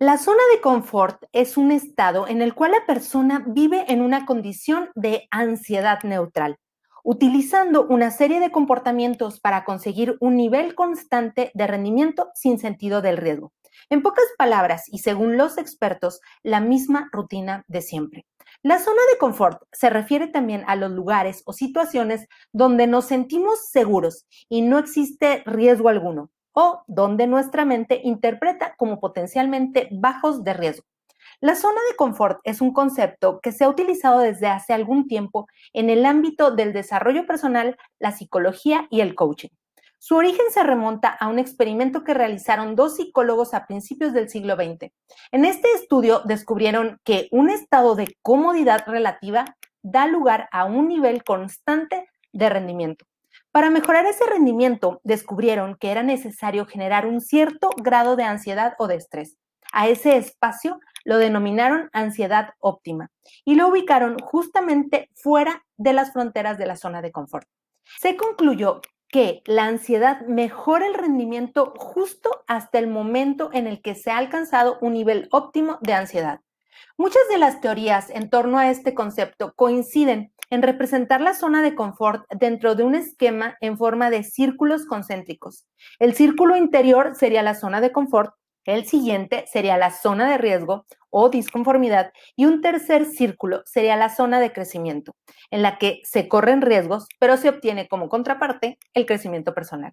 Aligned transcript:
La 0.00 0.18
zona 0.18 0.42
de 0.52 0.60
confort 0.60 1.22
es 1.30 1.56
un 1.56 1.70
estado 1.70 2.26
en 2.26 2.42
el 2.42 2.52
cual 2.52 2.72
la 2.72 2.84
persona 2.84 3.44
vive 3.46 3.84
en 3.86 4.02
una 4.02 4.26
condición 4.26 4.90
de 4.96 5.28
ansiedad 5.30 6.02
neutral, 6.02 6.58
utilizando 7.04 7.86
una 7.86 8.10
serie 8.10 8.40
de 8.40 8.50
comportamientos 8.50 9.38
para 9.38 9.64
conseguir 9.64 10.16
un 10.18 10.36
nivel 10.36 10.74
constante 10.74 11.52
de 11.54 11.66
rendimiento 11.68 12.30
sin 12.34 12.58
sentido 12.58 13.02
del 13.02 13.18
riesgo. 13.18 13.52
En 13.88 14.02
pocas 14.02 14.24
palabras, 14.36 14.82
y 14.88 14.98
según 14.98 15.36
los 15.36 15.58
expertos, 15.58 16.20
la 16.42 16.58
misma 16.58 17.08
rutina 17.12 17.64
de 17.68 17.80
siempre. 17.80 18.26
La 18.64 18.80
zona 18.80 19.00
de 19.12 19.18
confort 19.18 19.62
se 19.70 19.90
refiere 19.90 20.26
también 20.26 20.64
a 20.66 20.74
los 20.74 20.90
lugares 20.90 21.42
o 21.46 21.52
situaciones 21.52 22.26
donde 22.52 22.88
nos 22.88 23.04
sentimos 23.04 23.68
seguros 23.70 24.26
y 24.48 24.62
no 24.62 24.78
existe 24.78 25.44
riesgo 25.46 25.88
alguno, 25.88 26.30
o 26.54 26.82
donde 26.86 27.26
nuestra 27.26 27.64
mente 27.64 28.00
interpreta 28.02 28.74
como 28.76 29.00
potencialmente 29.00 29.88
bajos 29.92 30.42
de 30.42 30.54
riesgo. 30.54 30.86
La 31.40 31.56
zona 31.56 31.80
de 31.90 31.96
confort 31.96 32.40
es 32.44 32.60
un 32.60 32.72
concepto 32.72 33.40
que 33.40 33.52
se 33.52 33.64
ha 33.64 33.68
utilizado 33.68 34.20
desde 34.20 34.46
hace 34.46 34.72
algún 34.72 35.08
tiempo 35.08 35.46
en 35.72 35.90
el 35.90 36.06
ámbito 36.06 36.52
del 36.52 36.72
desarrollo 36.72 37.26
personal, 37.26 37.76
la 37.98 38.12
psicología 38.12 38.86
y 38.90 39.00
el 39.00 39.14
coaching. 39.14 39.50
Su 39.98 40.16
origen 40.16 40.46
se 40.50 40.62
remonta 40.62 41.08
a 41.08 41.28
un 41.28 41.38
experimento 41.38 42.04
que 42.04 42.14
realizaron 42.14 42.76
dos 42.76 42.96
psicólogos 42.96 43.54
a 43.54 43.66
principios 43.66 44.12
del 44.12 44.28
siglo 44.28 44.54
XX. 44.54 44.92
En 45.32 45.44
este 45.44 45.72
estudio 45.72 46.20
descubrieron 46.24 47.00
que 47.04 47.28
un 47.32 47.48
estado 47.48 47.94
de 47.94 48.14
comodidad 48.22 48.84
relativa 48.86 49.44
da 49.82 50.06
lugar 50.06 50.48
a 50.52 50.66
un 50.66 50.88
nivel 50.88 51.24
constante 51.24 52.06
de 52.32 52.48
rendimiento. 52.50 53.06
Para 53.54 53.70
mejorar 53.70 54.04
ese 54.06 54.26
rendimiento, 54.26 55.00
descubrieron 55.04 55.76
que 55.76 55.92
era 55.92 56.02
necesario 56.02 56.66
generar 56.66 57.06
un 57.06 57.20
cierto 57.20 57.70
grado 57.76 58.16
de 58.16 58.24
ansiedad 58.24 58.74
o 58.80 58.88
de 58.88 58.96
estrés. 58.96 59.36
A 59.72 59.86
ese 59.86 60.16
espacio 60.16 60.80
lo 61.04 61.18
denominaron 61.18 61.88
ansiedad 61.92 62.54
óptima 62.58 63.12
y 63.44 63.54
lo 63.54 63.68
ubicaron 63.68 64.18
justamente 64.18 65.08
fuera 65.14 65.64
de 65.76 65.92
las 65.92 66.12
fronteras 66.12 66.58
de 66.58 66.66
la 66.66 66.74
zona 66.74 67.00
de 67.00 67.12
confort. 67.12 67.46
Se 68.00 68.16
concluyó 68.16 68.80
que 69.06 69.42
la 69.46 69.66
ansiedad 69.66 70.22
mejora 70.26 70.88
el 70.88 70.94
rendimiento 70.94 71.74
justo 71.76 72.42
hasta 72.48 72.80
el 72.80 72.88
momento 72.88 73.50
en 73.52 73.68
el 73.68 73.82
que 73.82 73.94
se 73.94 74.10
ha 74.10 74.18
alcanzado 74.18 74.78
un 74.80 74.94
nivel 74.94 75.28
óptimo 75.30 75.78
de 75.80 75.92
ansiedad. 75.92 76.40
Muchas 76.96 77.22
de 77.30 77.38
las 77.38 77.60
teorías 77.60 78.10
en 78.10 78.30
torno 78.30 78.58
a 78.58 78.70
este 78.70 78.94
concepto 78.94 79.52
coinciden 79.54 80.32
en 80.50 80.62
representar 80.62 81.20
la 81.20 81.34
zona 81.34 81.62
de 81.62 81.74
confort 81.74 82.24
dentro 82.30 82.74
de 82.74 82.84
un 82.84 82.94
esquema 82.94 83.56
en 83.60 83.76
forma 83.78 84.10
de 84.10 84.22
círculos 84.22 84.86
concéntricos. 84.86 85.66
El 85.98 86.14
círculo 86.14 86.56
interior 86.56 87.14
sería 87.14 87.42
la 87.42 87.54
zona 87.54 87.80
de 87.80 87.92
confort 87.92 88.34
el 88.64 88.86
siguiente 88.86 89.44
sería 89.46 89.76
la 89.76 89.90
zona 89.90 90.28
de 90.28 90.38
riesgo 90.38 90.86
o 91.10 91.28
disconformidad 91.28 92.12
y 92.34 92.46
un 92.46 92.62
tercer 92.62 93.04
círculo 93.04 93.62
sería 93.66 93.94
la 93.96 94.08
zona 94.08 94.40
de 94.40 94.52
crecimiento, 94.52 95.14
en 95.50 95.62
la 95.62 95.78
que 95.78 96.00
se 96.04 96.28
corren 96.28 96.62
riesgos, 96.62 97.06
pero 97.18 97.36
se 97.36 97.50
obtiene 97.50 97.88
como 97.88 98.08
contraparte 98.08 98.78
el 98.94 99.04
crecimiento 99.04 99.54
personal. 99.54 99.92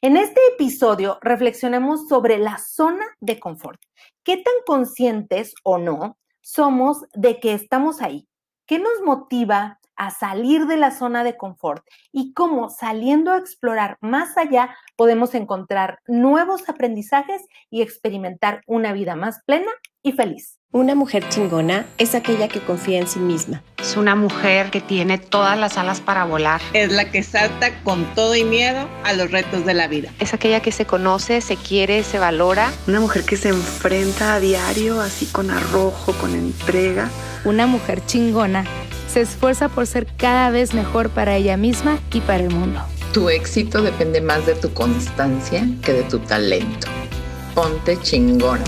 En 0.00 0.16
este 0.16 0.40
episodio 0.54 1.18
reflexionemos 1.20 2.06
sobre 2.08 2.38
la 2.38 2.58
zona 2.58 3.04
de 3.20 3.40
confort. 3.40 3.80
¿Qué 4.22 4.36
tan 4.36 4.54
conscientes 4.64 5.54
o 5.64 5.78
no 5.78 6.16
somos 6.42 7.06
de 7.14 7.40
que 7.40 7.54
estamos 7.54 8.02
ahí? 8.02 8.28
¿Qué 8.66 8.78
nos 8.78 9.00
motiva 9.02 9.80
a 9.96 10.10
salir 10.10 10.66
de 10.66 10.76
la 10.76 10.90
zona 10.90 11.24
de 11.24 11.36
confort 11.36 11.84
y 12.10 12.32
cómo 12.32 12.70
saliendo 12.70 13.32
a 13.32 13.38
explorar 13.38 13.98
más 14.00 14.36
allá 14.36 14.74
podemos 14.96 15.34
encontrar 15.34 16.00
nuevos 16.06 16.68
aprendizajes 16.68 17.42
y 17.70 17.82
experimentar 17.82 18.62
una 18.66 18.92
vida 18.92 19.16
más 19.16 19.42
plena 19.46 19.70
y 20.02 20.12
feliz. 20.12 20.61
Una 20.74 20.94
mujer 20.94 21.28
chingona 21.28 21.84
es 21.98 22.14
aquella 22.14 22.48
que 22.48 22.58
confía 22.60 22.98
en 22.98 23.06
sí 23.06 23.18
misma. 23.18 23.62
Es 23.78 23.98
una 23.98 24.16
mujer 24.16 24.70
que 24.70 24.80
tiene 24.80 25.18
todas 25.18 25.58
las 25.58 25.76
alas 25.76 26.00
para 26.00 26.24
volar. 26.24 26.62
Es 26.72 26.90
la 26.90 27.10
que 27.10 27.22
salta 27.22 27.78
con 27.84 28.06
todo 28.14 28.34
y 28.34 28.44
miedo 28.44 28.88
a 29.04 29.12
los 29.12 29.30
retos 29.30 29.66
de 29.66 29.74
la 29.74 29.86
vida. 29.86 30.08
Es 30.18 30.32
aquella 30.32 30.60
que 30.60 30.72
se 30.72 30.86
conoce, 30.86 31.42
se 31.42 31.56
quiere, 31.56 32.02
se 32.04 32.18
valora. 32.18 32.72
Una 32.86 33.00
mujer 33.00 33.24
que 33.24 33.36
se 33.36 33.50
enfrenta 33.50 34.32
a 34.32 34.40
diario 34.40 35.02
así 35.02 35.26
con 35.26 35.50
arrojo, 35.50 36.14
con 36.14 36.34
entrega. 36.34 37.10
Una 37.44 37.66
mujer 37.66 38.00
chingona 38.06 38.64
se 39.12 39.20
esfuerza 39.20 39.68
por 39.68 39.86
ser 39.86 40.06
cada 40.16 40.48
vez 40.48 40.72
mejor 40.72 41.10
para 41.10 41.36
ella 41.36 41.58
misma 41.58 41.98
y 42.14 42.20
para 42.20 42.44
el 42.44 42.50
mundo. 42.50 42.80
Tu 43.12 43.28
éxito 43.28 43.82
depende 43.82 44.22
más 44.22 44.46
de 44.46 44.54
tu 44.54 44.72
constancia 44.72 45.66
que 45.82 45.92
de 45.92 46.02
tu 46.04 46.18
talento. 46.20 46.86
Ponte 47.54 47.98
chingona. 48.00 48.64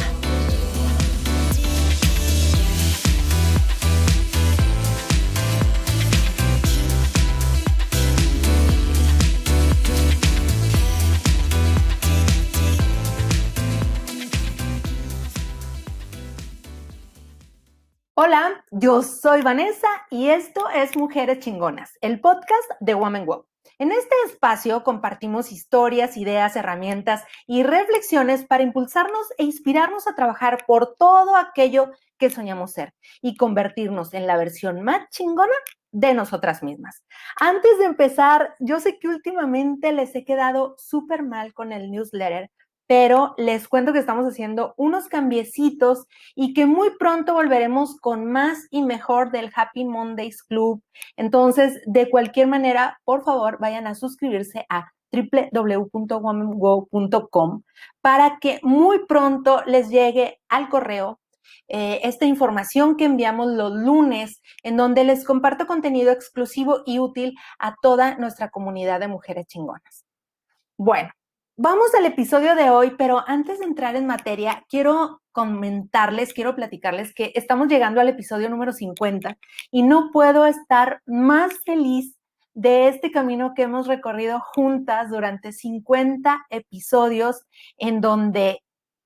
Hola, 18.16 18.64
yo 18.70 19.02
soy 19.02 19.42
Vanessa 19.42 19.88
y 20.08 20.28
esto 20.28 20.70
es 20.70 20.96
Mujeres 20.96 21.40
Chingonas, 21.40 21.98
el 22.00 22.20
podcast 22.20 22.70
de 22.78 22.94
Woman 22.94 23.26
Wow. 23.26 23.44
En 23.80 23.90
este 23.90 24.14
espacio 24.26 24.84
compartimos 24.84 25.50
historias, 25.50 26.16
ideas, 26.16 26.54
herramientas 26.54 27.24
y 27.48 27.64
reflexiones 27.64 28.44
para 28.44 28.62
impulsarnos 28.62 29.26
e 29.36 29.42
inspirarnos 29.42 30.06
a 30.06 30.14
trabajar 30.14 30.64
por 30.64 30.94
todo 30.94 31.34
aquello 31.34 31.90
que 32.16 32.30
soñamos 32.30 32.70
ser 32.70 32.94
y 33.20 33.36
convertirnos 33.36 34.14
en 34.14 34.28
la 34.28 34.36
versión 34.36 34.82
más 34.82 35.08
chingona 35.10 35.56
de 35.90 36.14
nosotras 36.14 36.62
mismas. 36.62 37.02
Antes 37.40 37.80
de 37.80 37.86
empezar, 37.86 38.54
yo 38.60 38.78
sé 38.78 39.00
que 39.00 39.08
últimamente 39.08 39.90
les 39.92 40.14
he 40.14 40.24
quedado 40.24 40.76
súper 40.78 41.24
mal 41.24 41.52
con 41.52 41.72
el 41.72 41.90
newsletter 41.90 42.48
pero 42.86 43.34
les 43.38 43.68
cuento 43.68 43.92
que 43.92 43.98
estamos 43.98 44.26
haciendo 44.26 44.74
unos 44.76 45.08
cambiecitos 45.08 46.06
y 46.34 46.52
que 46.54 46.66
muy 46.66 46.90
pronto 46.98 47.34
volveremos 47.34 47.96
con 48.00 48.30
más 48.30 48.66
y 48.70 48.82
mejor 48.82 49.30
del 49.30 49.50
Happy 49.54 49.84
Mondays 49.84 50.42
Club. 50.42 50.82
Entonces, 51.16 51.80
de 51.86 52.10
cualquier 52.10 52.46
manera, 52.46 53.00
por 53.04 53.24
favor, 53.24 53.58
vayan 53.58 53.86
a 53.86 53.94
suscribirse 53.94 54.66
a 54.68 54.92
www.womango.com 55.12 57.62
para 58.00 58.38
que 58.40 58.58
muy 58.62 59.06
pronto 59.06 59.62
les 59.66 59.88
llegue 59.88 60.40
al 60.48 60.68
correo 60.68 61.20
eh, 61.68 62.00
esta 62.02 62.26
información 62.26 62.96
que 62.96 63.04
enviamos 63.04 63.52
los 63.52 63.72
lunes, 63.72 64.42
en 64.62 64.76
donde 64.76 65.04
les 65.04 65.24
comparto 65.24 65.66
contenido 65.66 66.12
exclusivo 66.12 66.82
y 66.84 66.98
útil 66.98 67.34
a 67.58 67.76
toda 67.80 68.16
nuestra 68.16 68.50
comunidad 68.50 69.00
de 69.00 69.08
mujeres 69.08 69.46
chingonas. 69.46 70.04
Bueno, 70.76 71.10
Vamos 71.56 71.94
al 71.96 72.04
episodio 72.04 72.56
de 72.56 72.68
hoy, 72.70 72.96
pero 72.98 73.22
antes 73.28 73.60
de 73.60 73.64
entrar 73.64 73.94
en 73.94 74.08
materia, 74.08 74.64
quiero 74.68 75.22
comentarles, 75.30 76.32
quiero 76.34 76.56
platicarles 76.56 77.14
que 77.14 77.30
estamos 77.36 77.68
llegando 77.68 78.00
al 78.00 78.08
episodio 78.08 78.50
número 78.50 78.72
50 78.72 79.38
y 79.70 79.82
no 79.84 80.10
puedo 80.12 80.46
estar 80.46 81.00
más 81.06 81.52
feliz 81.64 82.16
de 82.54 82.88
este 82.88 83.12
camino 83.12 83.52
que 83.54 83.62
hemos 83.62 83.86
recorrido 83.86 84.40
juntas 84.40 85.10
durante 85.10 85.52
50 85.52 86.44
episodios 86.50 87.42
en 87.78 88.00
donde, 88.00 88.58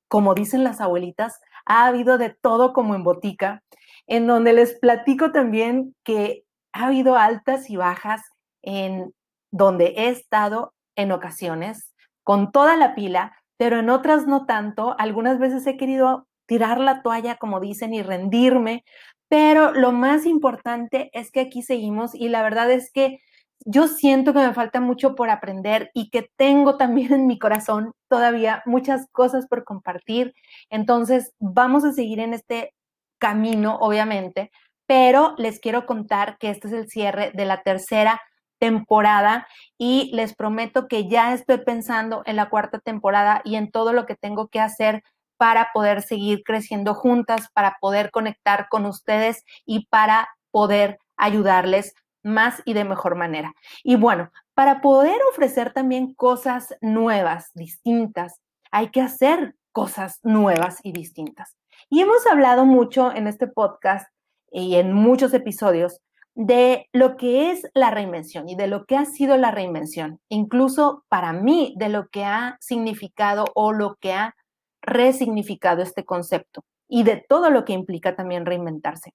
como 0.09 0.33
dicen 0.35 0.65
las 0.65 0.81
abuelitas, 0.81 1.41
ha 1.67 1.87
habido 1.87 2.17
de 2.17 2.31
todo 2.31 2.73
como 2.73 2.95
en 2.95 3.05
botica, 3.05 3.63
en 4.07 4.27
donde 4.27 4.55
les 4.55 4.73
platico 4.79 5.33
también 5.33 5.95
que 6.03 6.45
ha 6.73 6.87
habido 6.87 7.17
altas 7.17 7.69
y 7.69 7.77
bajas 7.77 8.23
en 8.63 9.13
donde 9.51 9.89
he 9.99 10.09
estado 10.09 10.73
en 10.97 11.13
ocasiones 11.13 11.88
con 12.29 12.53
toda 12.53 12.77
la 12.77 12.95
pila, 12.95 13.33
pero 13.57 13.79
en 13.79 13.89
otras 13.89 14.27
no 14.27 14.45
tanto. 14.45 14.95
Algunas 14.99 15.39
veces 15.39 15.67
he 15.67 15.79
querido 15.79 16.27
tirar 16.45 16.79
la 16.79 17.01
toalla, 17.01 17.37
como 17.37 17.59
dicen, 17.59 17.95
y 17.95 18.03
rendirme, 18.03 18.85
pero 19.31 19.73
lo 19.73 19.93
más 19.93 20.27
importante 20.27 21.09
es 21.15 21.31
que 21.31 21.41
aquí 21.41 21.63
seguimos 21.63 22.15
y 22.15 22.29
la 22.29 22.43
verdad 22.43 22.71
es 22.71 22.93
que 22.93 23.21
yo 23.65 23.89
siento 23.89 24.35
que 24.35 24.41
me 24.41 24.53
falta 24.53 24.79
mucho 24.79 25.15
por 25.15 25.31
aprender 25.31 25.91
y 25.95 26.11
que 26.11 26.29
tengo 26.37 26.77
también 26.77 27.15
en 27.15 27.27
mi 27.27 27.39
corazón 27.39 27.93
todavía 28.11 28.63
muchas 28.67 29.07
cosas 29.11 29.47
por 29.49 29.65
compartir. 29.65 30.35
Entonces, 30.69 31.33
vamos 31.39 31.83
a 31.87 31.95
seguir 31.95 32.21
en 32.21 32.35
este 32.35 32.75
camino, 33.19 33.79
obviamente, 33.81 34.51
pero 34.87 35.35
les 35.39 35.61
quiero 35.61 35.87
contar 35.87 36.37
que 36.37 36.51
este 36.51 36.67
es 36.69 36.75
el 36.75 36.89
cierre 36.89 37.33
de 37.33 37.47
la 37.47 37.63
tercera 37.63 38.21
temporada 38.59 39.47
y 39.77 40.11
les 40.15 40.35
prometo 40.35 40.89
que 40.89 41.09
ya 41.09 41.33
estoy 41.33 41.59
pensando 41.59 42.23
en 42.27 42.37
la 42.37 42.49
cuarta 42.49 42.79
temporada 42.79 43.41
y 43.45 43.57
en 43.57 43.71
todo 43.71 43.93
lo 43.93 44.07
que 44.07 44.17
tengo 44.17 44.49
que 44.49 44.61
hacer 44.61 45.03
para 45.37 45.71
poder 45.73 46.03
seguir 46.03 46.43
creciendo 46.45 46.95
juntas, 46.95 47.49
para 47.55 47.77
poder 47.81 48.11
conectar 48.11 48.69
con 48.69 48.87
ustedes 48.87 49.45
y 49.65 49.87
para 49.87 50.29
poder 50.51 50.99
ayudarles 51.17 51.95
más 52.23 52.63
y 52.65 52.75
de 52.75 52.85
mejor 52.85 53.15
manera. 53.15 53.55
Y 53.85 53.97
bueno, 53.97 54.31
para 54.55 54.81
poder 54.81 55.19
ofrecer 55.31 55.73
también 55.73 56.15
cosas 56.15 56.77
nuevas, 56.81 57.51
distintas, 57.55 58.41
hay 58.71 58.91
que 58.91 59.01
hacer 59.01 59.55
cosas 59.73 60.19
nuevas 60.23 60.81
y 60.83 60.93
distintas. 60.93 61.57
Y 61.89 62.01
hemos 62.01 62.27
hablado 62.27 62.65
mucho 62.65 63.15
en 63.15 63.29
este 63.29 63.47
podcast 63.47 64.09
y 64.51 64.77
en 64.77 64.93
muchos 64.93 65.33
episodios 65.35 66.01
de 66.39 66.89
lo 66.93 67.17
que 67.17 67.51
es 67.51 67.69
la 67.75 67.91
reinvención 67.91 68.49
y 68.49 68.55
de 68.55 68.69
lo 68.69 68.85
que 68.87 68.97
ha 68.97 69.07
sido 69.07 69.37
la 69.37 69.51
reinvención, 69.51 70.21
incluso 70.29 71.05
para 71.09 71.33
mí 71.33 71.75
de 71.77 71.89
lo 71.89 72.07
que 72.11 72.25
ha 72.25 72.59
significado 72.61 73.47
o 73.57 73.73
lo 73.73 73.97
que 73.97 74.13
ha 74.13 74.37
resignificado 74.81 75.83
este 75.83 76.05
concepto 76.05 76.65
y 76.87 77.03
de 77.03 77.25
todo 77.29 77.51
lo 77.51 77.65
que 77.65 77.73
implica 77.73 78.15
también 78.15 78.47
reinventarse. 78.47 79.15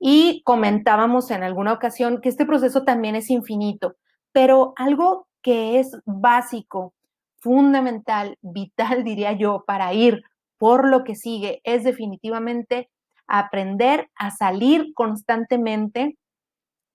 Y 0.00 0.40
comentábamos 0.46 1.30
en 1.30 1.42
alguna 1.42 1.74
ocasión 1.74 2.22
que 2.22 2.30
este 2.30 2.46
proceso 2.46 2.84
también 2.84 3.16
es 3.16 3.28
infinito, 3.28 3.96
pero 4.32 4.72
algo 4.76 5.28
que 5.42 5.78
es 5.78 5.98
básico, 6.06 6.94
fundamental, 7.38 8.38
vital, 8.40 9.04
diría 9.04 9.32
yo, 9.32 9.64
para 9.66 9.92
ir 9.92 10.22
por 10.56 10.88
lo 10.88 11.04
que 11.04 11.16
sigue, 11.16 11.60
es 11.64 11.84
definitivamente 11.84 12.88
aprender 13.26 14.08
a 14.14 14.30
salir 14.30 14.94
constantemente 14.94 16.16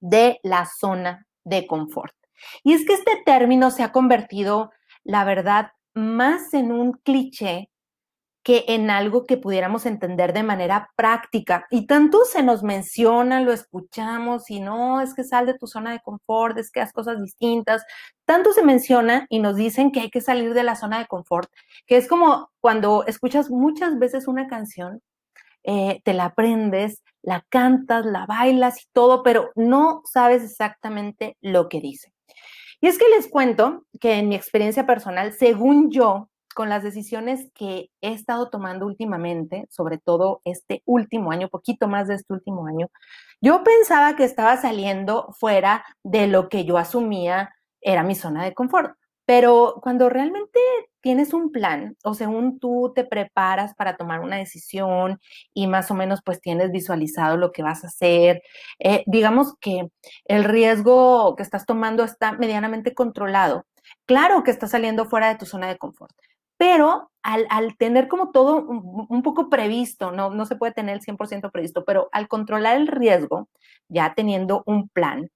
de 0.09 0.39
la 0.43 0.65
zona 0.65 1.25
de 1.43 1.67
confort. 1.67 2.13
Y 2.63 2.73
es 2.73 2.85
que 2.85 2.93
este 2.93 3.21
término 3.25 3.71
se 3.71 3.83
ha 3.83 3.91
convertido, 3.91 4.71
la 5.03 5.23
verdad, 5.23 5.71
más 5.93 6.53
en 6.53 6.71
un 6.71 6.93
cliché 6.93 7.69
que 8.43 8.63
en 8.69 8.89
algo 8.89 9.25
que 9.25 9.35
pudiéramos 9.35 9.85
entender 9.85 10.31
de 10.31 10.41
manera 10.41 10.89
práctica. 10.95 11.67
Y 11.69 11.85
tanto 11.85 12.23
se 12.23 12.43
nos 12.43 12.63
menciona, 12.63 13.41
lo 13.41 13.51
escuchamos, 13.51 14.49
y 14.49 14.61
no, 14.61 15.01
es 15.01 15.13
que 15.13 15.25
sal 15.25 15.45
de 15.45 15.57
tu 15.57 15.67
zona 15.67 15.91
de 15.91 15.99
confort, 15.99 16.57
es 16.57 16.71
que 16.71 16.79
haz 16.79 16.93
cosas 16.93 17.21
distintas. 17.21 17.83
Tanto 18.23 18.53
se 18.53 18.63
menciona 18.63 19.25
y 19.29 19.39
nos 19.39 19.57
dicen 19.57 19.91
que 19.91 19.99
hay 19.99 20.09
que 20.09 20.21
salir 20.21 20.53
de 20.53 20.63
la 20.63 20.77
zona 20.77 20.99
de 20.99 21.07
confort, 21.07 21.51
que 21.85 21.97
es 21.97 22.07
como 22.07 22.49
cuando 22.61 23.05
escuchas 23.05 23.49
muchas 23.49 23.99
veces 23.99 24.29
una 24.29 24.47
canción, 24.47 25.01
eh, 25.63 26.01
te 26.03 26.13
la 26.13 26.25
aprendes, 26.25 27.03
la 27.21 27.45
cantas, 27.49 28.05
la 28.05 28.25
bailas 28.25 28.81
y 28.81 28.85
todo, 28.93 29.23
pero 29.23 29.51
no 29.55 30.01
sabes 30.05 30.43
exactamente 30.43 31.37
lo 31.41 31.69
que 31.69 31.81
dice. 31.81 32.13
Y 32.79 32.87
es 32.87 32.97
que 32.97 33.09
les 33.09 33.27
cuento 33.27 33.85
que 33.99 34.13
en 34.13 34.29
mi 34.29 34.35
experiencia 34.35 34.85
personal, 34.85 35.33
según 35.33 35.91
yo, 35.91 36.29
con 36.55 36.69
las 36.69 36.83
decisiones 36.83 37.51
que 37.53 37.89
he 38.01 38.13
estado 38.13 38.49
tomando 38.49 38.87
últimamente, 38.87 39.67
sobre 39.69 39.99
todo 39.99 40.41
este 40.43 40.81
último 40.85 41.31
año, 41.31 41.49
poquito 41.49 41.87
más 41.87 42.07
de 42.07 42.15
este 42.15 42.33
último 42.33 42.65
año, 42.65 42.89
yo 43.41 43.63
pensaba 43.63 44.15
que 44.15 44.23
estaba 44.23 44.57
saliendo 44.57 45.31
fuera 45.39 45.85
de 46.03 46.27
lo 46.27 46.49
que 46.49 46.65
yo 46.65 46.77
asumía 46.77 47.53
era 47.81 48.03
mi 48.03 48.15
zona 48.15 48.43
de 48.43 48.55
confort. 48.55 48.97
Pero 49.25 49.79
cuando 49.83 50.09
realmente 50.09 50.59
tienes 51.07 51.33
un 51.33 51.53
plan 51.53 51.95
o 52.03 52.13
según 52.13 52.59
tú 52.59 52.91
te 52.93 53.05
preparas 53.05 53.73
para 53.75 53.95
tomar 53.95 54.19
una 54.19 54.35
decisión 54.35 55.21
y 55.53 55.65
más 55.67 55.89
o 55.89 55.93
menos 55.93 56.19
pues 56.21 56.41
tienes 56.41 56.69
visualizado 56.69 57.37
lo 57.37 57.53
que 57.53 57.63
vas 57.63 57.85
a 57.85 57.87
hacer, 57.87 58.41
eh, 58.79 59.05
digamos 59.07 59.55
que 59.61 59.87
el 60.25 60.43
riesgo 60.43 61.37
que 61.37 61.43
estás 61.43 61.65
tomando 61.65 62.03
está 62.03 62.33
medianamente 62.33 62.93
controlado. 62.93 63.65
Claro 64.05 64.43
que 64.43 64.51
estás 64.51 64.71
saliendo 64.71 65.05
fuera 65.05 65.29
de 65.29 65.37
tu 65.37 65.45
zona 65.45 65.69
de 65.69 65.77
confort, 65.77 66.11
pero 66.57 67.09
al, 67.23 67.77
tener 67.77 68.09
como 68.09 68.31
todo 68.31 68.67
un, 68.67 69.23
poco 69.23 69.49
previsto, 69.49 70.11
no, 70.11 70.29
no 70.29 70.45
se 70.45 70.57
puede 70.57 70.73
tener 70.73 70.97
el 70.97 71.01
100% 71.01 71.51
previsto, 71.53 71.85
pero 71.85 72.09
al 72.11 72.27
controlar 72.27 72.75
el 72.75 72.87
riesgo, 72.87 73.47
ya 73.87 74.13
teniendo 74.13 74.61
un 74.65 74.89
plan, 74.89 75.31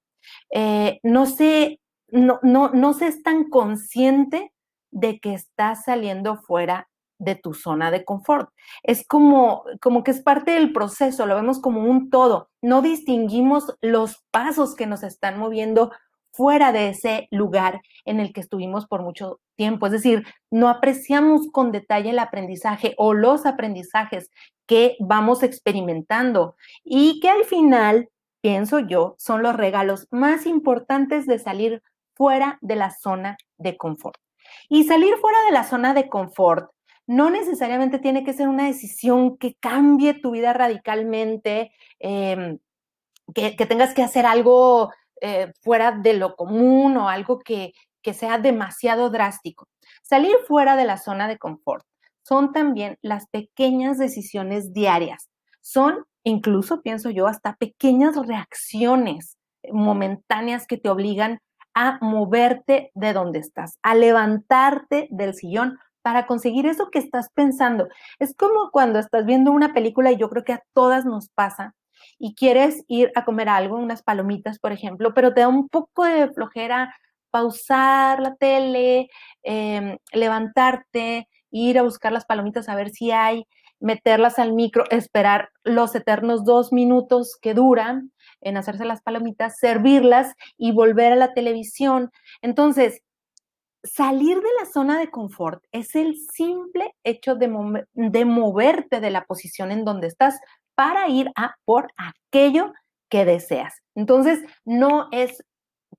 eh, 0.50 1.00
no, 1.02 1.28
se, 1.28 1.80
no, 2.10 2.42
no, 2.44 2.72
no 2.72 2.92
se 2.92 3.08
es 3.08 3.24
tan 3.24 3.50
consciente 3.50 4.52
de 4.92 5.20
que 5.20 5.34
estás 5.34 5.86
saliendo 5.86 6.38
fuera 6.38 6.88
de 7.22 7.36
tu 7.36 7.54
zona 7.54 7.92
de 7.92 8.04
confort. 8.04 8.50
Es 8.84 9.06
como, 9.08 9.64
como 9.80 10.04
que 10.04 10.12
es 10.12 10.22
parte 10.22 10.52
del 10.52 10.74
proceso, 10.74 11.26
lo 11.26 11.36
vemos 11.36 11.60
como 11.60 11.84
un 11.84 12.10
todo. 12.10 12.50
No 12.62 12.82
distinguimos 12.82 13.76
los 13.82 14.24
pasos 14.32 14.76
que 14.76 14.88
nos 14.88 15.04
están 15.04 15.38
moviendo 15.38 15.92
fuera 16.34 16.72
de 16.72 16.90
ese 16.90 17.28
lugar 17.30 17.82
en 18.06 18.20
el 18.20 18.34
que 18.34 18.42
estuvimos 18.42 18.88
por 18.88 19.04
mucho 19.04 19.40
tiempo. 19.56 19.86
Es 19.86 19.92
decir, 19.92 20.26
no 20.50 20.70
apreciamos 20.70 21.48
con 21.52 21.72
detalle 21.72 22.10
el 22.10 22.20
aprendizaje 22.20 22.96
o 22.98 23.14
los 23.14 23.46
aprendizajes 23.46 24.32
que 24.66 24.96
vamos 25.00 25.44
experimentando 25.44 26.56
y 26.84 27.20
que 27.20 27.30
al 27.30 27.44
final, 27.44 28.10
pienso 28.42 28.80
yo, 28.80 29.16
son 29.20 29.44
los 29.44 29.56
regalos 29.56 30.08
más 30.10 30.46
importantes 30.46 31.28
de 31.28 31.38
salir 31.38 31.84
fuera 32.16 32.58
de 32.62 32.76
la 32.76 32.90
zona 32.90 33.38
de 33.58 33.78
confort. 33.78 34.18
Y 34.70 34.84
salir 34.86 35.16
fuera 35.18 35.38
de 35.46 35.52
la 35.52 35.64
zona 35.64 35.94
de 35.94 36.10
confort 36.10 36.72
no 37.08 37.30
necesariamente 37.30 38.00
tiene 38.00 38.24
que 38.24 38.34
ser 38.34 38.48
una 38.48 38.68
decisión 38.68 39.38
que 39.38 39.56
cambie 39.56 40.14
tu 40.14 40.32
vida 40.32 40.54
radicalmente, 40.54 41.72
em, 42.00 42.60
que, 43.34 43.52
tengas 43.66 43.94
que 43.94 44.04
hacer 44.04 44.26
algo 44.26 44.92
eh, 45.22 45.52
fuera 45.62 45.92
de 45.92 46.14
lo 46.14 46.36
común 46.36 46.98
o 46.98 47.10
algo 47.10 47.40
que, 47.40 47.74
que 48.02 48.14
sea 48.14 48.40
demasiado 48.40 49.10
drástico. 49.10 49.68
Salir 50.02 50.36
fuera 50.48 50.76
de 50.76 50.86
la 50.86 50.98
zona 50.98 51.28
de 51.28 51.38
confort 51.38 51.86
son 52.24 52.54
también 52.54 52.98
las 53.02 53.28
pequeñas 53.28 53.98
decisiones 53.98 54.74
diarias. 54.74 55.30
Son 55.62 56.06
incluso, 56.24 56.82
pienso 56.82 57.10
yo, 57.10 57.28
hasta 57.28 57.56
pequeñas 57.56 58.16
reacciones 58.16 59.38
momentáneas 59.72 60.68
que 60.68 60.78
te 60.78 60.90
obligan 60.90 61.40
a 61.74 61.98
moverte 62.02 62.92
de 62.94 63.14
donde 63.14 63.40
estás, 63.40 63.78
a 63.82 63.96
levantarte 63.96 65.08
del 65.12 65.34
sillón 65.34 65.80
para 66.02 66.26
conseguir 66.26 66.66
eso 66.66 66.90
que 66.90 67.00
estás 67.00 67.30
pensando. 67.34 67.88
Es 68.20 68.36
como 68.36 68.72
cuando 68.72 69.00
estás 69.00 69.26
viendo 69.26 69.52
una 69.52 69.74
película 69.74 70.12
y 70.12 70.18
yo 70.18 70.30
creo 70.30 70.44
que 70.44 70.54
a 70.54 70.64
todas 70.74 71.06
nos 71.06 71.30
pasa 71.30 71.76
y 72.18 72.36
quieres 72.36 72.84
ir 72.88 73.12
a 73.16 73.26
comer 73.26 73.50
algo, 73.50 73.78
unas 73.78 74.04
palomitas, 74.04 74.60
por 74.60 74.72
ejemplo, 74.72 75.14
pero 75.14 75.34
te 75.34 75.42
da 75.42 75.48
un 75.48 75.70
poco 75.70 76.06
de 76.06 76.30
flojera 76.30 76.96
pausar 77.30 78.20
la 78.20 78.36
tele, 78.36 79.10
em, 79.44 79.98
levantarte, 80.12 81.28
ir 81.52 81.80
a 81.80 81.84
buscar 81.84 82.12
las 82.12 82.26
palomitas 82.26 82.70
a 82.70 82.76
ver 82.76 82.90
si 82.90 83.12
hay, 83.12 83.46
meterlas 83.80 84.38
al 84.40 84.54
micro, 84.54 84.86
esperar 84.92 85.50
los 85.64 85.96
eternos 85.96 86.46
dos 86.46 86.72
minutos 86.72 87.38
que 87.42 87.54
duran 87.54 88.12
en 88.42 88.58
hacerse 88.58 88.86
las 88.86 89.02
palomitas, 89.02 89.58
servirlas 89.58 90.36
y 90.58 90.72
volver 90.72 91.14
a 91.14 91.16
la 91.16 91.34
televisión. 91.34 92.12
Entonces, 92.42 93.02
salir 93.84 94.38
de 94.38 94.50
la 94.60 94.66
zona 94.66 95.00
de 95.00 95.10
confort 95.10 95.64
es 95.72 95.96
el 95.96 96.16
simple 96.18 96.94
hecho 97.04 97.36
de, 97.36 97.84
de 97.94 98.26
moverte 98.26 99.00
de 99.00 99.10
la 99.10 99.26
posición 99.26 99.72
en 99.72 99.86
donde 99.86 100.08
estás 100.08 100.40
para 100.76 101.08
ir 101.08 101.32
a 101.36 101.56
por 101.66 101.88
aquello 101.98 102.74
que 103.10 103.26
deseas. 103.26 103.82
Entonces, 103.96 104.40
no 104.66 105.10
es 105.12 105.44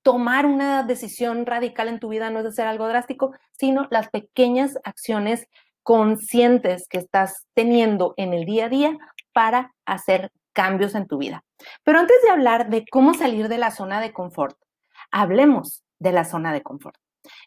tomar 0.02 0.46
una 0.46 0.82
decisión 0.82 1.46
radical 1.46 1.88
en 1.88 2.00
tu 2.00 2.08
vida, 2.08 2.30
no 2.30 2.40
es 2.40 2.46
hacer 2.46 2.66
algo 2.66 2.88
drástico, 2.88 3.32
sino 3.52 3.86
las 3.90 4.08
pequeñas 4.08 4.78
acciones 4.84 5.46
conscientes 5.82 6.88
que 6.88 6.98
estás 6.98 7.46
teniendo 7.54 8.14
en 8.16 8.32
el 8.32 8.44
día 8.44 8.66
a 8.66 8.68
día 8.68 8.98
para 9.32 9.74
hacer 9.84 10.30
cambios 10.52 10.94
en 10.94 11.06
tu 11.06 11.18
vida. 11.18 11.44
Pero 11.84 11.98
antes 11.98 12.16
de 12.22 12.30
hablar 12.30 12.70
de 12.70 12.84
cómo 12.90 13.14
salir 13.14 13.48
de 13.48 13.58
la 13.58 13.70
zona 13.70 14.00
de 14.00 14.12
confort, 14.12 14.56
hablemos 15.10 15.82
de 15.98 16.12
la 16.12 16.24
zona 16.24 16.52
de 16.52 16.62
confort. 16.62 16.96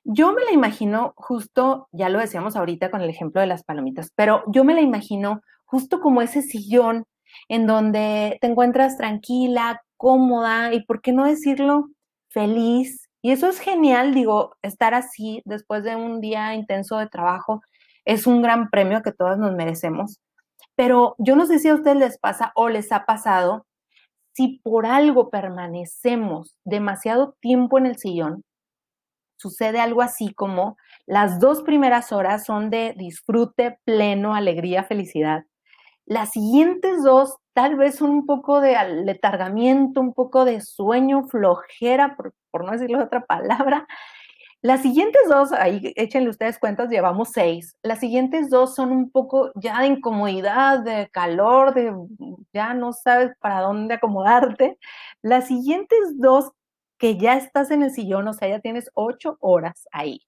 Yo 0.04 0.32
me 0.34 0.44
la 0.44 0.52
imagino 0.52 1.14
justo, 1.18 1.90
ya 1.92 2.10
lo 2.10 2.20
decíamos 2.20 2.56
ahorita 2.56 2.92
con 2.92 3.02
el 3.02 3.10
ejemplo 3.10 3.42
de 3.42 3.48
las 3.48 3.64
palomitas, 3.64 4.12
pero 4.16 4.44
yo 4.48 4.64
me 4.64 4.74
la 4.74 4.82
imagino 4.82 5.42
justo 5.66 6.00
como 6.00 6.22
ese 6.22 6.42
sillón 6.42 7.06
en 7.50 7.68
donde 7.68 8.38
te 8.40 8.48
encuentras 8.48 8.98
tranquila, 8.98 9.82
cómoda 9.98 10.74
y, 10.74 10.86
¿por 10.86 11.02
qué 11.02 11.12
no 11.12 11.26
decirlo? 11.26 11.90
Feliz. 12.30 13.10
Y 13.22 13.32
eso 13.32 13.50
es 13.50 13.60
genial, 13.60 14.14
digo, 14.14 14.56
estar 14.62 14.94
así 14.94 15.42
después 15.46 15.84
de 15.84 15.96
un 15.96 16.22
día 16.22 16.54
intenso 16.54 16.98
de 16.98 17.08
trabajo 17.08 17.62
es 18.06 18.28
un 18.28 18.42
gran 18.42 18.70
premio 18.70 19.02
que 19.02 19.12
todas 19.12 19.38
nos 19.38 19.54
merecemos. 19.54 20.20
Pero 20.76 21.16
yo 21.18 21.36
no 21.36 21.46
sé 21.46 21.60
si 21.60 21.70
a 21.70 21.76
ustedes 21.76 21.98
les 21.98 22.18
pasa 22.18 22.52
o 22.56 22.70
les 22.70 22.92
ha 22.92 23.06
pasado, 23.06 23.66
si 24.34 24.60
por 24.64 24.86
algo 24.86 25.30
permanecemos 25.30 26.58
demasiado 26.66 27.36
tiempo 27.40 27.78
en 27.78 27.86
el 27.86 27.98
sillón, 27.98 28.44
sucede 29.38 29.80
algo 29.80 30.02
así 30.02 30.34
como 30.34 30.78
las 31.06 31.40
dos 31.40 31.62
primeras 31.62 32.12
horas 32.12 32.46
son 32.46 32.70
de 32.70 32.94
disfrute, 32.98 33.80
pleno, 33.86 34.36
alegría, 34.36 34.84
felicidad. 34.84 35.46
Las 36.06 36.32
siguientes 36.32 37.04
dos 37.04 37.38
tal 37.54 37.76
vez 37.78 37.96
son 37.96 38.10
un 38.12 38.26
poco 38.26 38.60
de 38.60 38.76
letargamiento, 39.04 40.02
un 40.02 40.14
poco 40.14 40.46
de 40.46 40.62
sueño, 40.62 41.28
flojera, 41.28 42.16
por, 42.16 42.66
no 42.66 42.72
decirlo 42.72 43.00
de 43.00 43.06
otra 43.06 43.26
palabra. 43.26 43.88
Las 44.66 44.82
siguientes 44.82 45.22
dos, 45.30 45.52
ahí 45.52 45.94
échenle 45.96 46.28
ustedes 46.28 46.58
cuentas, 46.58 46.90
llevamos 46.90 47.30
seis. 47.32 47.78
Las 47.84 48.00
siguientes 48.00 48.50
dos 48.50 48.74
son 48.74 48.92
un 48.92 49.12
poco 49.12 49.52
ya 49.54 49.80
de 49.82 49.86
incomodidad, 49.86 50.80
de 50.80 51.08
calor, 51.12 51.76
de 51.76 51.94
ya 52.52 52.74
no 52.74 52.92
sabes 52.92 53.34
para 53.40 53.62
dónde 53.62 53.94
acomodarte. 53.94 54.80
Las 55.22 55.50
siguientes 55.50 56.00
dos 56.16 56.50
que 56.98 57.16
ya 57.16 57.38
estás 57.38 57.70
en 57.70 57.84
el 57.84 57.92
sillón, 57.92 58.28
o 58.28 58.34
sea, 58.34 58.48
ya 58.50 58.60
tienes 58.60 58.90
ocho 58.96 59.38
horas 59.40 59.88
ahí. 59.92 60.22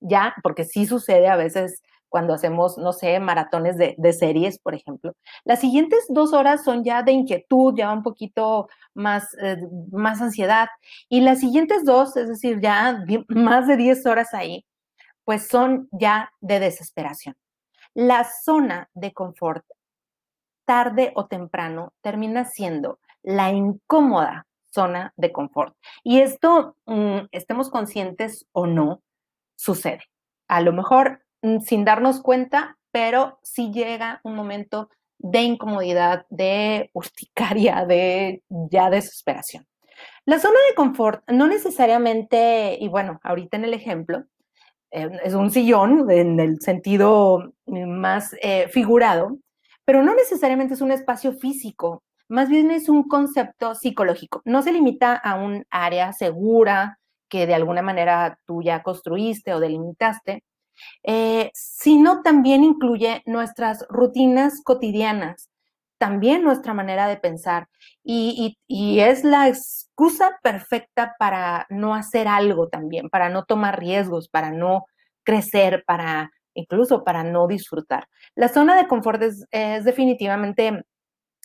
Ya, 0.00 0.34
porque 0.42 0.64
sí 0.64 0.86
sucede 0.86 1.28
a 1.28 1.36
veces 1.36 1.80
cuando 2.14 2.32
hacemos, 2.32 2.78
no 2.78 2.92
sé, 2.92 3.18
maratones 3.18 3.76
de, 3.76 4.12
series, 4.12 4.60
por 4.60 4.72
ejemplo. 4.72 5.16
Las 5.42 5.60
siguientes 5.60 6.04
dos 6.08 6.32
horas 6.32 6.62
son 6.62 6.84
ya 6.84 7.02
de 7.02 7.10
inquietud, 7.10 7.74
ya 7.76 7.90
un 7.92 8.04
poquito 8.04 8.68
más, 8.94 9.36
eh, 9.42 9.56
más 9.90 10.22
ansiedad. 10.22 10.68
Y 11.08 11.22
las 11.22 11.40
siguientes 11.40 11.84
dos, 11.84 12.16
es 12.16 12.28
decir, 12.28 12.60
ya 12.60 13.04
más 13.28 13.66
de 13.66 13.76
10 13.76 14.06
horas 14.06 14.32
ahí, 14.32 14.64
pues 15.24 15.48
son 15.48 15.88
ya 15.90 16.30
de 16.40 16.60
desesperación. 16.60 17.34
La 17.94 18.22
zona 18.22 18.88
de 18.94 19.12
confort, 19.12 19.64
tarde 20.64 21.10
o 21.16 21.26
temprano, 21.26 21.94
termina 22.00 22.44
siendo 22.44 23.00
la 23.24 23.50
incómoda 23.50 24.46
zona 24.72 25.12
de 25.16 25.32
confort. 25.32 25.74
Y 26.04 26.20
esto, 26.20 26.76
mm, 26.86 27.26
estemos 27.32 27.70
conscientes 27.70 28.46
o 28.52 28.68
no, 28.68 29.02
sucede. 29.56 30.04
A 30.46 30.60
lo 30.60 30.72
mejor 30.72 31.24
sin 31.64 31.84
darnos 31.84 32.20
cuenta, 32.20 32.78
pero 32.90 33.38
sí 33.42 33.70
llega 33.72 34.20
un 34.24 34.34
momento 34.34 34.88
de 35.18 35.42
incomodidad, 35.42 36.26
de 36.30 36.90
urticaria, 36.92 37.84
de 37.88 38.42
ya 38.48 38.90
desesperación. 38.90 39.66
La 40.26 40.38
zona 40.38 40.58
de 40.68 40.74
confort 40.74 41.28
no 41.30 41.46
necesariamente, 41.46 42.76
y 42.80 42.88
bueno, 42.88 43.20
ahorita 43.22 43.56
en 43.56 43.64
el 43.64 43.74
ejemplo, 43.74 44.24
eh, 44.90 45.10
es 45.22 45.34
un 45.34 45.50
sillón 45.50 46.10
en 46.10 46.40
el 46.40 46.60
sentido 46.60 47.52
más 47.66 48.34
eh, 48.40 48.68
figurado, 48.68 49.38
pero 49.84 50.02
no 50.02 50.14
necesariamente 50.14 50.74
es 50.74 50.80
un 50.80 50.92
espacio 50.92 51.32
físico, 51.32 52.02
más 52.28 52.48
bien 52.48 52.70
es 52.70 52.88
un 52.88 53.06
concepto 53.06 53.74
psicológico. 53.74 54.40
No 54.44 54.62
se 54.62 54.72
limita 54.72 55.14
a 55.14 55.36
un 55.36 55.66
área 55.70 56.12
segura 56.12 56.98
que 57.28 57.46
de 57.46 57.54
alguna 57.54 57.82
manera 57.82 58.38
tú 58.46 58.62
ya 58.62 58.82
construiste 58.82 59.52
o 59.52 59.60
delimitaste, 59.60 60.42
eh, 61.02 61.50
sino 61.54 62.22
también 62.22 62.64
incluye 62.64 63.22
nuestras 63.26 63.86
rutinas 63.88 64.62
cotidianas, 64.62 65.50
también 65.98 66.42
nuestra 66.42 66.74
manera 66.74 67.08
de 67.08 67.16
pensar 67.16 67.68
y, 68.02 68.56
es 68.68 69.24
la 69.24 69.48
excusa 69.48 70.38
perfecta 70.42 71.14
para 71.18 71.66
no 71.70 71.94
hacer 71.94 72.28
algo 72.28 72.68
también, 72.68 73.08
para 73.10 73.28
no 73.28 73.44
tomar 73.44 73.78
riesgos, 73.78 74.28
para 74.28 74.50
no 74.50 74.86
crecer, 75.22 75.84
para 75.86 76.30
incluso 76.54 77.04
para 77.04 77.24
no 77.24 77.46
disfrutar. 77.46 78.08
La 78.34 78.48
zona 78.48 78.76
de 78.76 78.86
confort 78.86 79.22
es, 79.22 79.46
definitivamente 79.84 80.84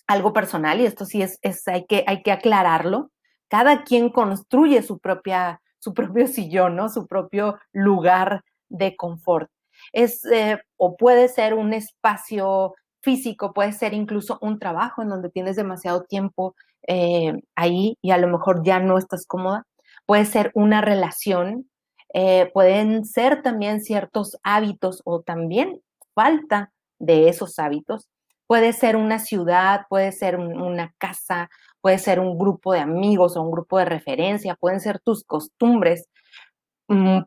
algo 0.07 0.33
personal 0.33 0.81
y 0.81 0.86
esto 0.86 1.05
sí 1.05 1.21
es, 1.21 1.39
hay, 1.67 1.86
que, 1.86 2.03
hay 2.07 2.21
que 2.24 2.31
aclararlo. 2.31 3.12
Cada 3.48 3.83
quien 3.83 4.09
construye 4.09 4.81
su 4.83 5.00
propia 5.00 5.62
su 5.79 5.93
propio 5.93 6.27
sillón, 6.27 6.75
¿no? 6.75 6.89
Su 6.89 7.07
propio 7.07 7.57
lugar 7.71 8.43
de 8.69 8.95
confort. 8.95 9.49
Es, 9.93 10.25
eh, 10.25 10.61
o 10.77 10.97
puede 10.97 11.27
ser 11.27 11.53
un 11.53 11.73
espacio 11.73 12.75
físico, 13.01 13.53
puede 13.53 13.71
ser 13.73 13.93
incluso 13.93 14.38
un 14.41 14.59
trabajo 14.59 15.01
en 15.01 15.09
donde 15.09 15.29
tienes 15.29 15.55
demasiado 15.55 16.03
tiempo 16.03 16.55
eh, 16.88 17.33
ahí 17.55 17.97
y 18.01 18.11
a 18.11 18.17
lo 18.17 18.27
mejor 18.27 18.63
ya 18.63 18.79
no 18.79 18.97
estás 18.97 19.25
cómoda. 19.25 19.65
Puede 20.05 20.25
ser 20.25 20.51
una 20.53 20.81
relación, 20.81 21.69
eh, 22.13 22.49
pueden 22.53 23.05
ser 23.05 23.41
también 23.41 23.81
ciertos 23.81 24.38
hábitos 24.43 25.01
o 25.05 25.21
también 25.21 25.81
falta 26.13 26.71
de 26.99 27.29
esos 27.29 27.59
hábitos. 27.59 28.09
Puede 28.47 28.73
ser 28.73 28.95
una 28.95 29.19
ciudad, 29.19 29.81
puede 29.89 30.11
ser 30.11 30.38
una 30.38 30.93
casa, 30.97 31.49
puede 31.81 31.99
ser 31.99 32.19
un 32.19 32.38
grupo 32.38 32.73
de 32.73 32.79
amigos 32.79 33.38
o 33.38 33.43
un 33.43 33.51
grupo 33.51 33.77
de 33.77 33.85
referencia, 33.85 34.55
pueden 34.55 34.79
ser 34.79 34.99
tus 34.99 35.23
costumbres, 35.23 36.09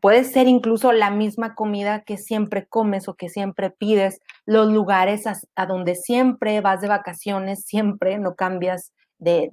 puede 0.01 0.25
ser 0.25 0.49
incluso 0.49 0.91
la 0.91 1.11
misma 1.11 1.55
comida 1.55 2.03
que 2.03 2.17
siempre 2.17 2.67
comes 2.67 3.09
o 3.09 3.15
que 3.15 3.29
siempre 3.29 3.71
pides, 3.71 4.21
los 4.45 4.73
lugares 4.73 5.25
a, 5.27 5.67
donde 5.67 5.95
siempre 5.95 6.61
vas 6.61 6.81
de 6.81 6.89
vacaciones, 6.89 7.65
siempre 7.65 8.19
no 8.19 8.35
cambias 8.35 8.93
de, 9.19 9.51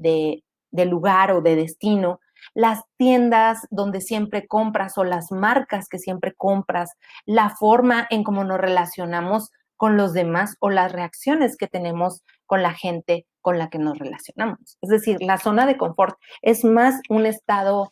de, 0.72 0.86
lugar 0.86 1.32
o 1.32 1.42
de 1.42 1.56
destino, 1.56 2.20
las 2.56 2.82
tiendas 2.98 3.68
donde 3.70 4.02
siempre 4.02 4.48
compras 4.48 4.98
o 4.98 5.04
las 5.04 5.32
marcas 5.32 5.88
que 5.88 6.00
siempre 6.00 6.34
compras, 6.34 6.94
la 7.26 7.52
forma 7.52 8.08
en 8.10 8.24
cómo 8.24 8.44
nos 8.44 8.60
relacionamos 8.60 9.52
con 9.78 9.96
los 9.96 10.14
demás 10.14 10.56
o 10.60 10.72
las 10.72 10.92
reacciones 10.92 11.56
que 11.56 11.68
tenemos 11.68 12.24
con 12.48 12.64
la 12.64 12.74
gente 12.74 13.28
con 13.42 13.60
la 13.60 13.70
que 13.70 13.78
nos 13.78 14.00
relacionamos. 14.00 14.78
Es 14.82 14.90
decir, 14.90 15.18
la 15.22 15.38
zona 15.38 15.68
de 15.68 15.78
confort 15.78 16.18
es 16.42 16.66
más 16.66 17.00
un 17.10 17.28
estado 17.28 17.92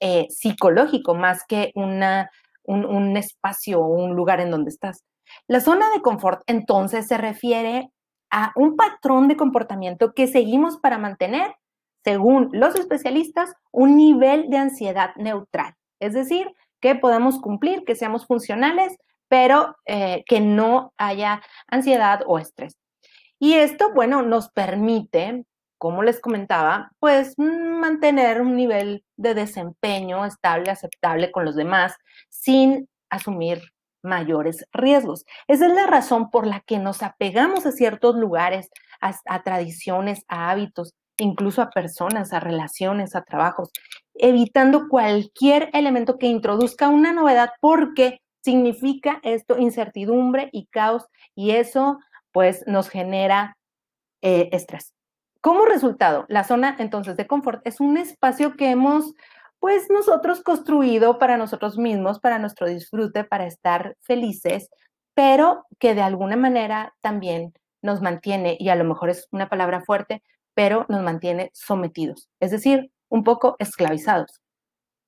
eh, 0.00 0.26
psicológico 0.30 1.14
más 1.14 1.44
que 1.46 1.72
una, 1.74 2.30
un, 2.64 3.16
espacio 3.16 3.80
o 3.80 3.86
un 3.88 4.14
lugar 4.14 4.40
en 4.40 4.50
donde 4.50 4.70
estás. 4.70 5.04
La 5.48 5.60
zona 5.60 5.90
de 5.90 6.02
confort 6.02 6.42
entonces 6.46 7.06
se 7.06 7.16
refiere 7.16 7.90
a 8.30 8.52
un 8.56 8.76
patrón 8.76 9.28
de 9.28 9.36
comportamiento 9.36 10.12
que 10.12 10.26
seguimos 10.26 10.78
para 10.78 10.98
mantener, 10.98 11.54
según 12.04 12.50
los 12.52 12.74
especialistas, 12.74 13.54
un 13.72 13.96
nivel 13.96 14.50
de 14.50 14.58
ansiedad 14.58 15.14
neutral. 15.16 15.74
Es 16.00 16.12
decir, 16.12 16.52
que 16.80 16.94
podamos 16.94 17.40
cumplir, 17.40 17.84
que 17.84 17.96
seamos 17.96 18.26
funcionales, 18.26 18.96
pero 19.28 19.76
eh, 19.86 20.22
que 20.26 20.40
no 20.40 20.92
haya 20.98 21.42
ansiedad 21.68 22.20
o 22.26 22.38
estrés. 22.38 22.76
Y 23.38 23.54
esto, 23.54 23.92
bueno, 23.92 24.22
nos 24.22 24.50
permite 24.50 25.44
como 25.86 26.02
les 26.02 26.18
comentaba, 26.18 26.90
pues 26.98 27.34
mm, 27.36 27.78
mantener 27.78 28.40
un 28.40 28.56
nivel 28.56 29.04
de 29.16 29.34
desempeño 29.34 30.24
estable, 30.24 30.72
aceptable 30.72 31.30
con 31.30 31.44
los 31.44 31.54
demás, 31.54 31.94
sin 32.28 32.88
asumir 33.08 33.62
mayores 34.02 34.66
riesgos. 34.72 35.24
Esa 35.46 35.66
es 35.68 35.72
la 35.72 35.86
razón 35.86 36.32
por 36.32 36.44
la 36.44 36.58
que 36.66 36.80
nos 36.80 37.04
apegamos 37.04 37.66
a 37.66 37.70
ciertos 37.70 38.16
lugares, 38.16 38.68
a, 39.00 39.42
tradiciones, 39.44 40.24
a 40.26 40.50
hábitos, 40.50 40.92
incluso 41.18 41.62
a 41.62 41.70
personas, 41.70 42.32
a 42.32 42.40
relaciones, 42.40 43.14
a 43.14 43.22
trabajos, 43.22 43.70
evitando 44.14 44.88
cualquier 44.88 45.70
elemento 45.72 46.18
que 46.18 46.26
introduzca 46.26 46.88
una 46.88 47.12
novedad 47.12 47.50
porque 47.60 48.18
significa 48.42 49.20
esto 49.22 49.56
incertidumbre 49.56 50.48
y 50.50 50.66
caos 50.66 51.04
y 51.36 51.52
eso 51.52 52.00
pues 52.32 52.64
nos 52.66 52.88
genera 52.88 53.56
eh, 54.20 54.48
estrés. 54.50 54.95
Como 55.46 55.64
resultado, 55.64 56.24
la 56.28 56.42
zona 56.42 56.74
entonces 56.80 57.16
de 57.16 57.28
confort 57.28 57.64
es 57.64 57.78
un 57.78 57.98
espacio 57.98 58.56
que 58.56 58.68
hemos 58.68 59.14
pues 59.60 59.88
nosotros 59.90 60.42
construido 60.42 61.20
para 61.20 61.36
nosotros 61.36 61.78
mismos, 61.78 62.18
para 62.18 62.40
nuestro 62.40 62.66
disfrute, 62.66 63.22
para 63.22 63.46
estar 63.46 63.96
felices, 64.00 64.68
pero 65.14 65.64
que 65.78 65.94
de 65.94 66.02
alguna 66.02 66.34
manera 66.34 66.96
también 67.00 67.54
nos 67.80 68.02
mantiene, 68.02 68.56
y 68.58 68.70
a 68.70 68.74
lo 68.74 68.82
mejor 68.82 69.08
es 69.08 69.28
una 69.30 69.48
palabra 69.48 69.82
fuerte, 69.82 70.20
pero 70.54 70.84
nos 70.88 71.04
mantiene 71.04 71.52
sometidos, 71.54 72.28
es 72.40 72.50
decir, 72.50 72.90
un 73.08 73.22
poco 73.22 73.54
esclavizados. 73.60 74.40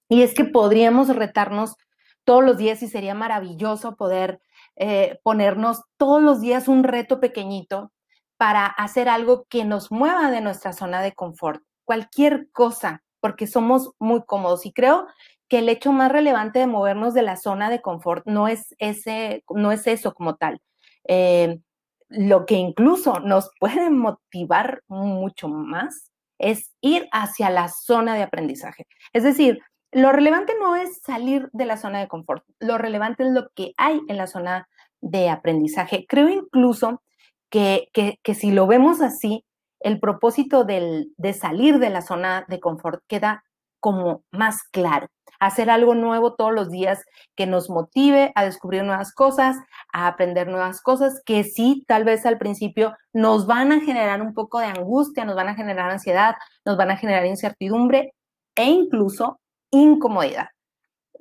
Y 0.08 0.22
es 0.22 0.34
que 0.34 0.44
podríamos 0.44 1.08
retarnos 1.08 1.74
todos 2.22 2.44
los 2.44 2.58
días 2.58 2.80
y 2.84 2.86
sería 2.86 3.16
maravilloso 3.16 3.96
poder 3.96 4.40
eh, 4.76 5.18
ponernos 5.24 5.82
todos 5.96 6.22
los 6.22 6.40
días 6.40 6.68
un 6.68 6.84
reto 6.84 7.18
pequeñito 7.18 7.90
para 8.38 8.66
hacer 8.66 9.08
algo 9.08 9.44
que 9.50 9.64
nos 9.64 9.90
mueva 9.90 10.30
de 10.30 10.40
nuestra 10.40 10.72
zona 10.72 11.02
de 11.02 11.12
confort, 11.12 11.62
cualquier 11.84 12.50
cosa, 12.52 13.02
porque 13.20 13.46
somos 13.46 13.90
muy 13.98 14.22
cómodos. 14.24 14.64
Y 14.64 14.72
creo 14.72 15.06
que 15.48 15.58
el 15.58 15.68
hecho 15.68 15.92
más 15.92 16.10
relevante 16.10 16.60
de 16.60 16.66
movernos 16.66 17.14
de 17.14 17.22
la 17.22 17.36
zona 17.36 17.68
de 17.68 17.82
confort 17.82 18.24
no 18.26 18.48
es, 18.48 18.74
ese, 18.78 19.44
no 19.50 19.72
es 19.72 19.86
eso 19.86 20.14
como 20.14 20.36
tal. 20.36 20.62
Eh, 21.08 21.60
lo 22.08 22.46
que 22.46 22.54
incluso 22.54 23.20
nos 23.20 23.50
puede 23.58 23.90
motivar 23.90 24.82
mucho 24.86 25.48
más 25.48 26.10
es 26.38 26.72
ir 26.80 27.08
hacia 27.12 27.50
la 27.50 27.68
zona 27.68 28.14
de 28.14 28.22
aprendizaje. 28.22 28.86
Es 29.12 29.24
decir, 29.24 29.60
lo 29.90 30.12
relevante 30.12 30.54
no 30.60 30.76
es 30.76 31.00
salir 31.02 31.48
de 31.52 31.66
la 31.66 31.76
zona 31.76 31.98
de 32.00 32.08
confort, 32.08 32.44
lo 32.60 32.78
relevante 32.78 33.24
es 33.24 33.32
lo 33.32 33.48
que 33.54 33.72
hay 33.76 34.00
en 34.08 34.16
la 34.16 34.26
zona 34.26 34.68
de 35.00 35.28
aprendizaje. 35.30 36.06
Creo 36.08 36.28
incluso 36.28 37.02
que, 37.50 37.88
si 38.34 38.50
lo 38.50 38.66
vemos 38.66 39.00
así, 39.00 39.44
el 39.80 40.00
propósito 40.00 40.64
de 40.64 41.32
salir 41.38 41.78
de 41.78 41.90
la 41.90 42.02
zona 42.02 42.44
de 42.48 42.60
confort 42.60 43.02
queda 43.06 43.44
como 43.80 44.24
más 44.30 44.62
claro. 44.72 45.06
Hacer 45.40 45.70
algo 45.70 45.94
nuevo 45.94 46.34
todos 46.34 46.52
los 46.52 46.68
días 46.68 47.04
que 47.36 47.46
nos 47.46 47.70
motive 47.70 48.32
a 48.34 48.44
descubrir 48.44 48.82
nuevas 48.82 49.14
cosas, 49.14 49.56
a 49.92 50.08
aprender 50.08 50.48
nuevas 50.48 50.80
cosas 50.80 51.22
que 51.24 51.44
sí, 51.44 51.84
tal 51.86 52.04
vez 52.04 52.26
al 52.26 52.38
principio 52.38 52.96
nos 53.12 53.46
van 53.46 53.70
a 53.70 53.80
generar 53.80 54.20
un 54.20 54.34
poco 54.34 54.58
de 54.58 54.66
angustia, 54.66 55.24
nos 55.24 55.36
van 55.36 55.48
a 55.48 55.54
generar 55.54 55.90
ansiedad, 55.90 56.34
nos 56.64 56.76
van 56.76 56.90
a 56.90 56.96
generar 56.96 57.24
incertidumbre 57.26 58.14
e 58.56 58.64
incluso 58.64 59.38
incomodidad. 59.70 60.48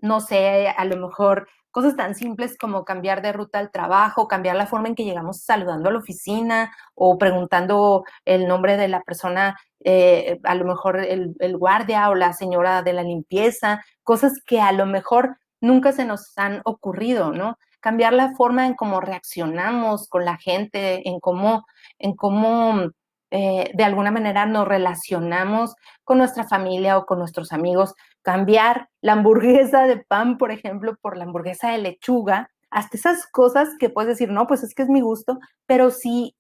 No 0.02 0.20
sé, 0.22 0.68
a 0.70 0.86
lo 0.86 0.98
mejor 0.98 1.48
cosas 1.72 1.96
tan 1.96 2.16
simples 2.16 2.58
como 2.58 2.86
cambiar 2.86 3.22
de 3.22 3.34
ruta 3.34 3.60
al 3.60 3.72
trabajo, 3.72 4.28
cambiar 4.28 4.56
la 4.56 4.66
forma 4.66 4.88
en 4.88 4.96
que 4.96 5.04
llegamos 5.04 5.42
saludando 5.44 5.90
a 5.90 5.92
la 5.92 6.00
oficina 6.00 6.72
o 6.96 7.18
preguntando 7.18 8.04
el 8.26 8.48
nombre 8.48 8.78
de 8.78 8.88
la 8.88 9.02
persona, 9.02 9.60
eh, 9.84 10.40
a 10.44 10.56
lo 10.56 10.66
mejor 10.66 11.00
el, 11.00 11.36
guardia 11.58 12.10
o 12.10 12.16
la 12.16 12.34
señora 12.34 12.82
de 12.82 12.94
la 12.94 13.04
limpieza, 13.04 13.84
cosas 14.04 14.42
que 14.46 14.60
a 14.60 14.72
lo 14.72 14.86
mejor 14.86 15.38
nunca 15.62 15.92
se 15.92 16.06
nos 16.06 16.36
han 16.38 16.62
ocurrido, 16.66 17.32
¿no? 17.32 17.58
cambiar 17.80 18.14
la 18.14 18.34
forma 18.36 18.66
en 18.66 18.74
cómo 18.74 19.00
reaccionamos 19.00 20.10
con 20.10 20.26
la 20.26 20.38
gente, 20.38 21.08
en 21.08 21.20
cómo, 21.20 21.66
en 22.00 22.16
cómo 22.16 22.92
eh, 23.30 23.72
de 23.74 23.84
alguna 23.84 24.10
manera 24.12 24.46
nos 24.46 24.68
relacionamos 24.68 25.76
con 26.04 26.18
nuestra 26.18 26.46
familia 26.46 26.98
o 26.98 27.06
con 27.06 27.20
nuestros 27.20 27.52
amigos, 27.52 27.94
cambiar 28.28 28.90
la 29.00 29.14
hamburguesa 29.14 29.88
de 29.88 30.00
pan, 30.00 30.38
por 30.38 30.52
ejemplo, 30.52 30.98
por 31.02 31.16
la 31.16 31.24
hamburguesa 31.24 31.72
de 31.72 31.78
lechuga, 31.78 32.52
hasta 32.70 32.98
esas 32.98 33.26
cosas 33.26 33.70
que 33.80 33.90
puedes 33.90 34.10
decir, 34.10 34.34
no, 34.34 34.48
pues 34.48 34.64
es 34.64 34.76
que 34.76 34.84
es 34.84 34.90
mi 34.90 35.00
gusto, 35.00 35.40
pero 35.66 35.92
si, 35.92 36.36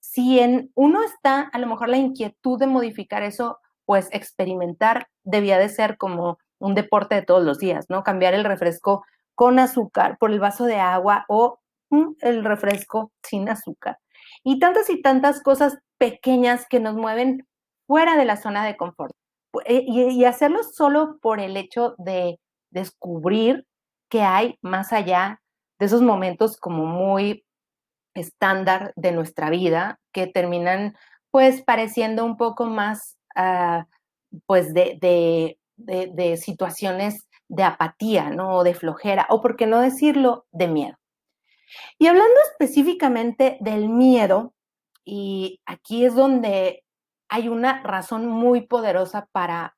si 0.00 0.38
en 0.38 0.70
uno 0.74 1.02
está 1.02 1.40
a 1.40 1.58
lo 1.58 1.66
mejor 1.66 1.88
la 1.88 1.96
inquietud 1.96 2.58
de 2.58 2.66
modificar 2.66 3.22
eso, 3.22 3.58
pues 3.86 4.10
experimentar 4.12 5.08
debía 5.24 5.56
de 5.56 5.70
ser 5.70 5.96
como 5.96 6.36
un 6.58 6.74
deporte 6.74 7.14
de 7.14 7.22
todos 7.22 7.42
los 7.42 7.58
días, 7.58 7.86
¿no? 7.88 8.02
Cambiar 8.02 8.34
el 8.34 8.44
refresco 8.44 9.06
con 9.34 9.58
azúcar 9.58 10.18
por 10.18 10.32
el 10.32 10.40
vaso 10.40 10.66
de 10.66 10.76
agua 10.76 11.24
o 11.26 11.58
mm, 11.88 12.16
el 12.20 12.44
refresco 12.44 13.12
sin 13.22 13.48
azúcar. 13.48 13.98
Y 14.44 14.58
tantas 14.58 14.90
y 14.90 15.00
tantas 15.00 15.42
cosas 15.42 15.78
pequeñas 15.96 16.66
que 16.68 16.80
nos 16.80 16.96
mueven 16.96 17.48
fuera 17.86 18.18
de 18.18 18.26
la 18.26 18.36
zona 18.36 18.66
de 18.66 18.76
confort. 18.76 19.14
Eh, 19.64 19.84
y, 19.86 20.24
hacerlo 20.24 20.62
solo 20.62 21.18
por 21.20 21.40
el 21.40 21.56
hecho 21.56 21.94
de 21.98 22.38
descubrir 22.70 23.66
que 24.08 24.22
hay 24.22 24.56
más 24.62 24.92
allá 24.92 25.40
de 25.78 25.86
esos 25.86 26.02
momentos 26.02 26.56
como 26.56 26.86
muy 26.86 27.44
estándar 28.14 28.92
de 28.96 29.12
nuestra 29.12 29.50
vida 29.50 30.00
que 30.12 30.26
terminan 30.26 30.96
pues 31.30 31.62
pareciendo 31.62 32.24
un 32.24 32.36
poco 32.36 32.66
más 32.66 33.16
ah, 33.34 33.86
pues 34.46 34.74
de, 34.74 34.98
de, 35.76 36.36
situaciones 36.36 37.28
de 37.48 37.62
apatía, 37.64 38.30
¿no? 38.30 38.58
O 38.58 38.64
de 38.64 38.74
flojera, 38.74 39.26
o 39.30 39.40
por 39.40 39.56
qué 39.56 39.66
no 39.66 39.80
decirlo, 39.80 40.46
de 40.52 40.68
miedo. 40.68 40.96
Y 41.98 42.06
hablando 42.06 42.34
específicamente 42.52 43.58
del 43.60 43.88
miedo, 43.88 44.54
y 45.04 45.60
aquí 45.66 46.04
es 46.04 46.14
donde 46.14 46.84
hay 47.30 47.48
una 47.48 47.82
razón 47.82 48.26
muy 48.26 48.66
poderosa 48.66 49.28
para 49.32 49.76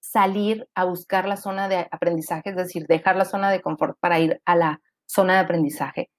salir 0.00 0.68
a 0.74 0.84
buscar 0.84 1.28
la 1.28 1.36
zona 1.36 1.68
de 1.68 1.88
aprendizaje, 1.90 2.50
es 2.50 2.56
decir, 2.56 2.86
dejar 2.86 3.16
la 3.16 3.24
zona 3.24 3.50
de 3.50 3.60
confort 3.60 3.98
para 4.00 4.18
ir 4.18 4.40
a 4.44 4.56
la 4.56 4.80
zona 5.06 5.34
de 5.34 5.40
aprendizaje. 5.40 6.10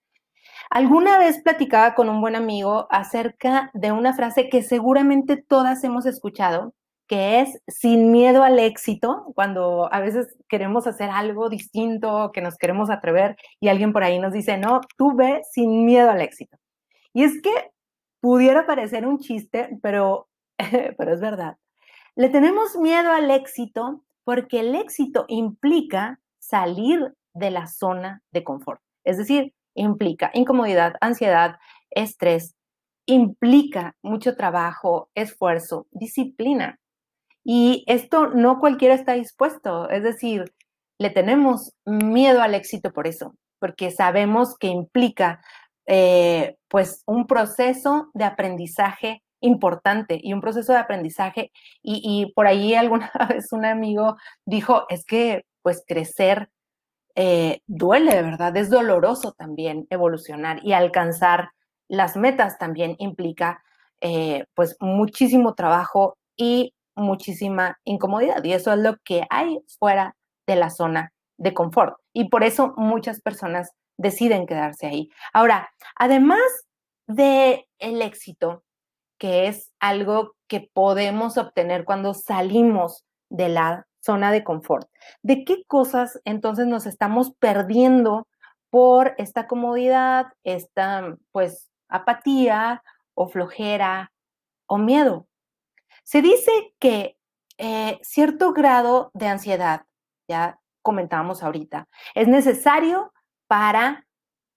Alguna 0.69 1.17
vez 1.17 1.41
platicaba 1.41 1.95
con 1.95 2.09
un 2.09 2.21
buen 2.21 2.35
amigo 2.35 2.87
acerca 2.89 3.71
de 3.73 3.91
una 3.91 4.13
frase 4.13 4.49
que 4.49 4.61
seguramente 4.61 5.37
todas 5.37 5.83
hemos 5.83 6.05
escuchado, 6.05 6.73
que 7.07 7.41
es 7.41 7.61
sin 7.67 8.11
miedo 8.11 8.43
al 8.43 8.59
éxito, 8.59 9.31
cuando 9.35 9.91
a 9.91 9.99
veces 9.99 10.35
queremos 10.47 10.87
hacer 10.87 11.09
algo 11.09 11.49
distinto, 11.49 12.31
que 12.33 12.41
nos 12.41 12.57
queremos 12.57 12.89
atrever 12.89 13.35
y 13.59 13.67
alguien 13.67 13.93
por 13.93 14.03
ahí 14.03 14.19
nos 14.19 14.33
dice, 14.33 14.57
no, 14.57 14.81
tú 14.97 15.15
ve 15.15 15.41
sin 15.51 15.85
miedo 15.85 16.09
al 16.09 16.21
éxito. 16.21 16.57
Y 17.13 17.23
es 17.23 17.41
que 17.41 17.51
pudiera 18.19 18.65
parecer 18.65 19.05
un 19.05 19.19
chiste, 19.19 19.77
pero, 19.81 20.27
pero 20.97 21.13
es 21.13 21.21
verdad. 21.21 21.57
Le 22.15 22.29
tenemos 22.29 22.75
miedo 22.75 23.11
al 23.11 23.31
éxito 23.31 24.03
porque 24.23 24.59
el 24.59 24.75
éxito 24.75 25.25
implica 25.27 26.19
salir 26.39 27.13
de 27.33 27.51
la 27.51 27.67
zona 27.67 28.21
de 28.31 28.43
confort. 28.43 28.81
Es 29.03 29.17
decir, 29.17 29.53
implica 29.75 30.29
incomodidad, 30.33 30.93
ansiedad, 31.01 31.57
estrés, 31.89 32.55
implica 33.05 33.95
mucho 34.01 34.35
trabajo, 34.35 35.09
esfuerzo, 35.15 35.87
disciplina. 35.91 36.79
Y 37.43 37.83
esto 37.87 38.27
no 38.27 38.59
cualquiera 38.59 38.95
está 38.95 39.13
dispuesto, 39.13 39.89
es 39.89 40.03
decir, 40.03 40.53
le 40.97 41.09
tenemos 41.09 41.73
miedo 41.85 42.41
al 42.41 42.55
éxito 42.55 42.93
por 42.93 43.07
eso, 43.07 43.35
porque 43.59 43.91
sabemos 43.91 44.55
que 44.57 44.67
implica 44.67 45.41
eh, 45.85 46.55
pues 46.69 47.03
un 47.05 47.27
proceso 47.27 48.09
de 48.13 48.23
aprendizaje 48.23 49.22
importante 49.43 50.19
y 50.21 50.33
un 50.33 50.41
proceso 50.41 50.73
de 50.73 50.79
aprendizaje 50.79 51.51
y, 51.81 52.31
por 52.35 52.47
ahí 52.47 52.73
alguna 52.73 53.11
vez 53.29 53.51
un 53.51 53.65
amigo 53.65 54.17
dijo, 54.45 54.85
es 54.89 55.05
que 55.05 55.45
pues 55.61 55.83
crecer 55.87 56.49
eh, 57.15 57.61
duele, 57.67 58.21
¿verdad? 58.23 58.55
Es 58.57 58.69
doloroso 58.69 59.33
también 59.33 59.85
evolucionar 59.89 60.59
y 60.63 60.73
alcanzar 60.73 61.51
las 61.87 62.15
metas 62.15 62.57
también 62.57 62.95
implica 62.99 63.63
eh, 64.01 64.45
pues 64.55 64.75
muchísimo 64.79 65.53
trabajo 65.53 66.17
y 66.35 66.73
muchísima 66.95 67.77
incomodidad 67.83 68.43
y 68.43 68.53
eso 68.53 68.73
es 68.73 68.79
lo 68.79 68.97
que 69.03 69.25
hay 69.29 69.59
fuera 69.79 70.15
de 70.47 70.55
la 70.55 70.69
zona 70.69 71.13
de 71.37 71.53
confort 71.53 71.97
y 72.13 72.29
por 72.29 72.43
eso 72.43 72.73
muchas 72.77 73.21
personas 73.21 73.71
deciden 73.97 74.47
quedarse 74.47 74.87
ahí. 74.87 75.09
Ahora, 75.33 75.69
además 75.95 76.41
de 77.07 77.67
el 77.79 78.01
éxito, 78.01 78.63
que 79.23 79.47
es 79.47 79.71
algo 79.79 80.35
que 80.49 80.69
podemos 80.73 81.37
obtener 81.37 81.85
cuando 81.85 82.13
salimos 82.13 83.05
de 83.29 83.47
la 83.47 83.87
zona 84.01 84.33
de 84.33 84.43
confort, 84.43 84.89
¿de 85.21 85.45
qué 85.45 85.63
cosas 85.65 86.19
entonces 86.25 86.67
nos 86.67 86.85
estamos 86.85 87.31
perdiendo 87.39 88.27
por 88.69 89.15
esta 89.17 89.47
comodidad, 89.47 90.25
esta 90.43 91.15
pues 91.31 91.71
apatía 91.87 92.83
o 93.13 93.29
flojera 93.29 94.11
o 94.65 94.77
miedo? 94.77 95.25
Se 96.03 96.21
dice 96.21 96.75
que 96.77 97.17
eh, 97.57 97.99
cierto 98.01 98.51
grado 98.51 99.09
de 99.13 99.27
ansiedad, 99.27 99.85
ya 100.27 100.59
comentábamos 100.81 101.43
ahorita, 101.43 101.87
es 102.13 102.27
necesario 102.27 103.13
para 103.47 104.05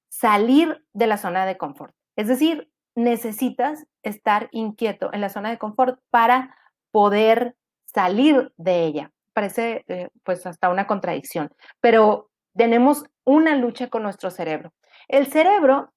salir 0.09 0.85
de 0.93 1.07
la 1.07 1.19
zona 1.19 1.47
de 1.47 1.57
confort. 1.57 1.95
Es 2.17 2.27
decir, 2.27 2.69
necesitas 2.97 3.87
estar 4.03 4.49
inquieto 4.51 5.13
en 5.13 5.21
la 5.21 5.29
zona 5.29 5.51
de 5.51 5.59
confort 5.59 6.01
para 6.11 6.57
poder 6.91 7.55
salir 7.85 8.53
de 8.57 8.85
ella. 8.85 9.13
Parece 9.33 9.85
eh, 9.87 10.09
pues 10.25 10.47
hasta 10.47 10.71
una 10.71 10.89
contradicción, 10.89 11.55
pero 11.81 12.31
tenemos 12.57 13.05
una 13.25 13.55
lucha 13.55 13.89
con 13.89 14.03
nuestro 14.03 14.31
cerebro. 14.31 14.73
El 15.09 15.27
cerebro 15.27 15.93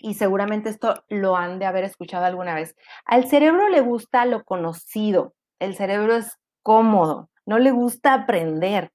y 0.00 0.14
seguramente 0.14 0.70
esto 0.70 1.02
lo 1.08 1.36
han 1.36 1.58
de 1.58 1.66
haber 1.66 1.84
escuchado 1.84 2.24
alguna 2.24 2.54
vez, 2.54 2.76
al 3.04 3.26
cerebro 3.26 3.68
le 3.68 3.80
gusta 3.80 4.24
lo 4.26 4.44
conocido, 4.44 5.34
el 5.58 5.74
cerebro 5.74 6.16
es 6.16 6.38
cómodo, 6.62 7.30
no 7.46 7.58
le 7.58 7.70
gusta 7.70 8.14
aprender. 8.14 8.92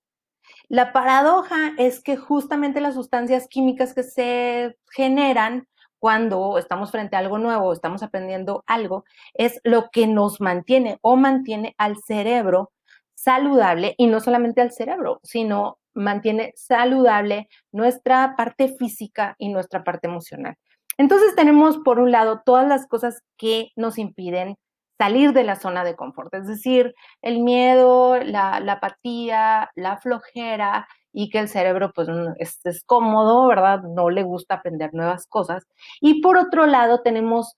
La 0.70 0.94
paradoja 0.94 1.74
es 1.78 2.02
que 2.02 2.18
justamente 2.18 2.82
las 2.82 2.96
sustancias 2.96 3.48
químicas 3.48 3.94
que 3.94 4.04
se 4.04 4.78
generan 4.92 5.68
cuando 6.04 6.58
estamos 6.58 6.92
frente 6.92 7.16
a 7.16 7.20
algo 7.20 7.38
nuevo, 7.38 7.72
estamos 7.72 8.04
aprendiendo 8.04 8.62
algo, 8.68 9.06
es 9.36 9.62
lo 9.64 9.90
que 9.90 10.06
nos 10.06 10.42
mantiene 10.42 10.98
o 11.00 11.16
mantiene 11.16 11.76
al 11.78 11.96
cerebro 11.96 12.74
saludable 13.16 13.96
y 13.98 14.08
no 14.08 14.20
solamente 14.20 14.60
al 14.60 14.74
cerebro, 14.74 15.22
sino 15.24 15.78
mantiene 15.94 16.52
saludable 16.58 17.48
nuestra 17.72 18.36
parte 18.36 18.68
física 18.68 19.36
y 19.38 19.48
nuestra 19.48 19.86
parte 19.86 20.10
emocional. 20.10 20.58
Entonces 20.98 21.38
tenemos 21.38 21.78
por 21.78 22.00
un 22.00 22.12
lado 22.12 22.42
todas 22.46 22.68
las 22.68 22.86
cosas 22.86 23.22
que 23.38 23.70
nos 23.78 23.98
impiden 23.98 24.58
salir 24.98 25.32
de 25.32 25.46
la 25.46 25.56
zona 25.56 25.86
de 25.86 25.96
confort, 25.96 26.34
es 26.34 26.48
decir, 26.48 26.94
el 27.22 27.40
miedo, 27.40 28.18
la, 28.18 28.58
apatía, 28.58 29.72
la 29.76 29.96
flojera 29.96 30.86
y 31.14 31.30
que 31.30 31.40
el 31.40 31.48
cerebro 31.48 31.94
pues 31.94 32.10
es, 32.40 32.60
es 32.66 32.84
cómodo, 32.84 33.48
¿verdad? 33.48 33.84
No 33.84 34.10
le 34.10 34.24
gusta 34.24 34.56
aprender 34.56 34.94
nuevas 34.94 35.28
cosas. 35.28 35.66
Y 36.02 36.22
por 36.22 36.38
otro 36.38 36.66
lado 36.66 37.02
tenemos 37.02 37.56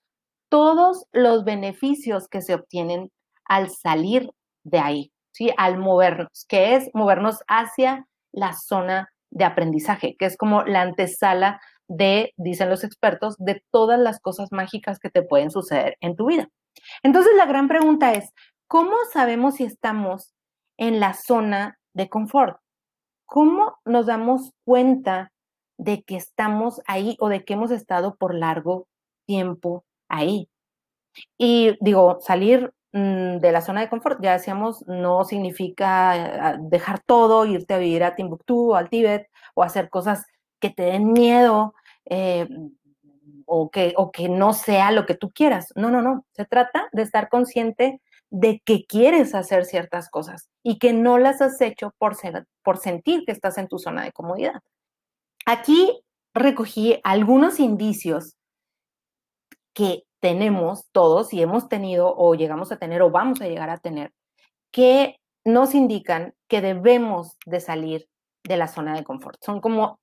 todos 0.48 1.06
los 1.12 1.44
beneficios 1.44 2.28
que 2.28 2.42
se 2.42 2.54
obtienen 2.54 3.10
al 3.46 3.70
salir 3.70 4.30
de 4.62 4.78
ahí, 4.78 5.12
¿sí? 5.32 5.50
Al 5.56 5.78
movernos, 5.78 6.44
que 6.48 6.76
es 6.76 6.90
movernos 6.92 7.42
hacia 7.48 8.06
la 8.32 8.52
zona 8.52 9.10
de 9.30 9.44
aprendizaje, 9.44 10.16
que 10.18 10.26
es 10.26 10.36
como 10.36 10.62
la 10.64 10.82
antesala 10.82 11.60
de, 11.88 12.32
dicen 12.36 12.68
los 12.68 12.84
expertos, 12.84 13.36
de 13.38 13.62
todas 13.70 13.98
las 13.98 14.20
cosas 14.20 14.52
mágicas 14.52 14.98
que 14.98 15.10
te 15.10 15.22
pueden 15.22 15.50
suceder 15.50 15.96
en 16.00 16.16
tu 16.16 16.26
vida. 16.26 16.48
Entonces 17.02 17.32
la 17.36 17.46
gran 17.46 17.68
pregunta 17.68 18.12
es, 18.12 18.32
¿cómo 18.66 18.96
sabemos 19.12 19.56
si 19.56 19.64
estamos 19.64 20.34
en 20.76 21.00
la 21.00 21.14
zona 21.14 21.78
de 21.94 22.08
confort? 22.08 22.58
¿Cómo 23.26 23.78
nos 23.84 24.06
damos 24.06 24.52
cuenta 24.64 25.32
de 25.78 26.02
que 26.02 26.16
estamos 26.16 26.80
ahí 26.86 27.16
o 27.20 27.28
de 27.28 27.44
que 27.44 27.54
hemos 27.54 27.70
estado 27.70 28.16
por 28.16 28.34
largo 28.34 28.88
tiempo 29.26 29.84
ahí? 30.08 30.48
Y 31.38 31.76
digo, 31.80 32.18
salir 32.20 32.72
mm, 32.92 33.38
de 33.38 33.52
la 33.52 33.60
zona 33.60 33.80
de 33.80 33.88
confort, 33.88 34.22
ya 34.22 34.32
decíamos, 34.34 34.86
no 34.86 35.24
significa 35.24 36.54
eh, 36.54 36.58
dejar 36.60 37.00
todo, 37.00 37.46
irte 37.46 37.74
a 37.74 37.78
vivir 37.78 38.04
a 38.04 38.14
Timbuktu 38.14 38.72
o 38.72 38.74
al 38.76 38.90
Tíbet 38.90 39.28
o 39.54 39.62
hacer 39.62 39.90
cosas 39.90 40.26
que 40.60 40.70
te 40.70 40.84
den 40.84 41.12
miedo 41.12 41.74
eh, 42.04 42.48
o, 43.46 43.70
que, 43.70 43.94
o 43.96 44.10
que 44.12 44.28
no 44.28 44.52
sea 44.52 44.90
lo 44.92 45.06
que 45.06 45.14
tú 45.14 45.30
quieras. 45.30 45.72
No, 45.76 45.90
no, 45.90 46.02
no. 46.02 46.24
Se 46.32 46.44
trata 46.44 46.88
de 46.92 47.02
estar 47.02 47.28
consciente 47.28 48.00
de 48.38 48.60
que 48.66 48.84
quieres 48.84 49.34
hacer 49.34 49.64
ciertas 49.64 50.10
cosas 50.10 50.50
y 50.62 50.78
que 50.78 50.92
no 50.92 51.16
las 51.16 51.40
has 51.40 51.58
hecho 51.62 51.94
por, 51.96 52.14
ser, 52.14 52.46
por 52.62 52.76
sentir 52.76 53.24
que 53.24 53.32
estás 53.32 53.56
en 53.56 53.66
tu 53.66 53.78
zona 53.78 54.04
de 54.04 54.12
comodidad. 54.12 54.60
Aquí 55.46 56.02
recogí 56.34 57.00
algunos 57.02 57.60
indicios 57.60 58.36
que 59.72 60.04
tenemos 60.20 60.84
todos 60.92 61.32
y 61.32 61.40
hemos 61.40 61.70
tenido 61.70 62.14
o 62.14 62.34
llegamos 62.34 62.72
a 62.72 62.76
tener 62.76 63.00
o 63.00 63.10
vamos 63.10 63.40
a 63.40 63.48
llegar 63.48 63.70
a 63.70 63.78
tener 63.78 64.12
que 64.70 65.16
nos 65.46 65.74
indican 65.74 66.34
que 66.46 66.60
debemos 66.60 67.38
de 67.46 67.60
salir 67.60 68.06
de 68.44 68.58
la 68.58 68.68
zona 68.68 68.94
de 68.94 69.04
confort. 69.04 69.42
Son 69.42 69.62
como 69.62 69.98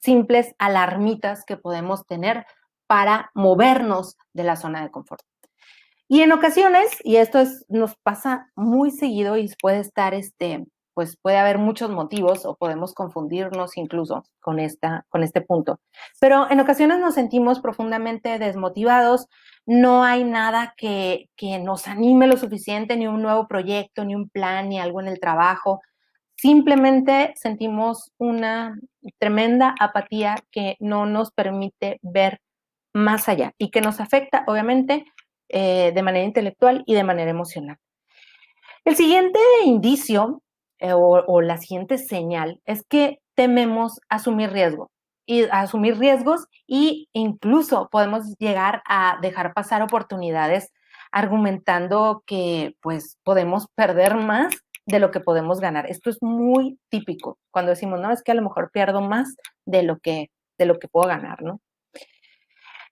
simples 0.00 0.54
alarmitas 0.58 1.44
que 1.44 1.56
podemos 1.56 2.06
tener 2.06 2.46
para 2.86 3.32
movernos 3.34 4.16
de 4.32 4.44
la 4.44 4.54
zona 4.54 4.82
de 4.82 4.92
confort. 4.92 5.24
Y 6.08 6.20
en 6.20 6.32
ocasiones, 6.32 6.86
y 7.02 7.16
esto 7.16 7.40
es, 7.40 7.64
nos 7.68 7.96
pasa 7.96 8.50
muy 8.54 8.90
seguido 8.90 9.36
y 9.36 9.50
puede 9.60 9.80
estar, 9.80 10.12
este, 10.14 10.66
pues 10.94 11.16
puede 11.20 11.38
haber 11.38 11.58
muchos 11.58 11.90
motivos 11.90 12.46
o 12.46 12.56
podemos 12.56 12.94
confundirnos 12.94 13.76
incluso 13.76 14.24
con, 14.40 14.60
esta, 14.60 15.04
con 15.08 15.22
este 15.22 15.40
punto. 15.40 15.80
Pero 16.20 16.48
en 16.50 16.60
ocasiones 16.60 17.00
nos 17.00 17.14
sentimos 17.14 17.60
profundamente 17.60 18.38
desmotivados, 18.38 19.26
no 19.66 20.04
hay 20.04 20.24
nada 20.24 20.74
que, 20.76 21.30
que 21.36 21.58
nos 21.58 21.88
anime 21.88 22.26
lo 22.26 22.36
suficiente, 22.36 22.96
ni 22.96 23.06
un 23.06 23.22
nuevo 23.22 23.48
proyecto, 23.48 24.04
ni 24.04 24.14
un 24.14 24.28
plan, 24.28 24.68
ni 24.68 24.78
algo 24.78 25.00
en 25.00 25.08
el 25.08 25.20
trabajo. 25.20 25.80
Simplemente 26.36 27.32
sentimos 27.36 28.12
una 28.18 28.78
tremenda 29.18 29.74
apatía 29.80 30.36
que 30.50 30.76
no 30.80 31.06
nos 31.06 31.32
permite 31.32 31.98
ver 32.02 32.40
más 32.92 33.28
allá 33.28 33.52
y 33.58 33.70
que 33.70 33.80
nos 33.80 34.00
afecta, 34.00 34.44
obviamente, 34.46 35.06
eh, 35.48 35.92
de 35.94 36.02
manera 36.02 36.24
intelectual 36.24 36.82
y 36.86 36.94
de 36.94 37.04
manera 37.04 37.30
emocional. 37.30 37.78
El 38.84 38.96
siguiente 38.96 39.38
indicio 39.64 40.42
eh, 40.78 40.92
o, 40.94 41.40
la 41.40 41.56
siguiente 41.58 41.98
señal 41.98 42.60
es 42.66 42.84
que 42.86 43.20
tememos 43.34 44.00
asumir 44.08 44.50
riesgo 44.50 44.90
y 45.26 45.44
asumir 45.50 45.98
riesgos 45.98 46.46
e 46.68 47.06
incluso 47.12 47.88
podemos 47.90 48.36
llegar 48.38 48.82
a 48.86 49.18
dejar 49.22 49.54
pasar 49.54 49.82
oportunidades 49.82 50.70
argumentando 51.12 52.22
que 52.26 52.76
pues 52.82 53.18
podemos 53.22 53.68
perder 53.74 54.16
más 54.16 54.54
de 54.86 54.98
lo 54.98 55.10
que 55.10 55.20
podemos 55.20 55.60
ganar. 55.60 55.86
Esto 55.90 56.10
es 56.10 56.18
muy 56.20 56.78
típico 56.90 57.38
cuando 57.50 57.70
decimos, 57.70 58.00
no, 58.00 58.12
es 58.12 58.22
que 58.22 58.32
a 58.32 58.34
lo 58.34 58.42
mejor 58.42 58.70
pierdo 58.70 59.00
más 59.00 59.36
de 59.64 59.82
lo 59.82 59.98
que, 59.98 60.30
de 60.58 60.66
lo 60.66 60.78
que 60.78 60.88
puedo 60.88 61.08
ganar, 61.08 61.42
¿no? 61.42 61.60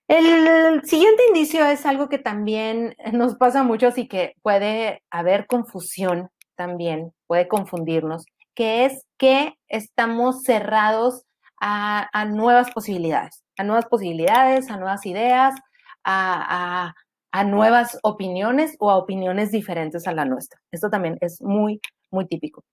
El 0.07 0.83
siguiente 0.83 1.23
indicio 1.27 1.65
es 1.65 1.85
algo 1.85 2.09
que 2.09 2.17
también 2.17 2.95
nos 3.13 3.35
pasa 3.35 3.63
mucho 3.63 3.89
y 3.95 4.07
que 4.07 4.35
puede 4.41 5.01
haber 5.09 5.47
confusión 5.47 6.29
también, 6.55 7.13
puede 7.25 7.47
confundirnos, 7.47 8.25
que 8.53 8.85
es 8.85 9.05
que 9.17 9.53
estamos 9.67 10.43
cerrados 10.43 11.23
a, 11.59 12.25
nuevas 12.25 12.71
posibilidades, 12.71 13.43
a 13.57 13.63
nuevas 13.63 13.85
posibilidades, 13.85 14.69
a 14.69 14.77
nuevas 14.77 15.05
ideas, 15.05 15.55
a, 16.03 16.93
a, 17.31 17.43
nuevas 17.45 17.97
opiniones 18.03 18.75
o 18.79 18.91
a 18.91 18.97
opiniones 18.97 19.51
diferentes 19.51 20.05
a 20.05 20.11
la 20.11 20.25
nuestra. 20.25 20.59
Esto 20.71 20.89
también 20.89 21.17
es 21.21 21.41
muy, 21.41 21.79
muy 22.11 22.27
típico. 22.27 22.63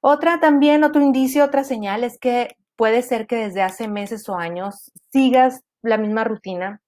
Otra 0.00 0.40
también, 0.40 0.82
otro 0.82 1.00
indicio, 1.00 1.44
otra 1.44 1.62
señal 1.62 2.02
es 2.02 2.18
que 2.18 2.56
puede 2.74 3.02
ser 3.02 3.26
que 3.26 3.36
desde 3.36 3.62
hace 3.62 3.88
meses 3.88 4.28
o 4.28 4.36
años 4.36 4.90
sigas 5.12 5.62
la 5.86 5.98
misma 5.98 6.24
rutina 6.24 6.80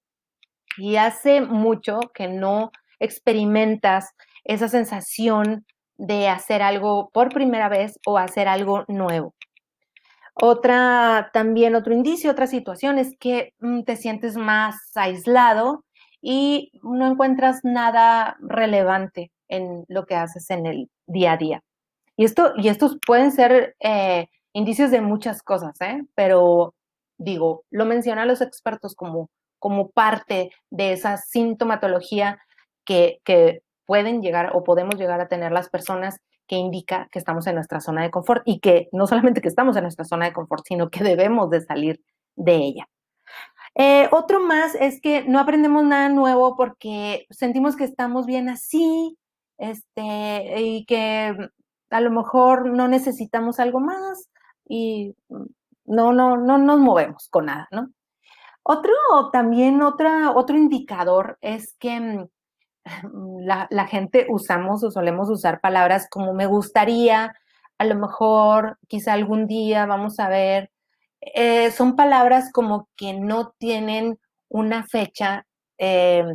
y 0.76 0.96
hace 0.96 1.40
mucho 1.40 2.00
que 2.14 2.28
no 2.28 2.70
experimentas 3.00 4.14
esa 4.44 4.68
sensación 4.68 5.66
de 5.96 6.28
hacer 6.28 6.62
algo 6.62 7.10
por 7.12 7.30
primera 7.30 7.68
vez 7.68 7.98
o 8.06 8.18
hacer 8.18 8.48
algo 8.48 8.84
nuevo. 8.88 9.34
Otra, 10.34 11.30
también 11.32 11.74
otro 11.74 11.92
indicio, 11.92 12.30
otra 12.30 12.46
situación 12.46 12.98
es 12.98 13.16
que 13.18 13.54
mm, 13.58 13.82
te 13.82 13.96
sientes 13.96 14.36
más 14.36 14.76
aislado 14.94 15.84
y 16.20 16.70
no 16.82 17.10
encuentras 17.10 17.60
nada 17.64 18.36
relevante 18.40 19.32
en 19.48 19.84
lo 19.88 20.06
que 20.06 20.14
haces 20.14 20.48
en 20.50 20.66
el 20.66 20.90
día 21.06 21.32
a 21.32 21.36
día. 21.36 21.62
Y, 22.16 22.24
esto, 22.24 22.52
y 22.56 22.68
estos 22.68 22.98
pueden 23.04 23.32
ser 23.32 23.74
eh, 23.80 24.28
indicios 24.52 24.90
de 24.90 25.00
muchas 25.00 25.42
cosas, 25.42 25.80
¿eh? 25.80 26.04
pero 26.14 26.74
digo, 27.18 27.64
lo 27.70 27.84
mencionan 27.84 28.28
los 28.28 28.40
expertos 28.40 28.94
como, 28.94 29.30
como 29.58 29.90
parte 29.90 30.50
de 30.70 30.92
esa 30.92 31.16
sintomatología 31.16 32.40
que, 32.84 33.20
que 33.24 33.62
pueden 33.86 34.22
llegar 34.22 34.52
o 34.54 34.64
podemos 34.64 34.96
llegar 34.96 35.20
a 35.20 35.28
tener 35.28 35.52
las 35.52 35.68
personas 35.68 36.20
que 36.46 36.56
indica 36.56 37.08
que 37.12 37.18
estamos 37.18 37.46
en 37.46 37.56
nuestra 37.56 37.80
zona 37.80 38.02
de 38.02 38.10
confort 38.10 38.42
y 38.46 38.60
que 38.60 38.88
no 38.92 39.06
solamente 39.06 39.40
que 39.40 39.48
estamos 39.48 39.76
en 39.76 39.82
nuestra 39.82 40.04
zona 40.04 40.26
de 40.26 40.32
confort, 40.32 40.64
sino 40.66 40.90
que 40.90 41.04
debemos 41.04 41.50
de 41.50 41.60
salir 41.60 42.00
de 42.36 42.56
ella. 42.56 42.88
Eh, 43.74 44.08
otro 44.10 44.40
más 44.40 44.74
es 44.74 45.00
que 45.00 45.24
no 45.24 45.38
aprendemos 45.38 45.84
nada 45.84 46.08
nuevo 46.08 46.56
porque 46.56 47.26
sentimos 47.30 47.76
que 47.76 47.84
estamos 47.84 48.26
bien 48.26 48.48
así, 48.48 49.16
este, 49.58 50.60
y 50.60 50.84
que 50.86 51.36
a 51.90 52.00
lo 52.00 52.10
mejor 52.10 52.70
no 52.70 52.88
necesitamos 52.88 53.60
algo 53.60 53.80
más 53.80 54.28
y 54.68 55.14
no, 55.88 56.12
no, 56.12 56.36
no 56.36 56.58
nos 56.58 56.78
movemos 56.78 57.28
con 57.30 57.46
nada, 57.46 57.68
¿no? 57.70 57.90
Otro, 58.70 58.92
también 59.32 59.80
otra, 59.80 60.32
otro 60.32 60.56
indicador 60.56 61.38
es 61.40 61.74
que 61.78 61.98
mm, 62.00 62.26
la, 63.40 63.86
gente 63.86 64.26
usamos 64.28 64.84
o 64.84 64.90
solemos 64.90 65.30
usar 65.30 65.60
palabras 65.60 66.06
como 66.10 66.34
me 66.34 66.46
gustaría, 66.46 67.34
a 67.78 67.84
lo 67.86 67.94
mejor, 67.94 68.78
quizá 68.86 69.14
algún 69.14 69.46
día, 69.46 69.86
vamos 69.86 70.20
a 70.20 70.28
ver, 70.28 70.70
eh, 71.20 71.70
son 71.70 71.96
palabras 71.96 72.50
como 72.52 72.88
que 72.94 73.14
no 73.14 73.54
tienen 73.58 74.18
una 74.48 74.84
fecha 74.84 75.46
eh, 75.78 76.26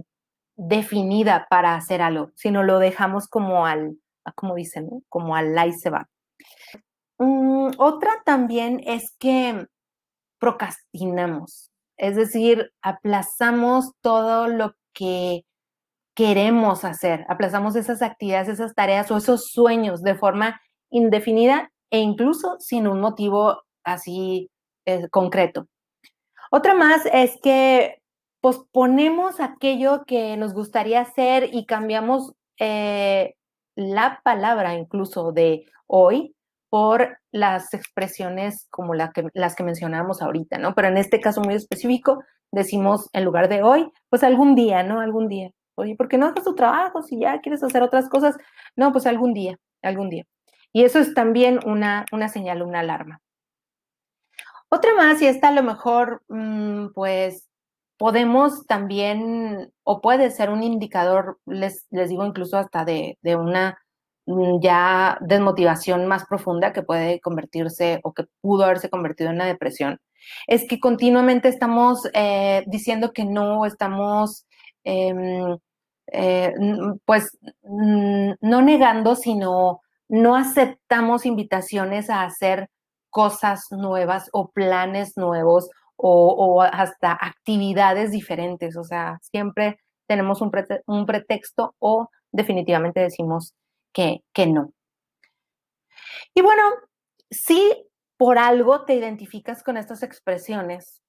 definida 0.55 1.45
para 1.51 1.75
hacer 1.75 2.01
algo, 2.01 2.31
sino 2.35 2.63
lo 2.63 2.79
dejamos 2.79 3.27
como 3.27 3.67
al, 3.67 3.97
como 4.35 4.55
dicen, 4.55 4.89
como 5.07 5.35
al 5.35 5.55
ahí 5.57 5.73
se 5.73 5.91
va. 5.91 6.09
Mm, 7.23 7.71
otra 7.77 8.11
también 8.25 8.81
es 8.85 9.15
que 9.17 9.67
procrastinamos, 10.39 11.71
es 11.97 12.17
decir, 12.17 12.73
aplazamos 12.81 13.93
todo 14.01 14.47
lo 14.47 14.73
que 14.93 15.45
queremos 16.15 16.83
hacer, 16.83 17.25
aplazamos 17.29 17.77
esas 17.77 18.01
actividades, 18.01 18.49
esas 18.49 18.75
tareas 18.75 19.09
o 19.09 19.17
esos 19.17 19.51
sueños 19.51 20.03
de 20.03 20.15
forma 20.15 20.61
indefinida 20.89 21.71
e 21.91 21.99
incluso 21.99 22.57
sin 22.59 22.87
un 22.87 22.99
motivo 22.99 23.63
así 23.85 24.51
eh, 24.85 25.07
concreto. 25.09 25.67
Otra 26.51 26.73
más 26.75 27.05
es 27.05 27.39
que 27.41 28.01
posponemos 28.41 29.39
aquello 29.39 30.03
que 30.05 30.35
nos 30.35 30.53
gustaría 30.53 31.01
hacer 31.01 31.49
y 31.53 31.65
cambiamos 31.65 32.33
eh, 32.59 33.35
la 33.75 34.19
palabra 34.25 34.75
incluso 34.75 35.31
de 35.31 35.65
hoy 35.87 36.35
por 36.73 37.19
las 37.31 37.71
expresiones 37.75 38.65
como 38.71 38.95
las 38.95 39.55
que 39.55 39.63
mencionábamos 39.63 40.23
ahorita, 40.23 40.57
¿no? 40.57 40.73
Pero 40.73 40.87
en 40.87 40.97
este 40.97 41.19
caso 41.19 41.39
muy 41.39 41.53
específico, 41.53 42.23
decimos 42.51 43.11
en 43.13 43.25
lugar 43.25 43.47
de 43.47 43.61
hoy, 43.61 43.91
pues 44.09 44.23
algún 44.23 44.55
día, 44.55 44.81
¿no? 44.81 44.99
Algún 44.99 45.27
día. 45.27 45.51
Oye, 45.75 45.95
¿por 45.95 46.07
qué 46.07 46.17
no 46.17 46.25
haces 46.25 46.43
tu 46.43 46.55
trabajo 46.55 47.03
si 47.03 47.19
ya 47.19 47.41
quieres 47.41 47.61
hacer 47.61 47.83
otras 47.83 48.09
cosas? 48.09 48.37
No, 48.75 48.91
pues 48.91 49.05
algún 49.05 49.35
día, 49.35 49.59
algún 49.83 50.09
día. 50.09 50.23
Y 50.71 50.83
eso 50.83 50.97
es 50.97 51.13
también 51.13 51.59
una, 51.63 52.07
una 52.11 52.27
señal, 52.27 52.63
una 52.63 52.79
alarma. 52.79 53.21
Otra 54.67 54.95
más, 54.95 55.21
y 55.21 55.27
esta 55.27 55.49
a 55.49 55.51
lo 55.51 55.61
mejor, 55.61 56.23
mm, 56.27 56.87
pues 56.95 57.47
podemos 57.99 58.65
también, 58.65 59.71
o 59.83 60.01
puede 60.01 60.31
ser 60.31 60.49
un 60.49 60.63
indicador, 60.63 61.37
les, 61.45 61.85
les 61.91 62.09
digo 62.09 62.25
incluso 62.25 62.57
hasta 62.57 62.83
de, 62.83 63.19
de 63.21 63.35
una 63.35 63.77
ya 64.61 65.17
desmotivación 65.21 66.07
más 66.07 66.25
profunda 66.25 66.73
que 66.73 66.83
puede 66.83 67.19
convertirse 67.19 67.99
o 68.03 68.13
que 68.13 68.25
pudo 68.41 68.63
haberse 68.63 68.89
convertido 68.89 69.29
en 69.29 69.35
una 69.37 69.45
depresión, 69.45 69.99
es 70.47 70.65
que 70.67 70.79
continuamente 70.79 71.49
estamos 71.49 72.07
eh, 72.13 72.63
diciendo 72.67 73.11
que 73.13 73.25
no, 73.25 73.65
estamos 73.65 74.45
em, 74.83 75.57
eh, 76.11 76.53
pues 77.05 77.37
no 77.63 78.61
negando, 78.61 79.15
sino 79.15 79.81
no 80.09 80.35
aceptamos 80.35 81.25
invitaciones 81.25 82.09
a 82.09 82.23
hacer 82.23 82.69
cosas 83.09 83.67
nuevas 83.71 84.29
o 84.33 84.49
planes 84.49 85.17
nuevos 85.17 85.69
o, 85.95 86.61
hasta 86.61 87.11
actividades 87.13 88.11
diferentes. 88.11 88.75
O 88.75 88.83
sea, 88.83 89.19
siempre 89.21 89.79
tenemos 90.07 90.41
un, 90.41 90.51
un 90.87 91.05
pretexto 91.05 91.75
o 91.79 92.09
definitivamente 92.31 92.99
decimos 92.99 93.53
que, 93.93 94.47
no. 94.47 94.73
Y 96.33 96.41
bueno, 96.41 96.63
si 97.29 97.87
por 98.17 98.37
algo 98.37 98.85
te 98.85 98.95
identificas 98.95 99.63
con 99.63 99.77
estas 99.77 100.03
expresiones, 100.03 101.01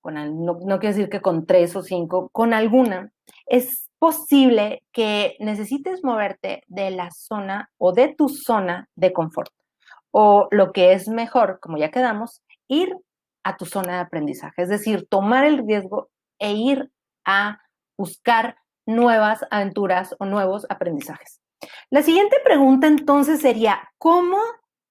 con 0.00 0.14
no, 0.14 0.58
no 0.64 0.78
quiero 0.78 0.94
decir 0.94 1.08
que 1.08 1.20
con 1.20 1.46
tres 1.46 1.74
o 1.76 1.82
cinco, 1.82 2.30
con 2.30 2.54
alguna, 2.54 3.12
es 3.46 3.90
posible 3.98 4.84
que 4.92 5.36
necesites 5.40 6.04
moverte 6.04 6.62
de 6.68 6.90
la 6.90 7.10
zona 7.10 7.70
o 7.78 7.92
de 7.92 8.14
tu 8.14 8.28
zona 8.28 8.88
de 8.94 9.12
confort. 9.12 9.52
O 10.10 10.48
lo 10.50 10.72
que 10.72 10.92
es 10.92 11.08
mejor, 11.08 11.58
como 11.60 11.76
ya 11.76 11.90
quedamos, 11.90 12.42
ir 12.68 12.94
a 13.42 13.56
tu 13.56 13.66
zona 13.66 13.94
de 13.94 14.00
aprendizaje, 14.00 14.62
es 14.62 14.68
decir, 14.68 15.06
tomar 15.08 15.44
el 15.44 15.66
riesgo 15.66 16.10
e 16.38 16.52
ir 16.52 16.90
a 17.24 17.60
buscar 17.96 18.56
nuevas 18.86 19.44
aventuras 19.50 20.14
o 20.18 20.24
nuevos 20.24 20.66
aprendizajes. 20.68 21.40
La 21.90 22.02
siguiente 22.02 22.36
pregunta 22.44 22.86
entonces 22.86 23.40
sería, 23.40 23.90
¿cómo, 23.98 24.38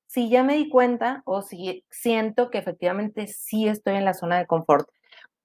si 0.08 0.30
ya 0.30 0.44
me 0.44 0.56
di 0.56 0.70
cuenta 0.70 1.22
o 1.26 1.42
si 1.42 1.86
siento 1.90 2.50
que 2.50 2.58
efectivamente 2.58 3.28
sí 3.28 3.68
estoy 3.68 3.96
en 3.96 4.06
la 4.06 4.14
zona 4.14 4.38
de 4.38 4.48
confort, 4.48 4.90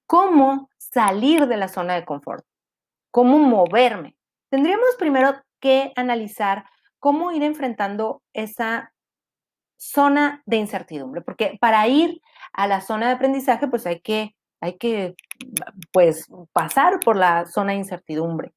cómo 0.07 0.71
salir 0.79 1.47
de 1.47 1.57
la 1.57 1.69
zona 1.69 1.95
de 1.95 2.05
confort? 2.05 2.45
¿Cómo 3.11 3.39
moverme? 3.39 4.17
Tendríamos 4.49 4.97
primero 4.99 5.35
que 5.61 5.93
analizar 5.97 6.65
cómo 6.99 7.33
ir 7.33 7.43
enfrentando 7.43 8.23
esa 8.33 8.93
zona 9.77 10.43
de 10.47 10.57
incertidumbre, 10.57 11.21
porque 11.23 11.59
para 11.61 11.87
ir 11.89 12.21
a 12.53 12.67
la 12.67 12.81
zona 12.81 13.09
de 13.09 13.15
aprendizaje, 13.15 13.67
pues 13.69 13.87
hay 13.87 14.01
que, 14.01 14.37
hay 14.61 14.79
que 14.79 15.17
pues, 15.93 16.29
pasar 16.53 17.01
por 17.01 17.17
la 17.17 17.47
zona 17.47 17.73
de 17.73 17.79
incertidumbre, 17.79 18.53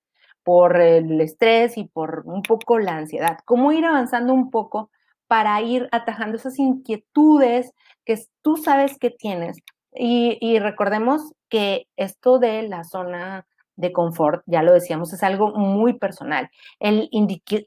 por 0.46 0.80
el 0.80 1.20
estrés 1.20 1.76
y 1.76 1.86
por 1.86 2.22
un 2.26 2.44
poco 2.44 2.78
la 2.78 2.96
ansiedad. 2.96 3.40
¿Cómo 3.46 3.72
ir 3.72 3.84
avanzando 3.84 4.32
un 4.32 4.52
poco 4.52 4.92
para 5.28 5.60
ir 5.62 5.90
atajando 5.92 6.38
esas 6.38 6.60
inquietudes 6.60 7.74
que 8.06 8.24
tú 8.44 8.56
sabes 8.56 9.00
que 9.00 9.10
tienes? 9.10 9.58
Y, 9.92 10.60
recordemos 10.60 11.34
que 11.50 11.88
esto 11.96 12.38
de 12.38 12.64
la 12.64 12.84
zona 12.84 13.48
de 13.76 13.92
confort, 13.92 14.44
ya 14.46 14.62
lo 14.62 14.72
decíamos, 14.74 15.14
es 15.14 15.24
algo 15.24 15.52
muy 15.56 15.94
personal. 15.94 16.50
El, 16.80 17.10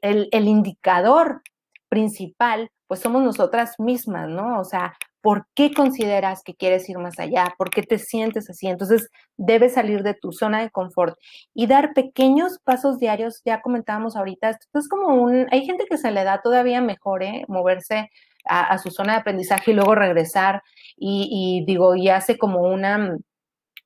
el, 0.01 0.29
el, 0.31 0.47
indicador 0.47 1.41
principal, 1.89 2.71
pues 2.87 3.01
somos 3.01 3.23
nosotras 3.23 3.75
mismas, 3.77 4.29
¿no? 4.29 4.59
O 4.59 4.63
sea, 4.63 4.93
¿por 5.21 5.47
qué 5.55 5.73
consideras 5.73 6.41
que 6.43 6.55
quieres 6.55 6.89
ir 6.89 6.97
más 6.97 7.19
allá? 7.19 7.53
¿Por 7.57 7.69
qué 7.69 7.83
te 7.83 7.99
sientes 7.99 8.49
así? 8.49 8.67
Entonces, 8.67 9.09
debes 9.37 9.73
salir 9.73 10.03
de 10.03 10.13
tu 10.13 10.31
zona 10.31 10.61
de 10.61 10.69
confort 10.69 11.17
y 11.53 11.67
dar 11.67 11.93
pequeños 11.93 12.59
pasos 12.63 12.99
diarios. 12.99 13.41
Ya 13.45 13.61
comentábamos 13.61 14.15
ahorita, 14.15 14.49
esto 14.51 14.79
es 14.79 14.87
como 14.87 15.07
un, 15.07 15.47
hay 15.51 15.65
gente 15.65 15.85
que 15.89 15.97
se 15.97 16.11
le 16.11 16.23
da 16.23 16.41
todavía 16.41 16.81
mejor, 16.81 17.23
¿eh? 17.23 17.43
Moverse 17.47 18.09
a, 18.45 18.61
a 18.67 18.77
su 18.77 18.91
zona 18.91 19.13
de 19.13 19.19
aprendizaje 19.19 19.71
y 19.71 19.73
luego 19.73 19.95
regresar 19.95 20.61
y, 20.97 21.27
y 21.31 21.65
digo, 21.65 21.95
y 21.95 22.09
hace 22.09 22.37
como 22.37 22.61
una 22.61 23.17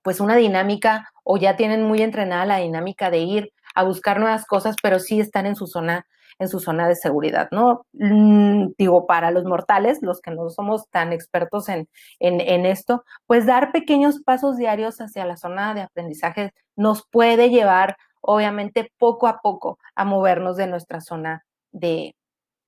pues 0.03 0.19
una 0.19 0.35
dinámica 0.35 1.09
o 1.23 1.37
ya 1.37 1.55
tienen 1.55 1.83
muy 1.83 2.01
entrenada 2.01 2.45
la 2.45 2.57
dinámica 2.57 3.09
de 3.09 3.19
ir 3.19 3.53
a 3.73 3.83
buscar 3.83 4.19
nuevas 4.19 4.45
cosas, 4.45 4.75
pero 4.83 4.99
sí 4.99 5.19
están 5.19 5.45
en 5.47 5.55
su 5.55 5.65
zona 5.65 6.05
en 6.39 6.47
su 6.47 6.59
zona 6.59 6.87
de 6.87 6.95
seguridad, 6.95 7.49
¿no? 7.51 7.85
Mm, 7.93 8.73
digo, 8.77 9.07
para 9.07 9.31
los 9.31 9.45
mortales, 9.45 9.99
los 10.01 10.21
que 10.21 10.31
no 10.31 10.49
somos 10.49 10.89
tan 10.89 11.13
expertos 11.13 11.69
en, 11.69 11.87
en, 12.19 12.65
esto, 12.65 13.03
pues 13.25 13.45
dar 13.45 13.71
pequeños 13.71 14.21
pasos 14.23 14.57
diarios 14.57 14.99
hacia 15.01 15.25
la 15.25 15.37
zona 15.37 15.73
de 15.73 15.81
aprendizaje 15.81 16.53
nos 16.75 17.07
puede 17.07 17.49
llevar, 17.49 17.97
obviamente, 18.21 18.91
poco 18.97 19.27
a 19.27 19.39
poco 19.41 19.79
a 19.95 20.05
movernos 20.05 20.57
de 20.57 20.67
nuestra 20.67 21.01
zona 21.01 21.45
de, 21.71 22.15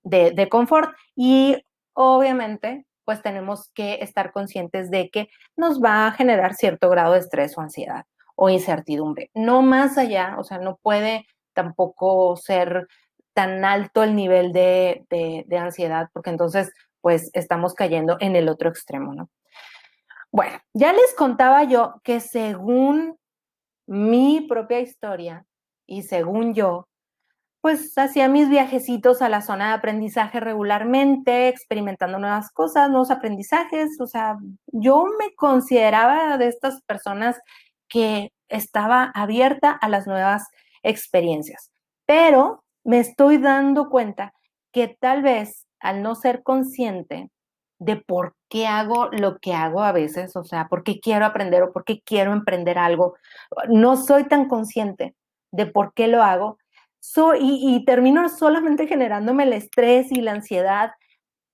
de, 0.03 0.31
de 0.31 0.49
confort. 0.49 0.95
Y 1.15 1.63
obviamente, 1.93 2.85
pues 3.05 3.21
tenemos 3.21 3.69
que 3.73 3.99
estar 4.01 4.31
conscientes 4.31 4.89
de 4.89 5.09
que 5.09 5.29
nos 5.55 5.81
va 5.81 6.07
a 6.07 6.11
generar 6.11 6.55
cierto 6.55 6.89
grado 6.89 7.13
de 7.13 7.19
estrés 7.19 7.57
o 7.57 7.61
ansiedad 7.61 8.05
o 8.35 8.49
incertidumbre. 8.49 9.31
No 9.33 9.61
más 9.61 9.97
allá, 9.97 10.35
o 10.37 10.43
sea, 10.43 10.57
no 10.57 10.77
puede 10.81 11.25
tampoco 11.53 12.35
ser 12.35 12.87
tan 13.35 13.65
alto 13.65 14.01
el 14.01 14.15
nivel 14.15 14.53
de, 14.53 15.05
de, 15.09 15.57
ansiedad, 15.57 16.09
porque 16.13 16.31
entonces, 16.31 16.71
pues 17.01 17.29
estamos 17.33 17.73
cayendo 17.75 18.17
en 18.21 18.35
el 18.35 18.49
otro 18.49 18.69
extremo, 18.69 19.13
¿no? 19.13 19.29
Bueno, 20.31 20.57
ya 20.73 20.93
les 20.93 21.13
contaba 21.15 21.63
yo 21.65 22.01
que 22.03 22.21
según 22.21 23.17
mi 23.87 24.41
propia 24.47 24.79
historia 24.79 25.45
y 25.85 26.03
según 26.03 26.53
yo, 26.53 26.87
pues 27.61 27.97
hacía 27.97 28.29
mis 28.29 28.49
viajecitos 28.49 29.21
a 29.21 29.29
la 29.29 29.41
zona 29.41 29.69
de 29.69 29.73
aprendizaje 29.75 30.39
regularmente, 30.39 31.49
experimentando 31.49 32.19
nuevas 32.19 32.51
cosas, 32.51 32.89
nuevos 32.89 33.11
aprendizajes. 33.11 33.99
O 33.99 34.07
sea, 34.07 34.37
yo 34.67 35.05
me 35.19 35.33
consideraba 35.35 36.37
de 36.37 36.47
estas 36.47 36.81
personas 36.83 37.37
que 37.89 38.31
estaba 38.49 39.11
abierta 39.15 39.71
a 39.71 39.89
las 39.89 40.07
nuevas 40.07 40.47
experiencias. 40.83 41.71
Pero 42.05 42.64
me 42.85 42.99
estoy 42.99 43.37
dando 43.37 43.89
cuenta 43.89 44.33
que 44.71 44.87
tal 44.87 45.21
vez 45.21 45.67
al 45.79 46.01
no 46.01 46.15
ser 46.15 46.43
consciente 46.43 47.29
de 47.79 47.97
por 47.97 48.35
qué 48.49 48.67
hago 48.67 49.09
lo 49.11 49.39
que 49.39 49.53
hago 49.53 49.83
a 49.83 49.91
veces, 49.91 50.35
o 50.37 50.45
sea, 50.45 50.67
por 50.69 50.83
qué 50.83 51.01
quiero 51.01 51.25
aprender 51.25 51.63
o 51.63 51.73
por 51.73 51.83
qué 51.83 52.01
quiero 52.01 52.31
emprender 52.31 52.77
algo, 52.77 53.15
no 53.67 53.97
soy 53.97 54.25
tan 54.25 54.47
consciente 54.47 55.15
de 55.51 55.65
por 55.65 55.93
qué 55.93 56.07
lo 56.07 56.23
hago, 56.23 56.57
y, 57.39 57.75
y 57.75 57.85
termino 57.85 58.27
solamente 58.29 58.87
generándome 58.87 59.43
el 59.43 59.53
estrés 59.53 60.11
y 60.11 60.21
la 60.21 60.31
ansiedad 60.31 60.91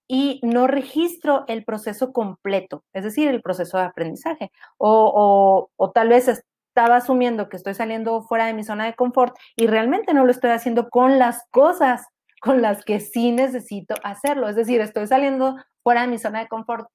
y 0.07 0.41
no 0.43 0.67
registro 0.67 1.45
el 1.47 1.63
proceso 1.63 2.11
completo, 2.11 2.83
es 2.93 3.05
decir, 3.05 3.29
el 3.29 3.41
proceso 3.41 3.77
de 3.77 3.85
aprendizaje. 3.85 4.51
O, 4.77 4.89
o, 5.15 5.71
o, 5.77 5.91
tal 5.91 6.09
vez 6.09 6.43
estaba 6.71 6.95
asumiendo 6.95 7.49
que 7.49 7.57
estoy 7.57 7.73
saliendo 7.73 8.21
fuera 8.23 8.45
de 8.45 8.53
mi 8.53 8.63
zona 8.63 8.85
de 8.85 8.93
confort 8.93 9.35
y 9.57 9.67
realmente 9.67 10.13
no 10.13 10.23
lo 10.23 10.31
estoy 10.31 10.51
haciendo 10.51 10.89
con 10.89 11.19
las 11.19 11.43
cosas 11.51 12.07
con 12.41 12.61
las 12.61 12.83
que 12.83 12.99
sí 12.99 13.31
necesito 13.31 13.93
hacerlo. 14.03 14.49
Es 14.49 14.55
decir, 14.55 14.81
estoy 14.81 15.05
saliendo 15.05 15.57
fuera 15.83 16.01
de 16.01 16.07
mi 16.07 16.17
zona 16.17 16.39
de 16.39 16.47
confort 16.47 16.87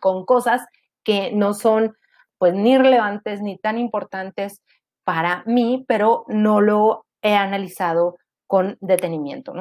con 0.00 0.24
cosas 0.24 0.64
que 1.02 1.32
no 1.32 1.52
son 1.52 1.94
pues 2.38 2.54
ni 2.54 2.78
relevantes 2.78 3.42
ni 3.42 3.58
tan 3.58 3.76
importantes 3.76 4.62
para 5.02 5.42
mí, 5.46 5.84
pero 5.88 6.24
no 6.28 6.60
lo 6.60 7.04
he 7.20 7.34
analizado 7.34 8.16
con 8.46 8.78
detenimiento. 8.80 9.52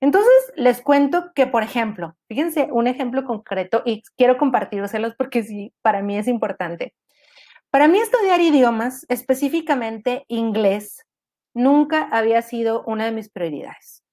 Entonces, 0.00 0.52
les 0.54 0.82
cuento 0.82 1.32
que, 1.34 1.46
por 1.46 1.62
ejemplo, 1.62 2.14
fíjense 2.28 2.68
un 2.70 2.86
ejemplo 2.86 3.24
concreto 3.24 3.82
y 3.84 4.02
quiero 4.16 4.36
compartírselos 4.36 5.14
porque 5.16 5.42
sí, 5.42 5.72
para 5.82 6.02
mí 6.02 6.18
es 6.18 6.28
importante. 6.28 6.94
Para 7.74 7.88
mí 7.88 7.98
estudiar 7.98 8.40
idiomas, 8.40 9.04
específicamente 9.08 10.24
inglés, 10.28 11.04
nunca 11.54 12.04
había 12.12 12.40
sido 12.40 12.84
una 12.84 13.04
de 13.04 13.10
mis 13.10 13.28
prioridades. 13.28 14.04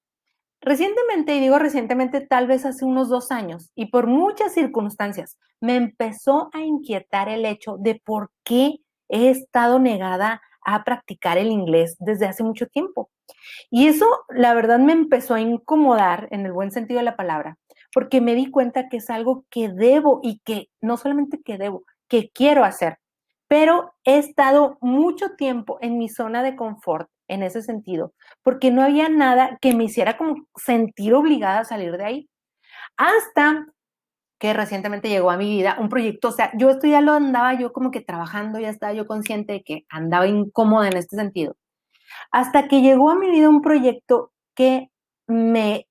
Recientemente, 0.60 1.36
y 1.36 1.38
digo 1.38 1.60
recientemente, 1.60 2.22
tal 2.22 2.48
vez 2.48 2.66
hace 2.66 2.84
unos 2.84 3.08
dos 3.08 3.30
años, 3.30 3.70
y 3.76 3.86
por 3.92 4.08
muchas 4.08 4.52
circunstancias, 4.52 5.38
me 5.60 5.76
empezó 5.76 6.50
a 6.52 6.62
inquietar 6.62 7.28
el 7.28 7.46
hecho 7.46 7.76
de 7.78 8.02
por 8.04 8.32
qué 8.42 8.78
he 9.08 9.30
estado 9.30 9.78
negada 9.78 10.42
a 10.64 10.82
practicar 10.82 11.38
el 11.38 11.52
inglés 11.52 11.94
desde 12.00 12.26
hace 12.26 12.42
mucho 12.42 12.66
tiempo. 12.66 13.12
Y 13.70 13.86
eso, 13.86 14.08
la 14.30 14.54
verdad, 14.54 14.80
me 14.80 14.92
empezó 14.92 15.34
a 15.34 15.40
incomodar 15.40 16.26
en 16.32 16.44
el 16.46 16.52
buen 16.52 16.72
sentido 16.72 16.98
de 16.98 17.04
la 17.04 17.16
palabra, 17.16 17.58
porque 17.94 18.20
me 18.20 18.34
di 18.34 18.50
cuenta 18.50 18.88
que 18.88 18.96
es 18.96 19.08
algo 19.08 19.44
que 19.50 19.68
debo 19.68 20.18
y 20.20 20.40
que 20.40 20.66
no 20.80 20.96
solamente 20.96 21.40
que 21.44 21.58
debo, 21.58 21.84
que 22.08 22.28
quiero 22.34 22.64
hacer. 22.64 22.98
Pero 23.52 23.92
he 24.06 24.16
estado 24.16 24.78
mucho 24.80 25.32
tiempo 25.36 25.76
en 25.82 25.98
mi 25.98 26.08
zona 26.08 26.42
de 26.42 26.56
confort 26.56 27.10
en 27.28 27.42
ese 27.42 27.60
sentido, 27.60 28.14
porque 28.42 28.70
no 28.70 28.82
había 28.82 29.10
nada 29.10 29.58
que 29.60 29.74
me 29.74 29.84
hiciera 29.84 30.16
como 30.16 30.46
sentir 30.56 31.12
obligada 31.12 31.60
a 31.60 31.64
salir 31.66 31.98
de 31.98 32.04
ahí. 32.06 32.30
Hasta 32.96 33.66
que 34.40 34.54
recientemente 34.54 35.10
llegó 35.10 35.30
a 35.30 35.36
mi 35.36 35.50
vida, 35.50 35.76
un 35.78 35.90
proyecto, 35.90 36.28
o 36.28 36.32
sea, 36.32 36.50
yo 36.56 36.70
esto 36.70 36.86
ya 36.86 37.02
lo 37.02 37.12
andaba 37.12 37.52
yo 37.52 37.74
como 37.74 37.90
que 37.90 38.00
trabajando, 38.00 38.58
ya 38.58 38.70
estaba 38.70 38.94
yo 38.94 39.06
consciente 39.06 39.52
de 39.52 39.62
que 39.62 39.84
andaba 39.90 40.26
incómoda 40.26 40.88
en 40.88 40.96
este 40.96 41.16
sentido, 41.16 41.54
hasta 42.30 42.68
que 42.68 42.80
llegó 42.80 43.10
a 43.10 43.16
mi 43.16 43.30
vida 43.30 43.50
un 43.50 43.60
proyecto 43.60 44.32
que 44.56 44.88
me 45.26 45.86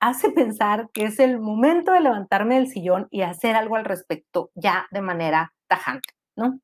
hace 0.00 0.30
pensar 0.32 0.90
que 0.92 1.04
es 1.04 1.20
el 1.20 1.38
momento 1.38 1.92
de 1.92 2.00
levantarme 2.00 2.56
del 2.56 2.66
sillón 2.66 3.06
y 3.12 3.22
hacer 3.22 3.54
algo 3.54 3.76
al 3.76 3.84
respecto 3.84 4.50
ya 4.56 4.88
de 4.90 5.02
manera 5.02 5.52
tajante, 5.68 6.17
¿no? 6.38 6.60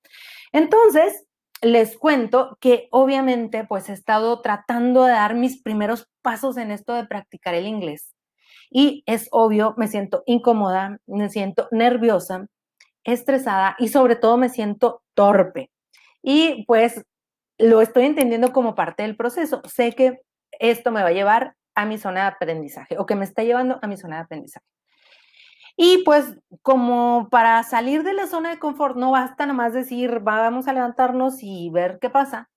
Entonces, 0.52 1.26
les 1.62 1.98
cuento 1.98 2.56
que 2.60 2.88
obviamente 2.90 3.64
pues 3.64 3.88
he 3.88 3.92
estado 3.92 4.40
tratando 4.42 5.04
de 5.04 5.12
dar 5.12 5.34
mis 5.34 5.62
primeros 5.62 6.08
pasos 6.22 6.56
en 6.56 6.70
esto 6.70 6.94
de 6.94 7.06
practicar 7.06 7.54
el 7.54 7.66
inglés 7.66 8.14
y 8.74 9.04
es 9.06 9.28
obvio, 9.30 9.74
me 9.76 9.86
siento 9.86 10.24
incómoda, 10.26 10.98
me 11.06 11.30
siento 11.30 11.68
nerviosa, 11.70 12.48
estresada 13.04 13.76
y 13.78 13.88
sobre 13.88 14.16
todo 14.16 14.36
me 14.36 14.48
siento 14.48 15.02
torpe. 15.14 15.70
Y 16.22 16.64
pues 16.66 17.04
lo 17.56 17.82
estoy 17.82 18.06
entendiendo 18.06 18.52
como 18.52 18.74
parte 18.74 19.04
del 19.04 19.16
proceso. 19.16 19.62
Sé 19.64 19.92
que 19.92 20.18
esto 20.58 20.90
me 20.90 21.02
va 21.02 21.08
a 21.10 21.12
llevar 21.12 21.54
a 21.76 21.86
mi 21.86 21.98
zona 21.98 22.22
de 22.22 22.26
aprendizaje 22.28 22.98
o 22.98 23.06
que 23.06 23.14
me 23.14 23.24
está 23.24 23.44
llevando 23.44 23.78
a 23.80 23.86
mi 23.86 23.96
zona 23.96 24.16
de 24.16 24.22
aprendizaje. 24.22 24.66
Y 25.76 26.04
pues 26.04 26.34
como 26.62 27.28
para 27.30 27.62
salir 27.64 28.04
de 28.04 28.14
la 28.14 28.26
zona 28.26 28.50
de 28.50 28.58
confort 28.58 28.96
no 28.96 29.10
basta 29.10 29.46
nomás 29.46 29.72
decir, 29.72 30.20
vamos 30.20 30.68
a 30.68 30.72
levantarnos 30.72 31.42
y 31.42 31.70
ver 31.70 31.98
qué 32.00 32.10
pasa, 32.10 32.48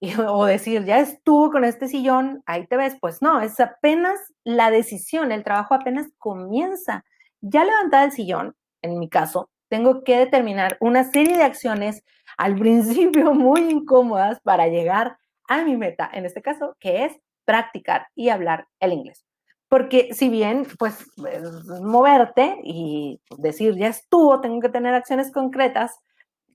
o 0.28 0.44
decir, 0.44 0.84
ya 0.84 0.98
estuvo 1.00 1.50
con 1.50 1.64
este 1.64 1.88
sillón, 1.88 2.42
ahí 2.46 2.66
te 2.66 2.76
ves, 2.76 2.96
pues 3.00 3.22
no, 3.22 3.40
es 3.40 3.58
apenas 3.60 4.18
la 4.44 4.70
decisión, 4.70 5.32
el 5.32 5.44
trabajo 5.44 5.74
apenas 5.74 6.06
comienza. 6.18 7.04
Ya 7.40 7.64
levantada 7.64 8.04
el 8.04 8.12
sillón, 8.12 8.56
en 8.82 8.98
mi 8.98 9.08
caso, 9.08 9.50
tengo 9.68 10.02
que 10.04 10.18
determinar 10.18 10.76
una 10.80 11.04
serie 11.04 11.36
de 11.36 11.44
acciones 11.44 12.04
al 12.36 12.56
principio 12.58 13.34
muy 13.34 13.60
incómodas 13.70 14.40
para 14.40 14.68
llegar 14.68 15.18
a 15.48 15.64
mi 15.64 15.76
meta, 15.76 16.10
en 16.12 16.26
este 16.26 16.42
caso, 16.42 16.76
que 16.80 17.04
es 17.04 17.16
practicar 17.44 18.08
y 18.14 18.28
hablar 18.28 18.66
el 18.80 18.92
inglés. 18.92 19.27
Porque 19.68 20.14
si 20.14 20.28
bien, 20.28 20.66
pues, 20.78 21.04
moverte 21.82 22.56
y 22.64 23.20
decir, 23.36 23.76
ya 23.76 23.88
estuvo, 23.88 24.40
tengo 24.40 24.60
que 24.60 24.70
tener 24.70 24.94
acciones 24.94 25.30
concretas 25.30 25.98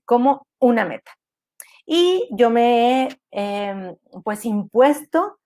como 0.04 0.46
una 0.58 0.84
meta. 0.84 1.12
Y 1.86 2.28
yo 2.32 2.50
me 2.50 3.04
he, 3.06 3.18
em, 3.30 3.96
pues, 4.24 4.44
impuesto 4.44 5.38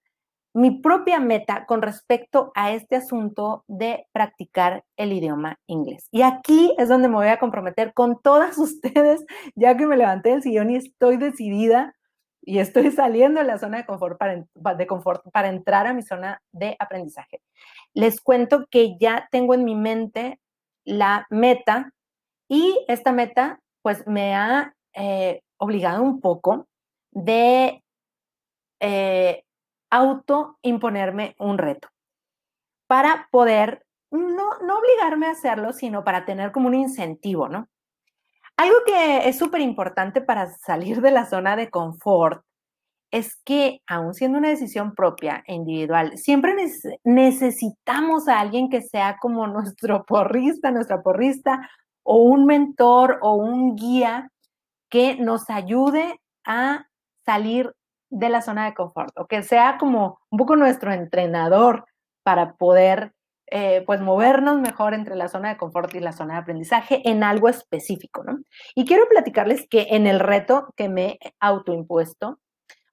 mi 0.55 0.71
propia 0.81 1.21
meta 1.21 1.67
con 1.67 1.83
respecto 1.83 2.53
a 2.55 2.73
este 2.73 2.97
asunto 2.97 3.65
de 3.69 4.07
practicar 4.13 4.85
el 4.97 5.13
idioma 5.13 5.59
inglés. 5.67 6.09
Y 6.11 6.23
aquí 6.23 6.75
es 6.79 6.89
donde 6.89 7.09
me 7.09 7.15
voy 7.17 7.29
a 7.29 7.39
comprometer 7.39 7.93
con 7.95 8.21
todas 8.21 8.59
ustedes, 8.59 9.25
ya 9.55 9.77
que 9.77 9.87
me 9.87 9.97
levanté 9.97 10.31
del 10.31 10.43
sillón 10.43 10.71
y 10.71 10.77
estoy 10.77 11.17
decidida 11.17 11.95
y 12.49 12.61
estoy 12.61 12.91
saliendo 12.93 13.41
de 13.41 13.47
la 13.47 13.59
zona 13.59 13.77
de 13.79 13.85
confort 13.85 14.19
para, 15.31 15.49
entrar 15.49 15.87
a 15.87 15.93
mi 15.93 16.03
zona 16.03 16.43
de 16.51 16.77
aprendizaje. 16.79 17.43
Les 17.93 18.23
cuento 18.23 18.67
que 18.71 18.97
ya 18.99 19.29
tengo 19.31 19.53
en 19.53 19.65
mi 19.65 19.75
mente 19.75 20.41
la 20.85 21.27
meta 21.29 21.93
y 22.49 22.83
esta 22.89 23.13
meta 23.13 23.61
pues 23.83 24.07
me 24.07 24.35
ha 24.35 24.75
eh, 24.95 25.43
obligado 25.59 26.03
un 26.03 26.23
poco 26.23 26.67
de 27.11 27.85
eh, 28.81 29.45
auto 29.91 30.59
imponerme 30.63 31.35
un 31.39 31.59
reto 31.59 31.89
para 32.87 33.29
poder 33.31 33.85
no, 34.11 34.59
no 34.61 34.79
obligarme 34.79 35.27
a 35.27 35.33
hacerlo, 35.33 35.75
sino 35.75 36.03
para 36.03 36.25
tener 36.25 36.51
como 36.53 36.69
un 36.69 36.75
incentivo, 36.75 37.51
¿no? 37.51 37.69
Algo 38.59 38.75
que 38.85 39.29
es 39.29 39.39
súper 39.39 39.61
importante 39.61 40.21
para 40.21 40.49
salir 40.49 41.01
de 41.01 41.13
la 41.13 41.27
zona 41.27 41.55
de 41.55 41.71
confort 41.71 42.43
es 43.13 43.37
que, 43.45 43.81
aun 43.87 44.15
siendo 44.15 44.37
una 44.39 44.49
decisión 44.49 44.97
propia 44.97 45.45
e 45.47 45.55
individual, 45.55 46.19
siempre 46.19 46.57
necesitamos 47.05 48.27
a 48.27 48.41
alguien 48.41 48.69
que 48.69 48.83
sea 48.83 49.17
como 49.21 49.47
nuestro 49.47 50.05
porrista, 50.05 50.73
nuestra 50.73 51.03
porrista, 51.03 51.71
o 52.03 52.17
un 52.17 52.47
mentor 52.47 53.21
o 53.23 53.35
un 53.35 53.77
guía 53.77 54.29
que 54.91 55.17
nos 55.17 55.49
ayude 55.51 56.21
a 56.45 56.89
salir 57.25 57.73
de 58.11 58.29
la 58.29 58.43
zona 58.43 58.65
de 58.65 58.75
confort, 58.75 59.17
o 59.17 59.27
que 59.29 59.45
sea 59.45 59.79
como 59.79 60.19
un 60.31 60.39
poco 60.39 60.57
nuestro 60.57 60.93
entrenador 60.93 61.85
para 62.25 62.55
poder 62.55 63.13
eh, 63.51 63.83
pues 63.87 64.01
movernos 64.01 64.61
mejor 64.61 64.95
entre 64.95 65.17
la 65.17 65.29
zona 65.29 65.51
de 65.51 65.57
confort 65.57 65.95
y 65.95 66.01
la 66.01 66.13
zona 66.13 66.35
de 66.35 66.41
aprendizaje 66.41 67.03
en 67.09 67.23
algo 67.23 67.49
específico, 67.49 68.25
¿no? 68.25 68.39
Y 68.75 68.85
quiero 68.85 69.09
platicarles 69.09 69.67
que 69.69 69.89
en 69.91 70.07
el 70.07 70.21
reto 70.21 70.73
que 70.77 70.89
me 70.89 71.19
he 71.21 71.35
autoimpuesto, 71.41 72.39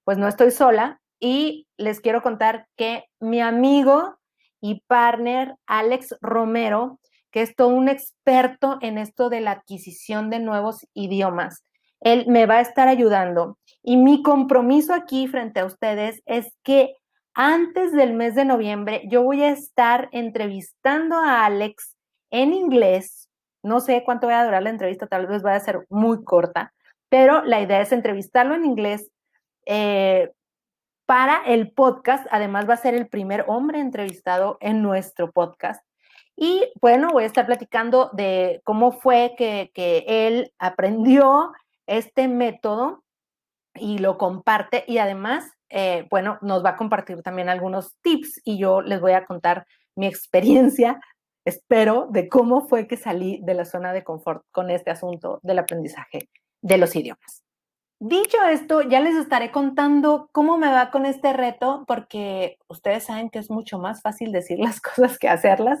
pues 0.04 0.18
no 0.18 0.28
estoy 0.28 0.50
sola 0.50 1.00
y 1.20 1.66
les 1.76 2.00
quiero 2.00 2.22
contar 2.22 2.66
que 2.76 3.04
mi 3.20 3.40
amigo 3.40 4.16
y 4.60 4.82
partner 4.86 5.56
Alex 5.66 6.16
Romero, 6.20 7.00
que 7.30 7.42
es 7.42 7.54
todo 7.54 7.68
un 7.68 7.88
experto 7.88 8.78
en 8.80 8.98
esto 8.98 9.28
de 9.28 9.40
la 9.40 9.52
adquisición 9.52 10.30
de 10.30 10.40
nuevos 10.40 10.86
idiomas, 10.94 11.62
él 12.00 12.24
me 12.28 12.46
va 12.46 12.56
a 12.56 12.60
estar 12.60 12.88
ayudando. 12.88 13.58
Y 13.82 13.96
mi 13.96 14.22
compromiso 14.22 14.94
aquí 14.94 15.26
frente 15.28 15.60
a 15.60 15.64
ustedes 15.64 16.22
es 16.26 16.52
que 16.62 16.94
antes 17.36 17.92
del 17.92 18.14
mes 18.14 18.34
de 18.34 18.46
noviembre 18.46 19.02
yo 19.08 19.22
voy 19.22 19.42
a 19.42 19.50
estar 19.50 20.08
entrevistando 20.10 21.16
a 21.16 21.44
Alex 21.44 21.94
en 22.30 22.54
inglés. 22.54 23.28
No 23.62 23.80
sé 23.80 24.02
cuánto 24.04 24.26
va 24.26 24.40
a 24.40 24.44
durar 24.44 24.62
la 24.62 24.70
entrevista, 24.70 25.06
tal 25.06 25.26
vez 25.26 25.44
va 25.44 25.54
a 25.54 25.60
ser 25.60 25.86
muy 25.90 26.24
corta, 26.24 26.72
pero 27.10 27.44
la 27.44 27.60
idea 27.60 27.82
es 27.82 27.92
entrevistarlo 27.92 28.54
en 28.54 28.64
inglés 28.64 29.10
eh, 29.66 30.32
para 31.04 31.42
el 31.44 31.72
podcast. 31.72 32.26
Además 32.30 32.68
va 32.68 32.74
a 32.74 32.78
ser 32.78 32.94
el 32.94 33.06
primer 33.06 33.44
hombre 33.48 33.80
entrevistado 33.80 34.56
en 34.60 34.82
nuestro 34.82 35.30
podcast. 35.30 35.84
Y 36.36 36.72
bueno, 36.80 37.10
voy 37.12 37.24
a 37.24 37.26
estar 37.26 37.44
platicando 37.44 38.10
de 38.14 38.62
cómo 38.64 38.92
fue 38.92 39.34
que, 39.36 39.70
que 39.74 40.04
él 40.06 40.52
aprendió 40.58 41.52
este 41.86 42.28
método 42.28 43.04
y 43.74 43.98
lo 43.98 44.16
comparte 44.16 44.84
y 44.86 44.98
además 44.98 45.55
eh, 45.70 46.06
bueno, 46.10 46.38
nos 46.42 46.64
va 46.64 46.70
a 46.70 46.76
compartir 46.76 47.22
también 47.22 47.48
algunos 47.48 47.96
tips 48.02 48.40
y 48.44 48.58
yo 48.58 48.82
les 48.82 49.00
voy 49.00 49.12
a 49.12 49.24
contar 49.24 49.66
mi 49.96 50.06
experiencia, 50.06 51.00
espero, 51.44 52.08
de 52.10 52.28
cómo 52.28 52.66
fue 52.68 52.86
que 52.86 52.96
salí 52.96 53.40
de 53.42 53.54
la 53.54 53.64
zona 53.64 53.92
de 53.92 54.04
confort 54.04 54.44
con 54.50 54.70
este 54.70 54.90
asunto 54.90 55.40
del 55.42 55.58
aprendizaje 55.58 56.28
de 56.62 56.78
los 56.78 56.94
idiomas. 56.96 57.46
Dicho 57.98 58.36
esto, 58.44 58.82
ya 58.82 59.00
les 59.00 59.14
estaré 59.14 59.50
contando 59.50 60.28
cómo 60.32 60.58
me 60.58 60.70
va 60.70 60.90
con 60.90 61.06
este 61.06 61.32
reto, 61.32 61.84
porque 61.86 62.58
ustedes 62.68 63.04
saben 63.04 63.30
que 63.30 63.38
es 63.38 63.50
mucho 63.50 63.78
más 63.78 64.02
fácil 64.02 64.32
decir 64.32 64.58
las 64.58 64.80
cosas 64.82 65.18
que 65.18 65.28
hacerlas. 65.28 65.78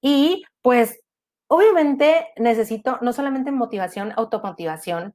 Y 0.00 0.44
pues, 0.62 1.00
obviamente 1.48 2.28
necesito 2.36 2.98
no 3.02 3.12
solamente 3.12 3.52
motivación, 3.52 4.12
automotivación. 4.16 5.14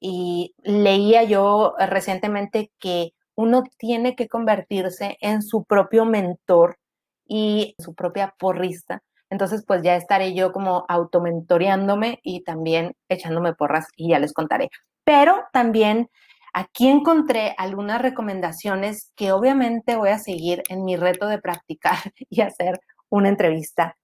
Y 0.00 0.54
leía 0.62 1.24
yo 1.24 1.74
recientemente 1.78 2.70
que 2.78 3.12
uno 3.38 3.62
tiene 3.78 4.16
que 4.16 4.26
convertirse 4.26 5.16
en 5.20 5.42
su 5.42 5.62
propio 5.62 6.04
mentor 6.04 6.76
y 7.24 7.76
su 7.78 7.94
propia 7.94 8.34
porrista. 8.36 9.04
Entonces, 9.30 9.64
pues 9.64 9.82
ya 9.82 9.94
estaré 9.94 10.34
yo 10.34 10.50
como 10.50 10.84
automentoreándome 10.88 12.18
y 12.24 12.42
también 12.42 12.96
echándome 13.08 13.54
porras 13.54 13.86
y 13.96 14.10
ya 14.10 14.18
les 14.18 14.32
contaré. 14.32 14.70
Pero 15.04 15.44
también 15.52 16.10
aquí 16.52 16.88
encontré 16.88 17.54
algunas 17.58 18.02
recomendaciones 18.02 19.12
que 19.14 19.30
obviamente 19.30 19.94
voy 19.94 20.08
a 20.08 20.18
seguir 20.18 20.64
en 20.68 20.84
mi 20.84 20.96
reto 20.96 21.28
de 21.28 21.38
practicar 21.38 21.98
y 22.28 22.40
hacer 22.40 22.80
una 23.08 23.28
entrevista 23.28 23.96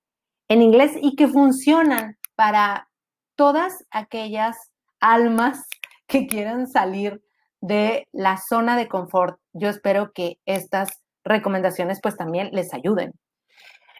en 0.48 0.62
inglés 0.62 0.92
y 1.02 1.16
que 1.16 1.26
funcionan 1.26 2.18
para 2.36 2.88
todas 3.34 3.84
aquellas 3.90 4.56
almas 5.00 5.66
que 6.06 6.28
quieran 6.28 6.68
salir 6.68 7.20
de 7.64 8.06
la 8.12 8.36
zona 8.36 8.76
de 8.76 8.88
confort. 8.88 9.38
Yo 9.54 9.70
espero 9.70 10.12
que 10.12 10.36
estas 10.44 10.90
recomendaciones 11.24 11.98
pues 12.02 12.14
también 12.14 12.50
les 12.52 12.74
ayuden. 12.74 13.12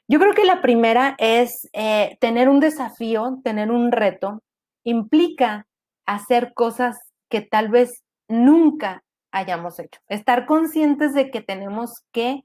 Yo 0.06 0.18
creo 0.18 0.34
que 0.34 0.44
la 0.44 0.60
primera 0.60 1.14
es 1.18 1.66
eh, 1.72 2.18
tener 2.20 2.50
un 2.50 2.60
desafío, 2.60 3.38
tener 3.42 3.70
un 3.70 3.90
reto, 3.90 4.42
implica 4.84 5.66
hacer 6.04 6.52
cosas 6.52 6.98
que 7.30 7.40
tal 7.40 7.70
vez 7.70 8.02
nunca 8.28 9.02
hayamos 9.32 9.78
hecho. 9.78 9.98
Estar 10.08 10.44
conscientes 10.44 11.14
de 11.14 11.30
que 11.30 11.40
tenemos 11.40 12.04
que 12.12 12.44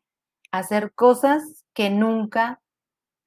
hacer 0.54 0.94
cosas 0.94 1.66
que 1.74 1.90
nunca 1.90 2.62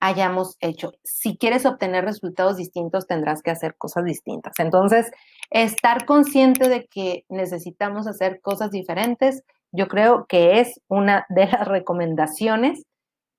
hayamos 0.02 0.56
hecho. 0.58 0.92
Si 1.04 1.38
quieres 1.38 1.64
obtener 1.64 2.04
resultados 2.04 2.56
distintos, 2.56 3.06
tendrás 3.06 3.40
que 3.40 3.52
hacer 3.52 3.76
cosas 3.76 4.04
distintas. 4.04 4.52
Entonces, 4.58 5.12
estar 5.50 6.06
consciente 6.06 6.68
de 6.68 6.88
que 6.88 7.24
necesitamos 7.28 8.08
hacer 8.08 8.40
cosas 8.40 8.72
diferentes, 8.72 9.44
yo 9.70 9.86
creo 9.86 10.26
que 10.26 10.58
es 10.58 10.80
una 10.88 11.24
de 11.28 11.46
las 11.46 11.68
recomendaciones 11.68 12.82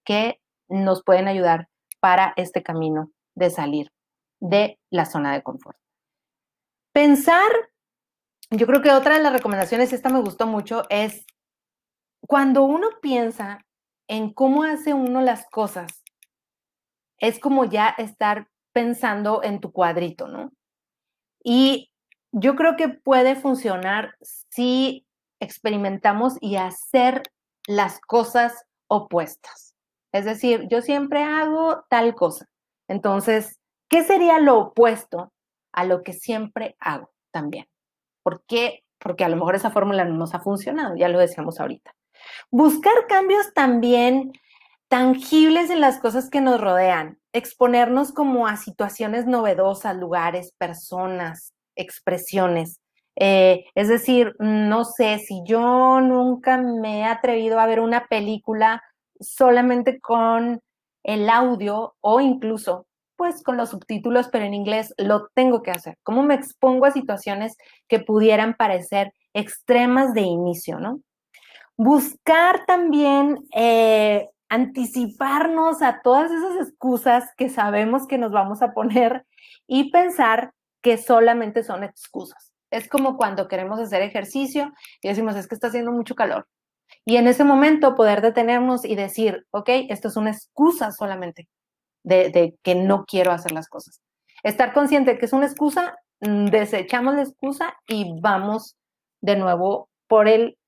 que 0.05 0.39
nos 0.69 1.03
pueden 1.03 1.27
ayudar 1.27 1.67
para 1.99 2.33
este 2.37 2.63
camino 2.63 3.11
de 3.35 3.49
salir 3.49 3.91
de 4.39 4.79
la 4.89 5.05
zona 5.05 5.33
de 5.33 5.43
confort. 5.43 5.77
Pensar, 6.93 7.51
yo 8.51 8.65
creo 8.67 8.81
que 8.81 8.91
otra 8.91 9.17
de 9.17 9.23
las 9.23 9.33
recomendaciones, 9.33 9.91
esta 9.91 10.07
me 10.07 10.21
gustó 10.21 10.47
mucho, 10.47 10.83
es 10.89 11.25
cuando 12.25 12.63
uno 12.63 12.87
piensa 13.01 13.65
en 14.07 14.33
cómo 14.33 14.63
hace 14.63 14.93
uno 14.93 15.19
las 15.19 15.45
cosas 15.49 16.02
es 17.23 17.39
como 17.39 17.63
ya 17.63 17.87
estar 17.87 18.49
pensando 18.73 19.43
en 19.43 19.61
tu 19.61 19.71
cuadrito, 19.71 20.27
¿no? 20.27 20.51
Y 21.41 21.89
yo 22.33 22.57
creo 22.57 22.75
que 22.75 22.89
puede 22.89 23.37
funcionar 23.37 24.17
si 24.19 25.07
experimentamos 25.39 26.35
y 26.41 26.57
hacer 26.57 27.23
las 27.65 28.01
cosas 28.01 28.65
opuestas. 28.87 29.73
Es 30.11 30.25
decir, 30.25 30.67
yo 30.69 30.81
siempre 30.81 31.23
hago 31.23 31.85
tal 31.89 32.13
cosa. 32.13 32.45
Entonces, 32.89 33.57
¿qué 33.87 34.03
sería 34.03 34.39
lo 34.39 34.59
opuesto 34.59 35.31
a 35.71 35.85
lo 35.85 36.03
que 36.03 36.11
siempre 36.11 36.75
hago 36.81 37.13
también? 37.31 37.67
¿Por 38.21 38.43
qué? 38.45 38.83
Porque 38.99 39.23
a 39.23 39.29
lo 39.29 39.37
mejor 39.37 39.55
esa 39.55 39.71
fórmula 39.71 40.03
no 40.03 40.15
nos 40.15 40.35
ha 40.35 40.41
funcionado, 40.41 40.97
ya 40.97 41.07
lo 41.07 41.19
decíamos 41.19 41.61
ahorita. 41.61 41.95
Buscar 42.51 43.07
cambios 43.07 43.53
también 43.53 44.33
tangibles 44.93 45.71
en 45.71 45.81
las 45.81 45.97
cosas 45.97 46.29
que 46.29 46.39
nos 46.39 46.61
rodean, 46.61 47.17
exponernos 47.33 48.11
como 48.11 48.45
a 48.45 48.57
situaciones 48.57 49.25
novedosas, 49.25 49.95
lugares, 49.95 50.53
personas, 50.59 51.51
expresiones. 51.75 52.79
Eh, 53.15 53.65
es 53.73 53.87
decir, 53.87 54.35
no 54.37 54.85
sé, 54.85 55.17
si 55.17 55.41
yo 55.47 55.99
nunca 55.99 56.59
me 56.59 56.99
he 56.99 57.05
atrevido 57.05 57.59
a 57.59 57.65
ver 57.65 57.79
una 57.79 58.05
película 58.05 58.83
solamente 59.19 59.99
con 59.99 60.61
el 61.01 61.27
audio 61.27 61.95
o 61.99 62.21
incluso 62.21 62.85
pues 63.15 63.41
con 63.41 63.57
los 63.57 63.71
subtítulos, 63.71 64.29
pero 64.31 64.45
en 64.45 64.53
inglés 64.53 64.93
lo 64.99 65.27
tengo 65.33 65.63
que 65.63 65.71
hacer. 65.71 65.97
¿Cómo 66.03 66.21
me 66.21 66.35
expongo 66.35 66.85
a 66.85 66.91
situaciones 66.91 67.57
que 67.87 67.97
pudieran 67.97 68.53
parecer 68.53 69.11
extremas 69.33 70.13
de 70.13 70.21
inicio, 70.21 70.79
no? 70.79 70.99
Buscar 71.77 72.67
también 72.67 73.39
eh, 73.55 74.29
anticiparnos 74.53 75.81
a 75.81 76.01
todas 76.03 76.29
esas 76.29 76.67
excusas 76.67 77.31
que 77.37 77.49
sabemos 77.49 78.05
que 78.05 78.19
nos 78.19 78.31
vamos 78.31 78.61
a 78.61 78.71
poner 78.71 79.25
y 79.65 79.89
pensar 79.89 80.53
que 80.83 80.99
solamente 80.99 81.63
son 81.63 81.83
excusas. 81.83 82.53
Es 82.69 82.87
como 82.87 83.17
cuando 83.17 83.47
queremos 83.47 83.79
hacer 83.79 84.03
ejercicio 84.03 84.71
y 85.01 85.07
decimos, 85.07 85.35
es 85.35 85.47
que 85.47 85.55
está 85.55 85.69
haciendo 85.69 85.91
mucho 85.91 86.13
calor. 86.13 86.47
Y 87.03 87.15
en 87.15 87.25
ese 87.25 87.43
momento 87.43 87.95
poder 87.95 88.21
detenernos 88.21 88.85
y 88.85 88.95
decir, 88.95 89.43
ok, 89.49 89.69
esto 89.89 90.09
es 90.09 90.17
una 90.17 90.29
excusa 90.29 90.91
solamente 90.91 91.49
de, 92.03 92.55
que 92.61 92.75
no 92.75 93.05
quiero 93.05 93.31
hacer 93.31 93.53
las 93.53 93.67
cosas. 93.67 94.03
Estar 94.43 94.71
consciente 94.71 95.17
que 95.17 95.25
es 95.25 95.33
una 95.33 95.47
excusa, 95.47 95.97
mm, 96.21 96.45
desechamos 96.45 97.15
la 97.15 97.23
excusa 97.23 97.73
y 97.87 98.19
vamos 98.21 98.75
de 99.19 99.35
nuevo 99.35 99.89
por 100.07 100.27
el 100.27 100.59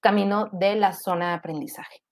camino 0.00 0.48
de 0.52 0.76
la 0.76 0.94
zona 0.94 1.28
de 1.28 1.34
aprendizaje. 1.34 2.05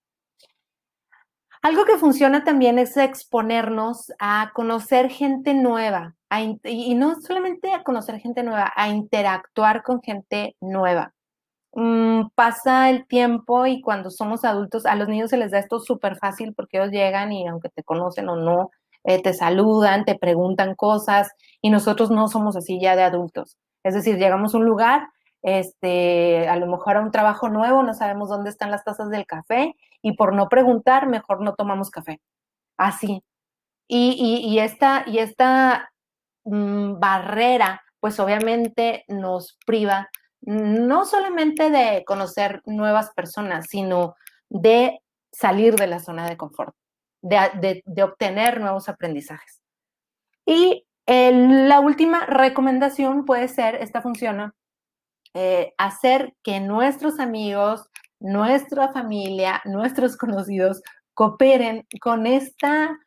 Algo 1.65 1.87
que 1.87 1.97
funciona 1.97 2.45
también 2.45 2.79
es 2.79 2.95
exponernos 2.99 4.13
a 4.19 4.51
conocer 4.53 5.09
gente 5.09 5.55
nueva, 5.55 6.15
y 6.63 6.95
no 6.95 7.19
solamente 7.23 7.73
a 7.73 7.83
conocer 7.83 8.21
gente 8.21 8.43
nueva, 8.43 8.71
a 8.77 8.91
interactuar 8.91 9.83
con 9.83 10.03
gente 10.03 10.57
nueva. 10.61 11.15
Mm, 11.73 12.29
pasa 12.35 12.91
el 12.91 13.07
tiempo 13.07 13.65
y 13.67 13.81
cuando 13.81 14.11
somos 14.11 14.45
adultos, 14.45 14.85
a 14.85 14.95
los 14.95 15.09
niños 15.09 15.31
se 15.31 15.39
les 15.39 15.53
da 15.53 15.59
esto 15.59 15.81
súper 15.81 16.17
fácil 16.19 16.53
porque 16.55 16.77
ellos 16.77 16.91
llegan 16.91 17.33
y 17.33 17.49
aunque 17.49 17.71
te 17.71 17.83
conocen 17.83 18.29
o 18.29 18.37
no, 18.37 18.71
eh, 19.05 19.23
te 19.23 19.33
saludan, 19.33 20.05
te 20.05 20.19
preguntan 20.19 20.75
cosas 20.75 21.31
y 21.63 21.71
nosotros 21.71 22.11
no 22.11 22.29
somos 22.29 22.57
así 22.57 22.79
ya 22.79 22.95
de 22.95 23.05
adultos. 23.05 23.57
Es 23.85 23.95
decir, 23.95 24.19
llegamos 24.19 24.55
a 24.55 24.59
un 24.59 24.67
lugar, 24.67 25.09
este, 25.41 26.47
a 26.47 26.57
lo 26.57 26.67
mejor 26.67 26.99
a 26.99 27.01
un 27.01 27.11
trabajo 27.11 27.49
nuevo, 27.49 27.83
no 27.83 27.95
sabemos 27.95 28.29
dónde 28.29 28.51
están 28.51 28.71
las 28.71 28.85
tazas 28.85 29.09
del 29.09 29.25
café 29.25 29.75
y 30.05 30.13
por 30.13 30.35
no 30.35 30.51
preguntar, 30.51 31.09
mejor 31.09 31.41
no 31.41 31.55
tomamos 31.55 31.89
café. 31.89 32.21
Así. 32.77 33.25
Y, 33.89 34.59
esta, 34.59 35.05
y 35.07 35.19
esta 35.19 35.91
mm, 36.45 37.01
barrera, 37.01 37.83
pues 38.01 38.21
obviamente 38.21 39.07
nos 39.09 39.57
priva 39.65 40.11
no 40.43 41.07
solamente 41.07 41.71
de 41.71 42.05
conocer 42.07 42.61
nuevas 42.67 43.13
personas, 43.15 43.67
sino 43.71 44.15
de 44.51 45.01
salir 45.33 45.75
de 45.75 45.87
la 45.87 46.01
zona 46.01 46.29
de 46.29 46.37
confort, 46.37 46.77
de, 47.23 47.83
obtener 48.03 48.61
nuevos 48.61 48.91
aprendizajes. 48.91 49.63
Y 50.45 50.87
la 51.07 51.81
última 51.81 52.27
recomendación 52.27 53.25
puede 53.25 53.49
ser, 53.49 53.77
esta 53.77 54.03
funciona, 54.03 54.55
eh, 55.33 55.73
hacer 55.79 56.35
que 56.43 56.61
nuestros 56.61 57.21
amigos, 57.21 57.89
nuestra 58.25 58.91
familia, 58.91 59.61
nuestros 59.67 60.17
conocidos 60.17 60.83
cooperen 61.13 61.87
con 62.01 62.27
esta, 62.27 62.99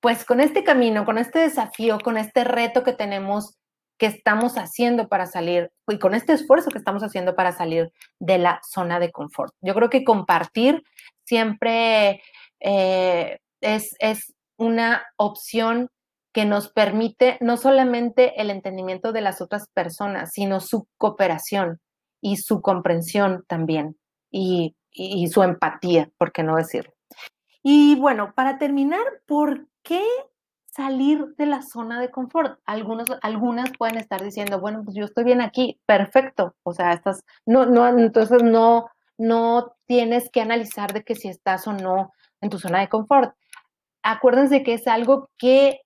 pues 0.00 0.24
con 0.24 0.40
este 0.40 0.64
camino, 0.64 1.04
con 1.04 1.16
este 1.16 1.38
desafío, 1.38 1.98
con 2.02 2.18
este 2.18 2.42
reto 2.42 2.82
que 2.82 2.92
tenemos, 2.92 3.56
que 3.98 4.06
estamos 4.06 4.58
haciendo 4.58 5.08
para 5.08 5.26
salir 5.26 5.70
y 5.86 6.00
con 6.00 6.12
este 6.12 6.32
esfuerzo 6.32 6.70
que 6.70 6.78
estamos 6.78 7.04
haciendo 7.04 7.36
para 7.36 7.52
salir 7.52 7.92
de 8.18 8.38
la 8.38 8.60
zona 8.68 8.98
de 8.98 9.12
confort. 9.12 9.54
Yo 9.60 9.74
creo 9.74 9.90
que 9.90 10.02
compartir 10.02 10.82
siempre 11.24 12.20
eh, 12.58 13.38
es, 13.60 13.94
es 14.00 14.34
una 14.58 15.06
opción 15.16 15.88
que 16.34 16.44
nos 16.44 16.68
permite 16.72 17.38
no 17.40 17.56
solamente 17.56 18.42
el 18.42 18.50
entendimiento 18.50 19.12
de 19.12 19.20
las 19.20 19.40
otras 19.40 19.68
personas, 19.72 20.32
sino 20.32 20.58
su 20.58 20.88
cooperación 20.98 21.78
y 22.20 22.38
su 22.38 22.60
comprensión 22.60 23.44
también 23.46 23.96
y, 24.30 24.74
su 25.30 25.42
empatía, 25.42 26.10
por 26.18 26.32
qué 26.32 26.42
no 26.42 26.56
decirlo. 26.56 26.92
Y 27.62 27.96
bueno, 27.96 28.32
para 28.34 28.58
terminar, 28.58 29.04
¿por 29.26 29.66
qué 29.82 30.02
salir 30.66 31.34
de 31.36 31.46
la 31.46 31.62
zona 31.62 32.00
de 32.00 32.10
confort? 32.10 32.60
Algunos, 32.64 33.08
algunas 33.22 33.70
pueden 33.76 33.98
estar 33.98 34.22
diciendo, 34.22 34.60
bueno, 34.60 34.82
pues 34.84 34.96
yo 34.96 35.04
estoy 35.04 35.24
bien 35.24 35.40
aquí, 35.40 35.80
perfecto. 35.86 36.54
O 36.62 36.72
sea, 36.72 36.92
estás, 36.92 37.24
no, 37.44 37.66
no, 37.66 37.86
entonces 37.88 38.42
no, 38.42 38.88
no 39.18 39.74
tienes 39.86 40.30
que 40.30 40.40
analizar 40.40 40.92
de 40.92 41.02
que 41.02 41.14
si 41.14 41.28
estás 41.28 41.66
o 41.66 41.72
no 41.72 42.12
en 42.40 42.50
tu 42.50 42.58
zona 42.58 42.80
de 42.80 42.88
confort. 42.88 43.34
Acuérdense 44.02 44.62
que 44.62 44.74
es 44.74 44.86
algo 44.86 45.28
que 45.36 45.80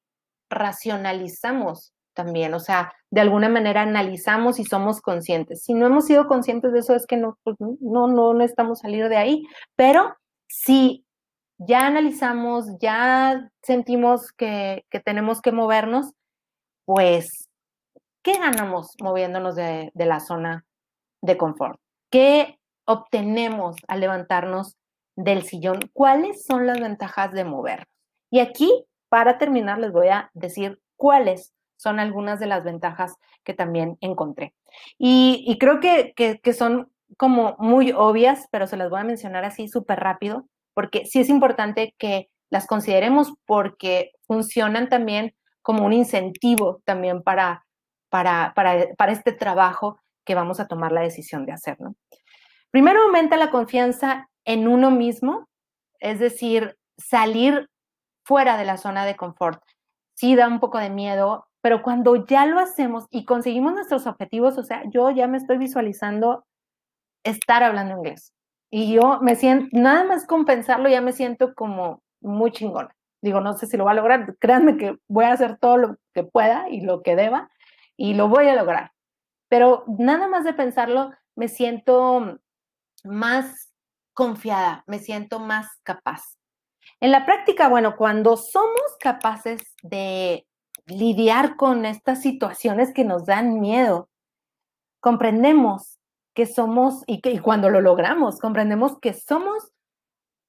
racionalizamos 0.50 1.94
también, 2.24 2.52
o 2.52 2.60
sea, 2.60 2.92
de 3.10 3.22
alguna 3.22 3.48
manera 3.48 3.80
analizamos 3.80 4.58
y 4.58 4.64
somos 4.64 5.00
conscientes. 5.00 5.62
Si 5.62 5.72
no 5.72 5.86
hemos 5.86 6.04
sido 6.04 6.26
conscientes 6.26 6.70
de 6.72 6.80
eso, 6.80 6.94
es 6.94 7.06
que 7.06 7.16
no, 7.16 7.38
pues, 7.44 7.56
no, 7.58 8.08
no 8.08 8.34
necesitamos 8.34 8.80
salir 8.80 9.08
de 9.08 9.16
ahí, 9.16 9.46
pero 9.74 10.14
si 10.46 11.06
ya 11.56 11.86
analizamos, 11.86 12.66
ya 12.78 13.50
sentimos 13.62 14.32
que, 14.32 14.84
tenemos 15.02 15.40
que 15.40 15.50
movernos, 15.50 16.12
pues, 16.84 17.48
¿qué 18.22 18.38
ganamos 18.38 18.94
moviéndonos 19.02 19.56
de, 19.56 19.90
de 19.94 20.04
la 20.04 20.20
zona 20.20 20.66
de 21.22 21.38
confort? 21.38 21.80
¿Qué 22.10 22.58
obtenemos 22.84 23.76
al 23.88 24.00
levantarnos 24.00 24.76
del 25.16 25.42
sillón? 25.44 25.90
¿Cuáles 25.94 26.44
son 26.44 26.66
las 26.66 26.80
ventajas 26.80 27.32
de 27.32 27.44
movernos? 27.44 27.88
Y 28.30 28.40
aquí, 28.40 28.84
para 29.08 29.38
terminar, 29.38 29.78
les 29.78 29.92
voy 29.92 30.08
a 30.08 30.30
decir 30.34 30.78
cuáles 30.96 31.54
son 31.80 31.98
algunas 31.98 32.38
de 32.38 32.46
las 32.46 32.62
ventajas 32.62 33.16
que 33.42 33.54
también 33.54 33.96
encontré. 34.02 34.54
Y, 34.98 35.56
creo 35.58 35.80
que, 35.80 36.52
son 36.52 36.92
como 37.16 37.56
muy 37.58 37.92
obvias, 37.92 38.48
pero 38.50 38.66
se 38.66 38.76
las 38.76 38.90
voy 38.90 39.00
a 39.00 39.04
mencionar 39.04 39.46
así 39.46 39.66
súper 39.66 39.98
rápido, 39.98 40.46
porque 40.74 41.06
sí 41.06 41.20
es 41.20 41.30
importante 41.30 41.94
que 41.96 42.28
las 42.50 42.66
consideremos 42.66 43.32
porque 43.46 44.12
funcionan 44.26 44.90
también 44.90 45.34
como 45.62 45.86
un 45.86 45.94
incentivo 45.94 46.82
también 46.84 47.22
para, 47.22 47.64
para, 48.10 48.52
para, 48.54 49.12
este 49.12 49.32
trabajo 49.32 49.98
que 50.26 50.34
vamos 50.34 50.60
a 50.60 50.68
tomar 50.68 50.92
la 50.92 51.00
decisión 51.00 51.46
de 51.46 51.52
hacer. 51.52 51.78
Primero 52.70 53.02
aumenta 53.02 53.38
la 53.38 53.50
confianza 53.50 54.28
en 54.44 54.68
uno 54.68 54.90
mismo, 54.90 55.48
es 55.98 56.18
decir, 56.18 56.76
salir 56.98 57.70
fuera 58.22 58.58
de 58.58 58.66
la 58.66 58.76
zona 58.76 59.06
de 59.06 59.16
confort. 59.16 59.62
Sí 60.14 60.36
da 60.36 60.46
un 60.46 60.60
poco 60.60 60.78
de 60.78 60.90
miedo, 60.90 61.49
pero 61.60 61.82
cuando 61.82 62.26
ya 62.26 62.46
lo 62.46 62.58
hacemos 62.58 63.06
y 63.10 63.24
conseguimos 63.24 63.74
nuestros 63.74 64.06
objetivos, 64.06 64.56
o 64.58 64.62
sea, 64.62 64.82
yo 64.90 65.10
ya 65.10 65.26
me 65.26 65.36
estoy 65.36 65.58
visualizando 65.58 66.46
estar 67.24 67.62
hablando 67.62 67.96
inglés. 67.96 68.32
Y 68.70 68.92
yo 68.92 69.20
me 69.20 69.36
siento, 69.36 69.68
nada 69.72 70.04
más 70.04 70.26
con 70.26 70.44
pensarlo, 70.44 70.88
ya 70.88 71.00
me 71.00 71.12
siento 71.12 71.54
como 71.54 72.02
muy 72.20 72.52
chingona. 72.52 72.94
Digo, 73.22 73.40
no 73.40 73.52
sé 73.54 73.66
si 73.66 73.76
lo 73.76 73.84
va 73.84 73.90
a 73.90 73.94
lograr, 73.94 74.36
créanme 74.38 74.76
que 74.78 74.96
voy 75.08 75.24
a 75.24 75.32
hacer 75.32 75.58
todo 75.58 75.76
lo 75.76 75.96
que 76.14 76.24
pueda 76.24 76.68
y 76.70 76.80
lo 76.80 77.02
que 77.02 77.16
deba 77.16 77.50
y 77.96 78.14
lo 78.14 78.28
voy 78.28 78.48
a 78.48 78.54
lograr. 78.54 78.92
Pero 79.48 79.84
nada 79.98 80.28
más 80.28 80.44
de 80.44 80.54
pensarlo, 80.54 81.10
me 81.34 81.48
siento 81.48 82.38
más 83.04 83.74
confiada, 84.14 84.84
me 84.86 84.98
siento 84.98 85.38
más 85.40 85.66
capaz. 85.82 86.22
En 87.00 87.10
la 87.10 87.26
práctica, 87.26 87.68
bueno, 87.68 87.96
cuando 87.96 88.36
somos 88.36 88.96
capaces 89.00 89.74
de 89.82 90.46
lidiar 90.90 91.56
con 91.56 91.84
estas 91.84 92.22
situaciones 92.22 92.92
que 92.92 93.04
nos 93.04 93.26
dan 93.26 93.60
miedo. 93.60 94.08
Comprendemos 95.00 95.98
que 96.34 96.46
somos, 96.46 97.02
y, 97.06 97.20
que, 97.20 97.40
cuando 97.40 97.70
lo 97.70 97.80
logramos, 97.80 98.38
comprendemos 98.38 98.98
que 99.00 99.14
somos, 99.14 99.72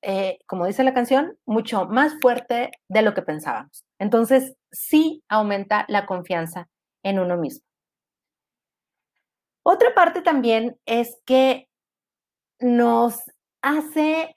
eh, 0.02 0.40
como 0.48 0.66
dice 0.66 0.84
la 0.84 0.94
canción, 0.94 1.38
mucho 1.46 1.86
más 1.86 2.14
fuerte 2.22 2.72
de 2.88 3.02
lo 3.02 3.14
que 3.14 3.22
pensábamos. 3.22 3.86
Entonces, 4.00 4.56
sí 4.72 5.24
aumenta 5.30 5.86
la 5.88 6.06
confianza 6.06 6.68
en 7.04 7.20
uno 7.20 7.38
mismo. 7.38 7.66
Otra 9.64 9.94
parte 9.94 10.22
también 10.22 10.78
es 10.86 11.20
que 11.26 11.68
nos 12.60 13.22
hace 13.62 14.36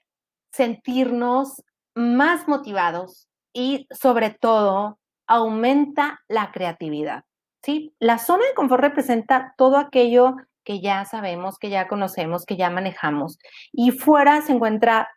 sentirnos 0.51 1.63
más 1.95 2.47
motivados 2.47 3.27
y 3.53 3.87
sobre 3.91 4.29
todo 4.29 4.99
aumenta 5.27 6.21
la 6.27 6.51
creatividad. 6.51 7.23
¿sí? 7.63 7.95
La 7.99 8.17
zona 8.17 8.45
de 8.45 8.53
confort 8.53 8.81
representa 8.81 9.53
todo 9.57 9.77
aquello 9.77 10.35
que 10.63 10.81
ya 10.81 11.05
sabemos, 11.05 11.57
que 11.57 11.69
ya 11.69 11.87
conocemos, 11.87 12.45
que 12.45 12.57
ya 12.57 12.69
manejamos. 12.69 13.37
Y 13.71 13.91
fuera 13.91 14.41
se 14.41 14.53
encuentra 14.53 15.09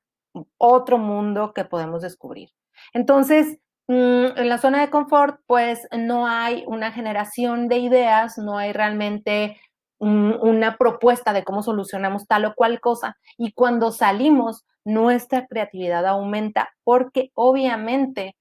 otro 0.59 0.99
mundo 0.99 1.53
que 1.55 1.65
podemos 1.65 2.03
descubrir. 2.03 2.51
Entonces, 2.93 3.59
mm, 3.89 4.37
en 4.37 4.49
la 4.49 4.59
zona 4.59 4.81
de 4.81 4.91
confort, 4.91 5.41
pues 5.47 5.89
no 5.97 6.27
hay 6.27 6.65
una 6.67 6.93
generación 6.93 7.69
de 7.69 7.79
ideas, 7.79 8.39
no 8.39 8.59
hay 8.59 8.73
realmente 8.73 9.61
una 10.01 10.77
propuesta 10.77 11.33
de 11.33 11.43
cómo 11.43 11.61
solucionamos 11.65 12.29
tal 12.29 12.45
o 12.45 12.55
cual 12.55 12.81
cosa. 12.81 13.17
Y 13.37 13.53
cuando 13.53 13.91
salimos, 13.91 14.65
nuestra 14.85 15.47
creatividad 15.47 16.07
aumenta 16.07 16.71
porque 16.85 17.31
obviamente 17.35 18.37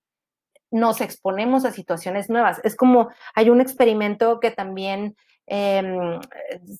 nos 0.72 1.01
exponemos 1.01 1.65
a 1.65 1.72
situaciones 1.72 2.30
nuevas. 2.30 2.59
Es 2.63 2.76
como 2.76 3.09
hay 3.36 3.49
un 3.49 3.61
experimento 3.61 4.39
que 4.39 4.51
también 4.51 5.15
em, 5.45 6.20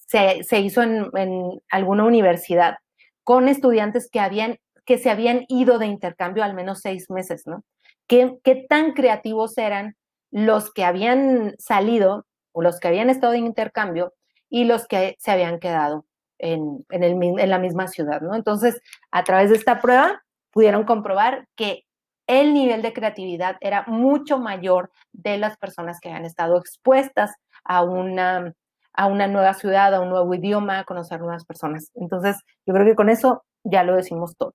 se, 0.08 0.60
hizo 0.60 0.82
en, 0.84 1.62
alguna 1.70 2.06
universidad 2.06 2.78
con 3.24 3.48
estudiantes 3.48 4.10
que, 4.12 4.20
habían, 4.20 4.58
que 4.86 4.98
se 4.98 5.10
habían 5.10 5.46
ido 5.48 5.80
de 5.80 5.88
intercambio 5.88 6.44
al 6.44 6.54
menos 6.54 6.82
seis 6.82 7.10
meses, 7.10 7.44
¿no? 7.46 7.64
¿Qué, 8.08 8.38
qué 8.44 8.66
tan 8.70 8.94
creativos 8.94 9.58
eran 9.58 9.96
los 10.32 10.72
que 10.74 10.84
habían 10.86 11.56
salido 11.58 12.26
o 12.54 12.62
los 12.62 12.80
que 12.80 12.88
habían 12.88 13.10
estado 13.10 13.34
en 13.34 13.46
intercambio 13.46 14.14
y 14.50 14.64
los 14.64 14.88
que 14.88 15.16
se 15.20 15.32
habían 15.32 15.60
quedado 15.60 16.06
en, 16.40 16.86
en, 16.90 17.04
el, 17.04 17.40
en 17.40 17.50
la 17.50 17.60
misma 17.60 17.88
ciudad, 17.88 18.22
¿no? 18.22 18.36
Entonces, 18.36 18.82
a 19.12 19.24
través 19.24 19.50
de 19.50 19.58
esta 19.58 19.82
prueba 19.82 20.24
pudieron 20.52 20.84
comprobar 20.86 21.48
que 21.56 21.87
el 22.28 22.54
nivel 22.54 22.82
de 22.82 22.94
creatividad 22.94 23.56
era 23.62 23.86
mucho 23.88 24.38
mayor 24.38 24.92
de 25.14 25.38
las 25.38 25.58
personas 25.58 26.00
que 26.00 26.10
habían 26.10 26.26
estado 26.26 26.58
expuestas 26.58 27.32
a 27.64 27.84
una, 27.84 28.54
a 28.94 29.08
una 29.08 29.28
nueva 29.28 29.54
ciudad, 29.54 29.94
a 29.96 30.02
un 30.02 30.10
nuevo 30.10 30.34
idioma, 30.34 30.80
a 30.80 30.84
conocer 30.84 31.20
nuevas 31.20 31.46
personas. 31.46 31.90
Entonces, 31.96 32.38
yo 32.66 32.74
creo 32.74 32.86
que 32.86 32.96
con 32.96 33.10
eso 33.10 33.44
ya 33.64 33.84
lo 33.84 33.96
decimos 33.96 34.36
todo. 34.38 34.54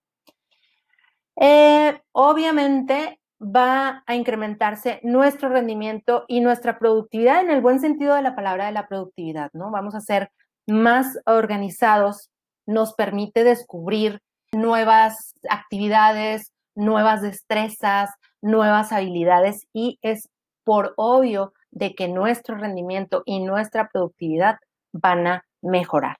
Eh, 1.37 2.01
obviamente 2.12 3.18
va 3.41 4.05
a 4.07 4.14
incrementarse 4.14 5.01
nuestro 5.03 5.49
rendimiento 5.49 6.25
y 6.29 6.41
nuestra 6.41 6.79
productividad 6.79 7.41
en 7.41 7.51
el 7.51 7.61
buen 7.61 7.81
sentido 7.81 8.14
de 8.14 8.23
la 8.23 8.37
palabra 8.37 8.66
de 8.66 8.73
la 8.73 8.87
productividad, 8.87 9.51
¿no? 9.53 9.70
Vamos 9.70 9.95
a 9.95 10.01
ser 10.01 10.31
más 10.66 11.18
organizados, 11.27 12.31
nos 12.66 12.95
permite 12.95 13.43
descubrir 13.43 14.20
nuevas 14.53 15.35
actividades, 15.51 16.53
nuevas 16.75 17.23
destrezas, 17.23 18.11
nuevas 18.41 18.93
habilidades 18.93 19.66
y 19.73 19.99
es 20.03 20.29
por 20.64 20.95
obvio 20.97 21.53
de 21.70 21.95
que 21.95 22.09
nuestro 22.09 22.57
rendimiento 22.57 23.23
y 23.25 23.41
nuestra 23.41 23.89
productividad 23.89 24.57
van 24.93 25.27
a 25.27 25.45
mejorar. 25.62 26.18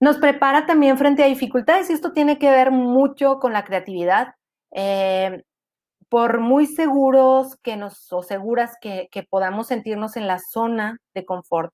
Nos 0.00 0.18
prepara 0.18 0.66
también 0.66 0.98
frente 0.98 1.22
a 1.22 1.26
dificultades 1.26 1.88
y 1.88 1.94
esto 1.94 2.12
tiene 2.12 2.38
que 2.38 2.50
ver 2.50 2.70
mucho 2.70 3.38
con 3.38 3.52
la 3.52 3.64
creatividad. 3.64 4.34
Eh, 4.72 5.42
por 6.08 6.40
muy 6.40 6.66
seguros 6.66 7.56
que 7.62 7.76
nos 7.76 8.12
o 8.12 8.22
seguras 8.22 8.76
que, 8.80 9.08
podamos 9.28 9.68
sentirnos 9.68 10.16
en 10.16 10.26
la 10.26 10.38
zona 10.38 10.98
de 11.14 11.24
confort, 11.24 11.72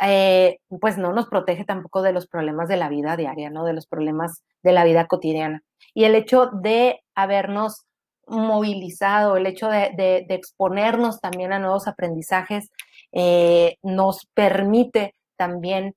eh, 0.00 0.58
pues 0.80 0.96
no 0.98 1.12
nos 1.12 1.28
protege 1.28 1.64
tampoco 1.64 2.02
de 2.02 2.12
los 2.12 2.26
problemas 2.26 2.68
de 2.68 2.76
la 2.76 2.88
vida 2.88 3.16
diaria, 3.16 3.50
¿no? 3.50 3.64
De 3.64 3.74
los 3.74 3.86
problemas 3.86 4.42
de 4.62 4.72
la 4.72 4.84
vida 4.84 5.06
cotidiana. 5.06 5.62
Y 5.94 6.04
el 6.04 6.14
hecho 6.14 6.50
de 6.52 7.00
habernos 7.14 7.84
movilizado, 8.26 9.36
el 9.36 9.46
hecho 9.46 9.68
de, 9.68 10.26
exponernos 10.28 11.20
también 11.20 11.52
a 11.52 11.58
nuevos 11.58 11.88
aprendizajes, 11.88 12.70
eh, 13.12 13.76
nos 13.82 14.26
permite 14.34 15.14
también, 15.36 15.94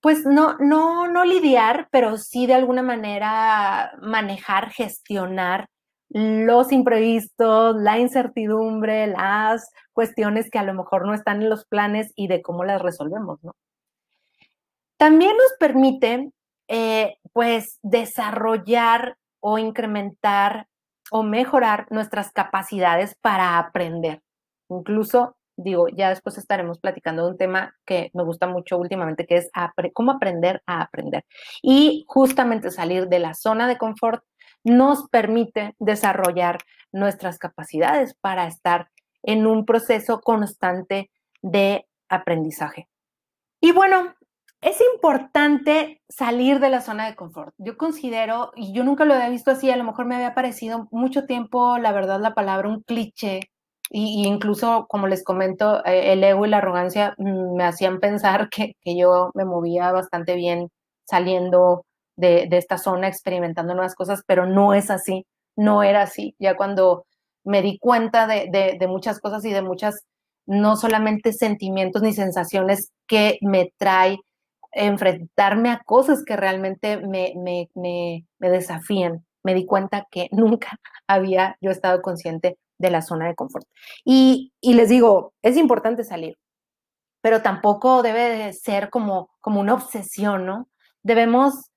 pues 0.00 0.26
no, 0.26 0.56
no, 0.58 1.08
no 1.08 1.24
lidiar, 1.24 1.88
pero 1.90 2.18
sí 2.18 2.46
de 2.46 2.54
alguna 2.54 2.82
manera 2.82 3.92
manejar, 4.02 4.70
gestionar 4.70 5.68
los 6.14 6.70
imprevistos, 6.70 7.74
la 7.74 7.98
incertidumbre, 7.98 9.08
las 9.08 9.72
cuestiones 9.92 10.48
que 10.48 10.60
a 10.60 10.62
lo 10.62 10.72
mejor 10.72 11.06
no 11.06 11.12
están 11.12 11.42
en 11.42 11.50
los 11.50 11.66
planes 11.66 12.12
y 12.14 12.28
de 12.28 12.40
cómo 12.40 12.64
las 12.64 12.80
resolvemos, 12.80 13.42
¿no? 13.42 13.56
También 14.96 15.32
nos 15.36 15.52
permite, 15.58 16.30
eh, 16.68 17.16
pues, 17.32 17.80
desarrollar 17.82 19.16
o 19.40 19.58
incrementar 19.58 20.68
o 21.10 21.24
mejorar 21.24 21.88
nuestras 21.90 22.30
capacidades 22.30 23.16
para 23.20 23.58
aprender. 23.58 24.22
Incluso, 24.68 25.36
digo, 25.56 25.88
ya 25.88 26.10
después 26.10 26.38
estaremos 26.38 26.78
platicando 26.78 27.24
de 27.24 27.32
un 27.32 27.38
tema 27.38 27.74
que 27.84 28.10
me 28.14 28.22
gusta 28.22 28.46
mucho 28.46 28.78
últimamente, 28.78 29.26
que 29.26 29.38
es 29.38 29.50
cómo 29.92 30.12
aprender 30.12 30.62
a 30.66 30.80
aprender. 30.80 31.24
Y 31.60 32.04
justamente 32.06 32.70
salir 32.70 33.08
de 33.08 33.18
la 33.18 33.34
zona 33.34 33.66
de 33.66 33.78
confort 33.78 34.22
nos 34.64 35.08
permite 35.08 35.74
desarrollar 35.78 36.58
nuestras 36.92 37.38
capacidades 37.38 38.14
para 38.14 38.46
estar 38.46 38.88
en 39.22 39.46
un 39.46 39.64
proceso 39.64 40.20
constante 40.20 41.10
de 41.42 41.86
aprendizaje. 42.08 42.88
Y 43.60 43.72
bueno, 43.72 44.14
es 44.60 44.80
importante 44.94 46.02
salir 46.08 46.58
de 46.60 46.70
la 46.70 46.80
zona 46.80 47.06
de 47.06 47.16
confort. 47.16 47.54
Yo 47.58 47.76
considero, 47.76 48.52
y 48.56 48.72
yo 48.72 48.82
nunca 48.84 49.04
lo 49.04 49.14
había 49.14 49.28
visto 49.28 49.50
así, 49.50 49.70
a 49.70 49.76
lo 49.76 49.84
mejor 49.84 50.06
me 50.06 50.14
había 50.14 50.34
parecido 50.34 50.88
mucho 50.90 51.26
tiempo, 51.26 51.78
la 51.78 51.92
verdad, 51.92 52.20
la 52.20 52.34
palabra 52.34 52.68
un 52.68 52.82
cliché, 52.82 53.40
y, 53.90 54.26
incluso, 54.26 54.86
como 54.88 55.06
les 55.06 55.22
comento, 55.22 55.84
eh, 55.84 56.12
el 56.12 56.24
ego 56.24 56.46
y 56.46 56.48
la 56.48 56.58
arrogancia 56.58 57.14
mm, 57.18 57.54
me 57.56 57.64
hacían 57.64 58.00
pensar 58.00 58.48
que, 58.48 58.74
que 58.80 58.96
yo 58.96 59.30
me 59.34 59.44
movía 59.44 59.92
bastante 59.92 60.34
bien 60.34 60.70
saliendo 61.04 61.84
de, 62.16 62.48
esta 62.52 62.78
zona 62.78 63.08
experimentando 63.08 63.74
nuevas 63.74 63.94
cosas, 63.94 64.22
pero 64.26 64.46
no 64.46 64.74
es 64.74 64.90
así, 64.90 65.26
no 65.56 65.82
era 65.82 66.02
así. 66.02 66.34
Ya 66.38 66.56
cuando 66.56 67.06
me 67.44 67.62
di 67.62 67.78
cuenta 67.78 68.26
de, 68.26 68.86
muchas 68.88 69.20
cosas 69.20 69.44
y 69.44 69.52
de 69.52 69.62
muchas, 69.62 70.04
no 70.46 70.76
solamente 70.76 71.32
sentimientos 71.32 72.02
ni 72.02 72.12
sensaciones 72.12 72.92
que 73.06 73.38
me 73.40 73.72
trae 73.78 74.18
enfrentarme 74.72 75.70
a 75.70 75.80
cosas 75.84 76.24
que 76.24 76.36
realmente 76.36 76.96
me, 76.98 77.32
me, 77.36 77.70
me, 77.74 78.26
me 78.38 78.50
desafían. 78.50 79.24
Me 79.44 79.54
di 79.54 79.66
cuenta 79.66 80.06
que 80.10 80.28
nunca 80.32 80.78
había 81.06 81.56
yo 81.60 81.70
estado 81.70 82.02
consciente 82.02 82.58
de 82.78 82.90
la 82.90 83.02
zona 83.02 83.28
de 83.28 83.34
confort. 83.34 83.66
Y, 84.04 84.52
y, 84.60 84.74
les 84.74 84.88
digo, 84.88 85.32
es 85.42 85.56
importante 85.56 86.02
salir, 86.02 86.36
pero 87.20 87.42
tampoco 87.42 88.02
debe 88.02 88.52
ser 88.52 88.90
como, 88.90 89.30
como 89.40 89.60
una 89.60 89.74
obsesión, 89.74 90.44
¿no? 90.44 90.68
Debemos 91.02 91.70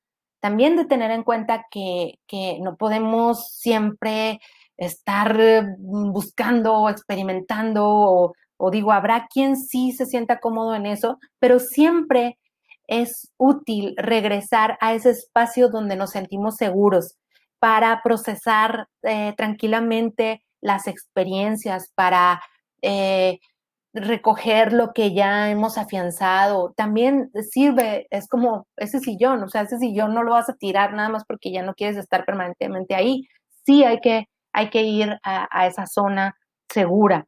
también 0.48 0.78
de 0.78 0.86
tener 0.86 1.12
en 1.12 1.24
cuenta 1.24 1.66
que, 1.70 2.20
no 2.62 2.78
podemos 2.78 3.50
siempre 3.52 4.40
estar 4.78 5.36
mm, 5.38 6.14
buscando 6.14 6.88
experimentando 6.88 7.86
o, 7.86 8.34
o, 8.56 8.72
digo, 8.72 8.94
habrá 8.94 9.28
quien 9.28 9.58
sí 9.58 9.92
se 9.92 10.06
sienta 10.06 10.40
cómodo 10.40 10.74
en 10.74 10.86
eso, 10.86 11.20
pero 11.40 11.60
siempre 11.60 12.38
es 12.88 13.30
útil 13.36 13.94
regresar 13.98 14.78
a 14.80 14.94
ese 14.94 15.10
espacio 15.10 15.68
donde 15.68 15.98
nos 15.98 16.12
sentimos 16.12 16.56
seguros 16.56 17.18
para 17.60 18.02
procesar 18.02 18.88
eh, 19.04 19.34
tranquilamente 19.36 20.46
las 20.62 20.88
experiencias, 20.88 21.92
para 21.94 22.42
eh, 22.82 23.40
recoger 23.94 24.74
lo 24.74 24.94
que 24.94 25.14
ya 25.14 25.50
hemos 25.50 25.78
afianzado. 25.78 26.74
También 26.76 27.32
sirve, 27.52 28.08
es 28.10 28.28
como 28.28 28.68
ese 28.78 29.00
sillón, 29.00 29.44
o 29.44 29.50
sea, 29.50 29.62
ese 29.64 29.80
sillón 29.80 30.14
no 30.14 30.24
lo 30.24 30.32
vas 30.32 30.50
a 30.50 30.56
tirar 30.56 30.94
nada 30.94 31.10
más 31.10 31.26
porque 31.26 31.52
ya 31.52 31.64
no 31.64 31.74
quieres 31.74 31.98
estar 31.98 32.26
permanentemente 32.26 32.96
ahí. 32.96 33.28
Sí 33.66 33.84
hay 33.84 34.00
que, 34.00 34.26
hay 34.54 34.70
que 34.70 34.84
ir 34.84 35.18
a, 35.24 35.68
esa 35.68 35.86
zona 35.88 36.36
segura. 36.70 37.26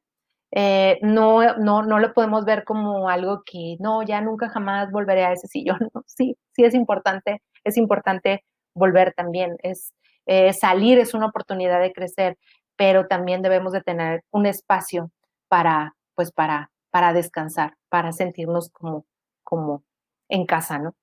Eh, 0.51 0.97
no, 1.01 1.57
no, 1.57 1.83
no 1.83 1.99
lo 1.99 2.13
podemos 2.13 2.45
ver 2.45 2.63
como 2.63 3.09
algo 3.09 3.43
que 3.45 3.77
no, 3.79 4.01
ya 4.03 4.19
nunca 4.21 4.49
jamás 4.49 4.91
volveré 4.91 5.25
a 5.25 5.33
ese 5.33 5.47
sillón. 5.47 5.79
Sí, 6.07 6.35
sí 6.53 6.63
es 6.63 6.73
importante, 6.73 7.41
es 7.63 7.77
importante 7.77 8.43
volver 8.73 9.13
también. 9.13 9.57
Es 9.63 9.93
eh, 10.25 10.53
salir 10.53 10.99
es 10.99 11.13
una 11.13 11.27
oportunidad 11.27 11.81
de 11.81 11.93
crecer, 11.93 12.37
pero 12.75 13.07
también 13.07 13.41
debemos 13.41 13.73
de 13.73 13.81
tener 13.81 14.23
un 14.31 14.45
espacio 14.45 15.11
para 15.47 15.95
pues 16.19 16.33
para, 16.33 16.69
para 16.91 17.13
descansar, 17.13 17.77
para 17.87 18.11
sentirnos 18.11 18.71
como, 18.71 19.05
como 19.41 19.85
en 20.27 20.45
casa, 20.45 20.77
¿no? 20.77 20.93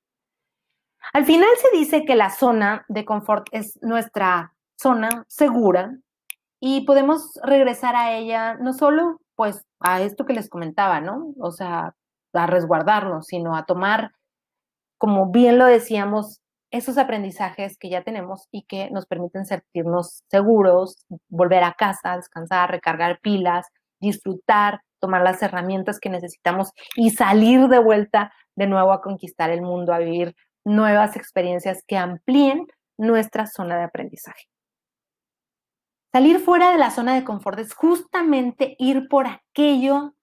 Al 1.15 1.25
final 1.25 1.49
se 1.57 1.75
dice 1.75 2.05
que 2.05 2.17
la 2.17 2.29
zona 2.29 2.85
de 2.89 3.07
confort 3.07 3.47
es 3.51 3.79
nuestra 3.81 4.53
zona 4.79 5.25
segura 5.27 5.97
y 6.61 6.85
podemos 6.85 7.41
regresar 7.43 7.97
a 7.97 8.13
ella 8.13 8.57
no 8.57 8.75
solo 8.75 9.23
pues 9.37 9.65
a 9.81 10.03
esto 10.03 10.27
que 10.27 10.35
les 10.35 10.51
comentaba, 10.51 11.01
¿no? 11.01 11.33
O 11.41 11.51
sea, 11.51 11.95
a 12.35 12.47
resguardarnos, 12.47 13.29
sino 13.29 13.57
a 13.57 13.65
tomar, 13.65 14.13
como 14.99 15.31
bien 15.31 15.57
lo 15.57 15.65
decíamos, 15.65 16.43
esos 16.71 16.99
aprendizajes 16.99 17.79
que 17.79 17.89
ya 17.89 18.05
tenemos 18.05 18.49
y 18.51 18.65
que 18.65 18.91
nos 18.91 19.07
permiten 19.07 19.47
sentirnos 19.47 20.25
seguros, 20.29 21.07
volver 21.31 21.65
a 21.65 21.73
casa, 21.73 22.17
descansar, 22.17 22.71
recargar 22.71 23.19
pilas, 23.23 23.67
disfrutar 23.99 24.83
tomar 24.99 25.23
las 25.23 25.43
herramientas 25.43 26.01
que 26.01 26.11
necesitamos 26.11 26.73
y 26.95 27.11
salir 27.11 27.69
de 27.69 27.79
vuelta 27.79 28.33
de 28.55 28.67
nuevo 28.67 28.93
a 28.93 29.03
conquistar 29.03 29.51
el 29.51 29.63
mundo, 29.63 29.93
a 29.93 29.99
vivir 29.99 30.35
nuevas 30.65 31.17
experiencias 31.17 31.83
que 31.87 31.97
amplíen 31.97 32.67
nuestra 32.99 33.47
zona 33.47 33.77
de 33.77 33.85
aprendizaje. 33.85 34.45
Salir 36.13 36.41
fuera 36.41 36.71
de 36.71 36.79
la 36.79 36.91
zona 36.91 37.15
de 37.15 37.25
confort 37.25 37.59
es 37.59 37.75
justamente 37.75 38.75
ir 38.79 39.07
por 39.09 39.27
aquello 39.27 40.15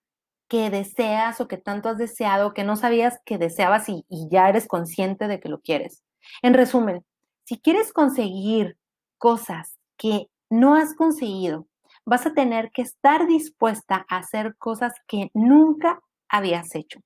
que 0.47 0.69
deseas 0.69 1.39
o 1.39 1.47
que 1.47 1.57
tanto 1.57 1.89
has 1.89 1.97
deseado, 1.97 2.53
que 2.53 2.63
no 2.63 2.76
sabías 2.76 3.19
que 3.26 3.38
deseabas 3.38 3.89
y, 3.89 4.05
y 4.09 4.28
ya 4.30 4.49
eres 4.49 4.67
consciente 4.67 5.28
de 5.28 5.39
que 5.39 5.49
lo 5.49 5.61
quieres. 5.61 6.03
En 6.41 6.53
resumen, 6.53 7.05
si 7.43 7.59
quieres 7.59 7.93
conseguir 7.93 8.78
cosas 9.17 9.78
que 9.97 10.28
no 10.49 10.76
has 10.76 10.95
conseguido, 10.95 11.67
vas 12.06 12.26
a 12.26 12.34
tener 12.34 12.72
que 12.72 12.82
estar 12.82 13.28
dispuesta 13.28 14.06
a 14.10 14.18
hacer 14.18 14.56
cosas 14.58 14.93
que 15.08 15.30
nunca 15.34 16.01
habías 16.30 16.76
hecho. 16.76 16.99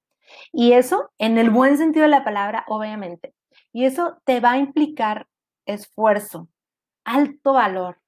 Y 0.52 0.74
eso, 0.74 1.12
en 1.18 1.38
el 1.38 1.50
buen 1.50 1.78
sentido 1.78 2.04
de 2.04 2.10
la 2.10 2.24
palabra, 2.24 2.66
obviamente. 2.68 3.34
Y 3.72 3.86
eso 3.86 4.18
te 4.26 4.39
va 4.39 4.54
a 4.54 4.58
implicar 4.58 5.28
esfuerzo, 5.66 6.50
alto 7.06 7.54
valor, 7.54 8.00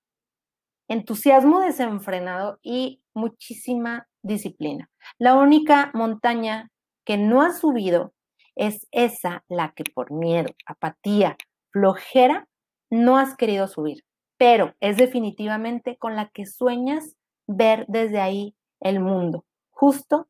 entusiasmo 0.87 1.59
desenfrenado 1.61 2.59
y 2.61 3.01
muchísima 3.13 4.07
disciplina. 4.21 4.89
La 5.17 5.35
única 5.35 5.91
montaña 5.93 6.71
que 7.05 7.17
no 7.17 7.41
has 7.41 7.59
subido 7.59 8.13
es 8.55 8.87
esa 8.91 9.43
la 9.47 9.73
que 9.73 9.83
por 9.83 10.11
miedo, 10.11 10.53
apatía, 10.65 11.37
flojera, 11.71 12.47
no 12.89 13.17
has 13.17 13.35
querido 13.37 13.67
subir, 13.67 14.03
pero 14.39 14.73
es 14.79 14.95
definitivamente 14.95 15.97
con 15.97 16.15
la 16.15 16.29
que 16.29 16.45
sueñas 16.45 17.17
ver 17.45 17.85
desde 17.89 18.21
ahí 18.21 18.55
el 18.79 19.01
mundo, 19.01 19.45
justo 19.69 20.29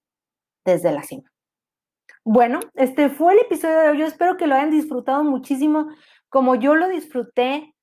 desde 0.65 0.91
la 0.91 1.03
cima. 1.03 1.31
Bueno, 2.23 2.59
este 2.73 3.09
fue 3.09 3.33
el 3.33 3.39
episodio 3.41 3.79
de 3.79 3.89
hoy. 3.89 3.99
Yo 3.99 4.07
espero 4.07 4.35
que 4.35 4.47
lo 4.47 4.55
hayan 4.55 4.71
disfrutado 4.71 5.23
muchísimo 5.23 5.89
como 6.27 6.55
yo 6.55 6.75
lo 6.75 6.89
disfruté. 6.89 7.75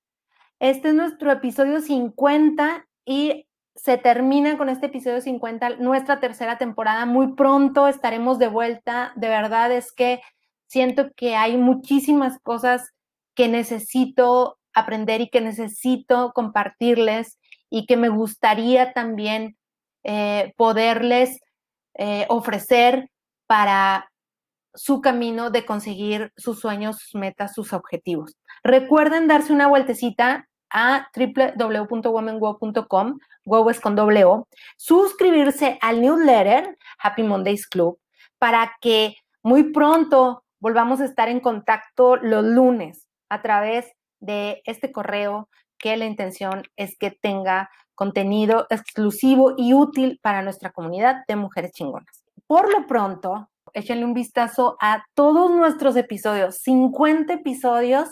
Este 0.59 0.89
es 0.89 0.95
nuestro 0.95 1.31
episodio 1.31 1.81
50 1.81 2.89
y 3.05 3.47
se 3.77 3.97
termina 3.97 4.59
con 4.59 4.69
este 4.69 4.87
episodio 4.87 5.21
50 5.21 5.77
nuestra 5.77 6.19
tercera 6.19 6.59
temporada. 6.59 7.07
Muy 7.07 7.35
pronto 7.35 7.87
estaremos 7.87 8.41
de 8.41 8.49
vuelta. 8.49 9.13
De 9.15 9.29
verdad 9.29 9.71
es 9.71 9.93
que 9.93 10.21
siento 10.67 11.13
que 11.15 11.37
hay 11.37 11.57
muchísimas 11.57 12.41
cosas 12.41 12.95
que 13.37 13.47
necesito 13.47 14.59
aprender 14.77 15.21
y 15.23 15.31
que 15.31 15.41
necesito 15.41 16.33
compartirles 16.35 17.39
y 17.71 17.87
que 17.87 17.97
me 17.97 18.11
gustaría 18.11 18.93
también 18.93 19.57
eh, 20.05 20.53
poderles 20.57 21.41
eh, 21.95 22.27
ofrecer 22.29 23.11
para 23.47 24.11
su 24.75 25.01
camino 25.01 25.51
de 25.51 25.65
conseguir 25.65 26.31
sus 26.37 26.61
sueños, 26.61 26.99
sus 26.99 27.15
metas, 27.15 27.55
sus 27.55 27.73
objetivos. 27.73 28.37
Recuerden 28.63 29.29
darse 29.29 29.51
una 29.53 29.67
vueltecita 29.67 30.47
a 30.71 31.09
www.womanwow.com, 31.17 33.19
wow 33.47 33.71
es 33.71 33.81
con 33.81 33.97
doble 33.97 34.27
O, 34.27 34.47
suscribirse 34.77 35.79
al 35.81 36.03
newsletter 36.03 36.77
Happy 36.99 37.23
Mondays 37.23 37.67
Club 37.67 37.99
para 38.39 38.77
que 38.83 39.17
muy 39.43 39.73
pronto 39.73 40.45
volvamos 40.61 41.01
a 41.01 41.07
estar 41.07 41.31
en 41.31 41.41
contacto 41.41 42.17
los 42.17 42.45
lunes 42.45 43.09
a 43.31 43.41
través 43.41 43.96
de 44.21 44.63
este 44.65 44.93
correo 44.93 45.49
que 45.79 45.97
la 45.97 46.07
intención 46.07 46.63
es 46.77 46.97
que 46.99 47.11
tenga 47.11 47.71
contenido 47.95 48.67
exclusivo 48.71 49.55
y 49.57 49.75
útil 49.75 50.21
para 50.23 50.43
nuestra 50.43 50.71
comunidad 50.71 51.25
de 51.27 51.37
mujeres 51.37 51.73
chingonas. 51.73 52.25
Por 52.47 52.71
lo 52.73 52.87
pronto, 52.87 53.49
échenle 53.73 54.05
un 54.05 54.15
vistazo 54.15 54.77
a 54.81 55.05
todos 55.15 55.51
nuestros 55.51 55.97
episodios, 55.97 56.57
50 56.57 57.35
episodios 57.35 58.09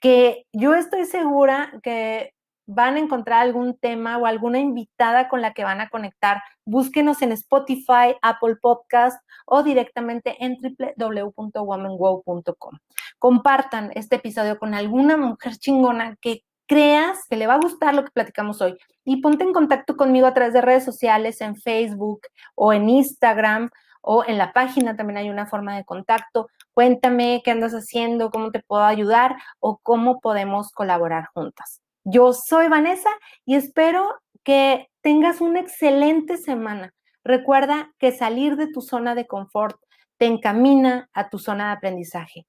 que 0.00 0.46
yo 0.52 0.74
estoy 0.74 1.04
segura 1.04 1.72
que 1.82 2.32
van 2.72 2.94
a 2.94 3.00
encontrar 3.00 3.40
algún 3.40 3.76
tema 3.76 4.16
o 4.16 4.26
alguna 4.26 4.60
invitada 4.60 5.28
con 5.28 5.42
la 5.42 5.52
que 5.52 5.64
van 5.64 5.80
a 5.80 5.88
conectar. 5.88 6.40
Búsquenos 6.64 7.20
en 7.20 7.32
Spotify, 7.32 8.14
Apple 8.22 8.56
Podcast 8.62 9.20
o 9.44 9.64
directamente 9.64 10.36
en 10.44 10.56
www.womanwow.com. 10.96 12.78
Compartan 13.18 13.90
este 13.96 14.16
episodio 14.16 14.58
con 14.58 14.74
alguna 14.74 15.16
mujer 15.16 15.56
chingona 15.56 16.16
que 16.20 16.44
creas 16.66 17.26
que 17.28 17.36
le 17.36 17.48
va 17.48 17.54
a 17.54 17.60
gustar 17.60 17.92
lo 17.94 18.04
que 18.04 18.12
platicamos 18.12 18.60
hoy 18.60 18.78
y 19.04 19.20
ponte 19.20 19.42
en 19.42 19.52
contacto 19.52 19.96
conmigo 19.96 20.28
a 20.28 20.34
través 20.34 20.54
de 20.54 20.60
redes 20.60 20.84
sociales, 20.84 21.40
en 21.40 21.56
Facebook 21.56 22.20
o 22.54 22.72
en 22.72 22.88
Instagram 22.88 23.70
o 24.00 24.22
en 24.24 24.38
la 24.38 24.52
página 24.52 24.96
también 24.96 25.18
hay 25.18 25.28
una 25.28 25.46
forma 25.46 25.76
de 25.76 25.84
contacto. 25.84 26.48
Cuéntame 26.72 27.42
qué 27.44 27.50
andas 27.50 27.72
haciendo, 27.72 28.30
cómo 28.30 28.52
te 28.52 28.62
puedo 28.62 28.84
ayudar 28.84 29.34
o 29.58 29.78
cómo 29.82 30.20
podemos 30.20 30.70
colaborar 30.70 31.26
juntas. 31.34 31.80
Yo 32.04 32.32
soy 32.32 32.68
Vanessa 32.68 33.10
y 33.44 33.56
espero 33.56 34.08
que 34.42 34.88
tengas 35.02 35.40
una 35.40 35.60
excelente 35.60 36.36
semana. 36.36 36.94
Recuerda 37.24 37.92
que 37.98 38.12
salir 38.12 38.56
de 38.56 38.68
tu 38.68 38.80
zona 38.80 39.14
de 39.14 39.26
confort 39.26 39.76
te 40.16 40.26
encamina 40.26 41.08
a 41.12 41.28
tu 41.28 41.38
zona 41.38 41.66
de 41.66 41.72
aprendizaje. 41.72 42.46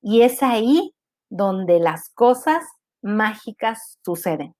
Y 0.00 0.22
es 0.22 0.42
ahí 0.42 0.94
donde 1.30 1.80
las 1.80 2.10
cosas 2.14 2.64
mágicas 3.02 3.98
suceden. 4.04 4.54